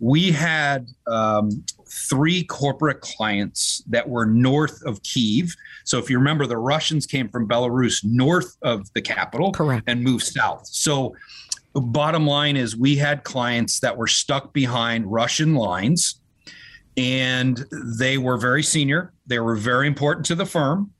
we 0.00 0.32
had 0.32 0.88
um, 1.06 1.64
three 1.88 2.44
corporate 2.44 3.00
clients 3.00 3.82
that 3.86 4.08
were 4.08 4.26
north 4.26 4.82
of 4.84 5.02
Kiev. 5.02 5.54
So 5.84 5.98
if 5.98 6.10
you 6.10 6.18
remember, 6.18 6.46
the 6.46 6.56
Russians 6.56 7.06
came 7.06 7.28
from 7.28 7.48
Belarus 7.48 8.04
north 8.04 8.56
of 8.62 8.92
the 8.94 9.02
capital 9.02 9.52
Correct. 9.52 9.84
and 9.86 10.02
moved 10.02 10.24
south. 10.24 10.66
So 10.66 11.14
bottom 11.74 12.26
line 12.26 12.56
is 12.56 12.76
we 12.76 12.96
had 12.96 13.24
clients 13.24 13.80
that 13.80 13.96
were 13.96 14.06
stuck 14.06 14.52
behind 14.52 15.10
Russian 15.10 15.54
lines 15.54 16.20
and 16.96 17.64
they 17.98 18.18
were 18.18 18.36
very 18.36 18.62
senior. 18.62 19.12
They 19.26 19.38
were 19.38 19.56
very 19.56 19.86
important 19.86 20.26
to 20.26 20.34
the 20.34 20.46
firm. 20.46 20.92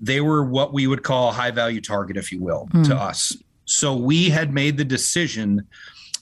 They 0.00 0.20
were 0.20 0.44
what 0.44 0.72
we 0.72 0.86
would 0.86 1.04
call 1.04 1.28
a 1.28 1.32
high 1.32 1.52
value 1.52 1.80
target, 1.80 2.16
if 2.16 2.32
you 2.32 2.42
will, 2.42 2.68
mm. 2.72 2.86
to 2.88 2.96
us. 2.96 3.36
So 3.72 3.96
we 3.96 4.28
had 4.28 4.52
made 4.52 4.76
the 4.76 4.84
decision 4.84 5.66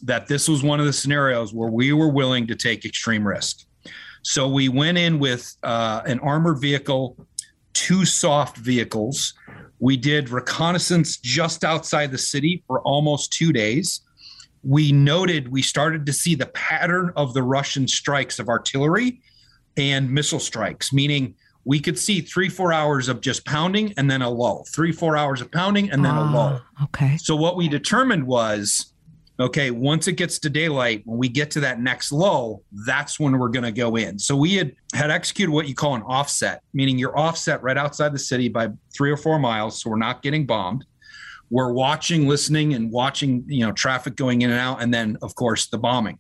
that 0.03 0.29
this 0.29 0.49
was 0.49 0.63
one 0.63 0.79
of 0.79 0.87
the 0.87 0.93
scenarios 0.93 1.53
where 1.53 1.69
we 1.69 1.93
were 1.93 2.09
willing 2.09 2.47
to 2.47 2.55
take 2.55 2.85
extreme 2.85 3.27
risk. 3.27 3.67
So 4.23 4.49
we 4.49 4.69
went 4.69 4.99
in 4.99 5.19
with 5.19 5.57
uh, 5.65 6.03
an 6.07 6.21
armored 6.21 6.61
vehicle, 6.61 7.27
two 7.73 8.05
soft 8.05 8.57
vehicles. 8.57 9.35
We 9.81 9.97
did 9.97 10.31
reconnaissance 10.31 11.17
just 11.17 11.65
outside 11.65 12.13
the 12.13 12.19
city 12.19 12.63
for 12.69 12.81
almost 12.83 13.33
two 13.33 13.53
days. 13.53 14.03
We 14.63 14.93
noted 14.93 15.49
we 15.49 15.63
started 15.63 16.07
to 16.07 16.13
see 16.13 16.37
the 16.37 16.47
pattern 16.47 17.13
of 17.17 17.35
the 17.35 17.43
Russian 17.43 17.89
strikes 17.89 18.39
of 18.39 18.49
artillery 18.49 19.21
and 19.77 20.09
missile 20.09 20.39
strikes, 20.39 20.93
meaning 20.93 21.35
we 21.65 21.81
could 21.81 21.99
see 21.99 22.21
three, 22.21 22.49
four 22.49 22.73
hours 22.73 23.09
of 23.09 23.21
just 23.21 23.45
pounding 23.45 23.93
and 23.97 24.11
then 24.11 24.23
a 24.23 24.31
lull, 24.31 24.65
three, 24.73 24.93
four 24.93 25.17
hours 25.17 25.41
of 25.41 25.51
pounding 25.53 25.91
and 25.91 26.05
then 26.05 26.15
a 26.15 26.23
lull. 26.23 26.61
Ah, 26.79 26.85
okay. 26.85 27.17
So 27.19 27.37
what 27.37 27.57
we 27.57 27.69
determined 27.69 28.27
was 28.27 28.93
okay, 29.41 29.71
once 29.71 30.07
it 30.07 30.13
gets 30.13 30.39
to 30.39 30.51
daylight, 30.51 31.03
when 31.07 31.19
we 31.19 31.29
get 31.29 31.51
to 31.51 31.61
that 31.61 31.81
next 31.81 32.13
lull, 32.13 32.63
that's 32.87 33.19
when 33.19 33.39
we're 33.39 33.49
going 33.49 33.65
to 33.65 33.73
go 33.73 33.97
in. 33.97 34.19
So 34.19 34.37
we 34.37 34.55
had 34.55 34.75
had 34.95 35.11
executed 35.11 35.51
what 35.51 35.67
you 35.67 35.75
call 35.75 35.95
an 35.95 36.03
offset, 36.03 36.63
meaning 36.75 36.99
you're 36.99 37.19
offset 37.19 37.63
right 37.63 37.77
outside 37.77 38.13
the 38.13 38.19
city 38.19 38.49
by 38.49 38.69
three 38.95 39.11
or 39.11 39.17
four 39.17 39.39
miles, 39.39 39.81
so 39.81 39.91
we're 39.91 39.97
not 39.97 40.23
getting 40.23 40.45
bombed. 40.47 40.85
We're 41.49 41.73
watching, 41.73 42.29
listening, 42.29 42.75
and 42.75 42.93
watching, 42.93 43.45
you 43.47 43.67
know, 43.67 43.73
traffic 43.73 44.15
going 44.15 44.43
in 44.43 44.51
and 44.51 44.61
out, 44.61 44.83
and 44.83 44.93
then 44.93 45.17
of 45.23 45.35
course 45.35 45.69
the 45.69 45.79
bombing. 45.79 46.19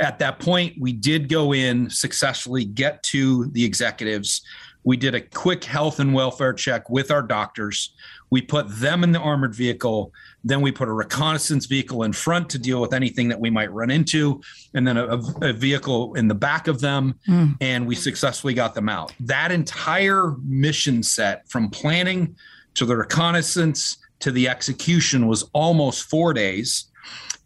At 0.00 0.18
that 0.18 0.38
point, 0.38 0.74
we 0.78 0.92
did 0.92 1.28
go 1.28 1.52
in 1.54 1.90
successfully, 1.90 2.64
get 2.64 3.02
to 3.04 3.46
the 3.46 3.64
executives. 3.64 4.42
We 4.84 4.96
did 4.98 5.14
a 5.14 5.20
quick 5.20 5.64
health 5.64 5.98
and 5.98 6.12
welfare 6.12 6.52
check 6.52 6.90
with 6.90 7.10
our 7.10 7.22
doctors. 7.22 7.94
We 8.30 8.42
put 8.42 8.68
them 8.68 9.02
in 9.02 9.12
the 9.12 9.18
armored 9.18 9.54
vehicle. 9.54 10.12
Then 10.44 10.60
we 10.60 10.72
put 10.72 10.88
a 10.88 10.92
reconnaissance 10.92 11.64
vehicle 11.64 12.02
in 12.02 12.12
front 12.12 12.50
to 12.50 12.58
deal 12.58 12.80
with 12.80 12.92
anything 12.92 13.28
that 13.28 13.40
we 13.40 13.48
might 13.48 13.72
run 13.72 13.90
into, 13.90 14.42
and 14.74 14.86
then 14.86 14.98
a, 14.98 15.18
a 15.40 15.52
vehicle 15.52 16.14
in 16.14 16.28
the 16.28 16.34
back 16.34 16.68
of 16.68 16.80
them. 16.80 17.14
Mm. 17.26 17.56
And 17.62 17.86
we 17.86 17.94
successfully 17.94 18.52
got 18.52 18.74
them 18.74 18.88
out. 18.90 19.14
That 19.20 19.52
entire 19.52 20.34
mission 20.42 21.02
set 21.02 21.48
from 21.48 21.70
planning 21.70 22.36
to 22.74 22.84
the 22.84 22.96
reconnaissance 22.96 23.96
to 24.20 24.30
the 24.30 24.48
execution 24.48 25.26
was 25.26 25.44
almost 25.52 26.10
four 26.10 26.34
days 26.34 26.86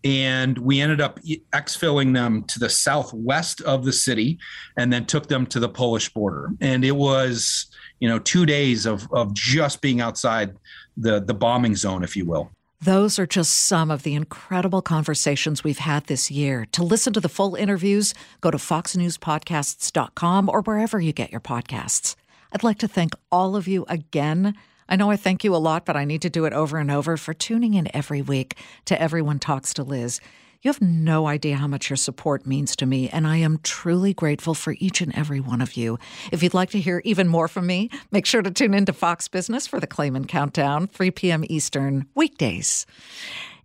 and 0.04 0.58
we 0.58 0.80
ended 0.80 1.00
up 1.00 1.18
exfilling 1.52 2.14
them 2.14 2.44
to 2.44 2.58
the 2.58 2.68
southwest 2.68 3.60
of 3.62 3.84
the 3.84 3.92
city 3.92 4.38
and 4.76 4.92
then 4.92 5.04
took 5.04 5.28
them 5.28 5.44
to 5.46 5.58
the 5.58 5.68
polish 5.68 6.08
border 6.10 6.50
and 6.60 6.84
it 6.84 6.96
was 6.96 7.66
you 8.00 8.08
know 8.08 8.18
two 8.18 8.46
days 8.46 8.86
of 8.86 9.08
of 9.12 9.34
just 9.34 9.80
being 9.80 10.00
outside 10.00 10.54
the 10.96 11.20
the 11.20 11.34
bombing 11.34 11.74
zone 11.74 12.04
if 12.04 12.16
you 12.16 12.24
will 12.24 12.50
those 12.80 13.18
are 13.18 13.26
just 13.26 13.52
some 13.52 13.90
of 13.90 14.04
the 14.04 14.14
incredible 14.14 14.82
conversations 14.82 15.64
we've 15.64 15.78
had 15.78 16.04
this 16.04 16.30
year. 16.30 16.64
To 16.70 16.84
listen 16.84 17.12
to 17.12 17.20
the 17.20 17.28
full 17.28 17.56
interviews, 17.56 18.14
go 18.40 18.52
to 18.52 18.56
foxnewspodcasts.com 18.56 20.48
or 20.48 20.62
wherever 20.62 21.00
you 21.00 21.12
get 21.12 21.32
your 21.32 21.40
podcasts. 21.40 22.14
I'd 22.52 22.62
like 22.62 22.78
to 22.78 22.86
thank 22.86 23.14
all 23.32 23.56
of 23.56 23.66
you 23.66 23.84
again 23.88 24.54
I 24.88 24.96
know 24.96 25.10
I 25.10 25.16
thank 25.16 25.44
you 25.44 25.54
a 25.54 25.58
lot, 25.58 25.84
but 25.84 25.96
I 25.96 26.06
need 26.06 26.22
to 26.22 26.30
do 26.30 26.46
it 26.46 26.54
over 26.54 26.78
and 26.78 26.90
over 26.90 27.16
for 27.18 27.34
tuning 27.34 27.74
in 27.74 27.94
every 27.94 28.22
week 28.22 28.56
to 28.86 29.00
Everyone 29.00 29.38
Talks 29.38 29.74
to 29.74 29.82
Liz. 29.82 30.18
You 30.62 30.70
have 30.70 30.80
no 30.80 31.26
idea 31.28 31.56
how 31.56 31.68
much 31.68 31.90
your 31.90 31.96
support 31.96 32.46
means 32.46 32.74
to 32.76 32.86
me, 32.86 33.08
and 33.10 33.26
I 33.26 33.36
am 33.36 33.60
truly 33.62 34.14
grateful 34.14 34.54
for 34.54 34.74
each 34.78 35.00
and 35.00 35.14
every 35.14 35.40
one 35.40 35.60
of 35.60 35.74
you. 35.74 35.98
If 36.32 36.42
you'd 36.42 36.54
like 36.54 36.70
to 36.70 36.80
hear 36.80 37.02
even 37.04 37.28
more 37.28 37.48
from 37.48 37.66
me, 37.66 37.90
make 38.10 38.26
sure 38.26 38.42
to 38.42 38.50
tune 38.50 38.74
into 38.74 38.92
Fox 38.92 39.28
Business 39.28 39.66
for 39.66 39.78
the 39.78 39.86
Claman 39.86 40.24
Countdown, 40.24 40.88
3 40.88 41.10
p.m. 41.12 41.44
Eastern, 41.48 42.06
weekdays. 42.14 42.86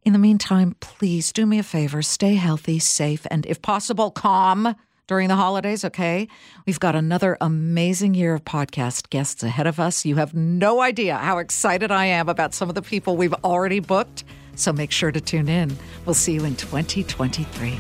In 0.04 0.14
the 0.14 0.20
meantime, 0.20 0.76
please 0.82 1.32
do 1.32 1.46
me 1.46 1.58
a 1.58 1.64
favor 1.64 2.02
stay 2.02 2.36
healthy, 2.36 2.78
safe, 2.80 3.26
and 3.32 3.46
if 3.46 3.62
possible, 3.62 4.12
calm 4.12 4.76
during 5.08 5.28
the 5.28 5.36
holidays, 5.36 5.84
okay? 5.84 6.28
We've 6.66 6.80
got 6.80 6.96
another 6.96 7.38
amazing 7.42 8.14
year 8.14 8.34
of 8.34 8.46
podcast 8.46 9.10
guests 9.10 9.44
ahead 9.44 9.68
of 9.68 9.80
us. 9.80 10.06
You 10.06 10.16
have 10.16 10.34
no 10.34 10.82
idea 10.82 11.18
how 11.18 11.40
excited 11.40 11.92
I 11.92 12.06
am 12.06 12.30
about 12.30 12.54
some 12.54 12.70
of 12.70 12.76
the 12.76 12.82
people 12.82 13.18
we've 13.18 13.34
already 13.44 13.80
booked. 13.80 14.24
So 14.56 14.72
make 14.72 14.92
sure 14.92 15.12
to 15.12 15.20
tune 15.20 15.50
in. 15.50 15.76
We'll 16.06 16.14
see 16.14 16.34
you 16.34 16.46
in 16.46 16.56
2023. 16.56 17.78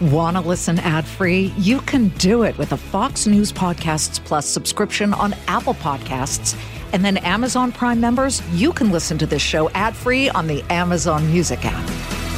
Want 0.00 0.36
to 0.36 0.42
listen 0.42 0.78
ad 0.78 1.04
free? 1.04 1.52
You 1.56 1.80
can 1.80 2.08
do 2.18 2.44
it 2.44 2.56
with 2.56 2.72
a 2.72 2.76
Fox 2.76 3.26
News 3.26 3.52
Podcasts 3.52 4.24
Plus 4.24 4.46
subscription 4.46 5.12
on 5.12 5.34
Apple 5.48 5.74
Podcasts. 5.74 6.56
And 6.92 7.04
then 7.04 7.16
Amazon 7.18 7.72
Prime 7.72 8.00
members, 8.00 8.40
you 8.52 8.72
can 8.72 8.90
listen 8.90 9.18
to 9.18 9.26
this 9.26 9.42
show 9.42 9.70
ad 9.70 9.96
free 9.96 10.30
on 10.30 10.46
the 10.46 10.62
Amazon 10.70 11.26
Music 11.26 11.64
app. 11.64 12.37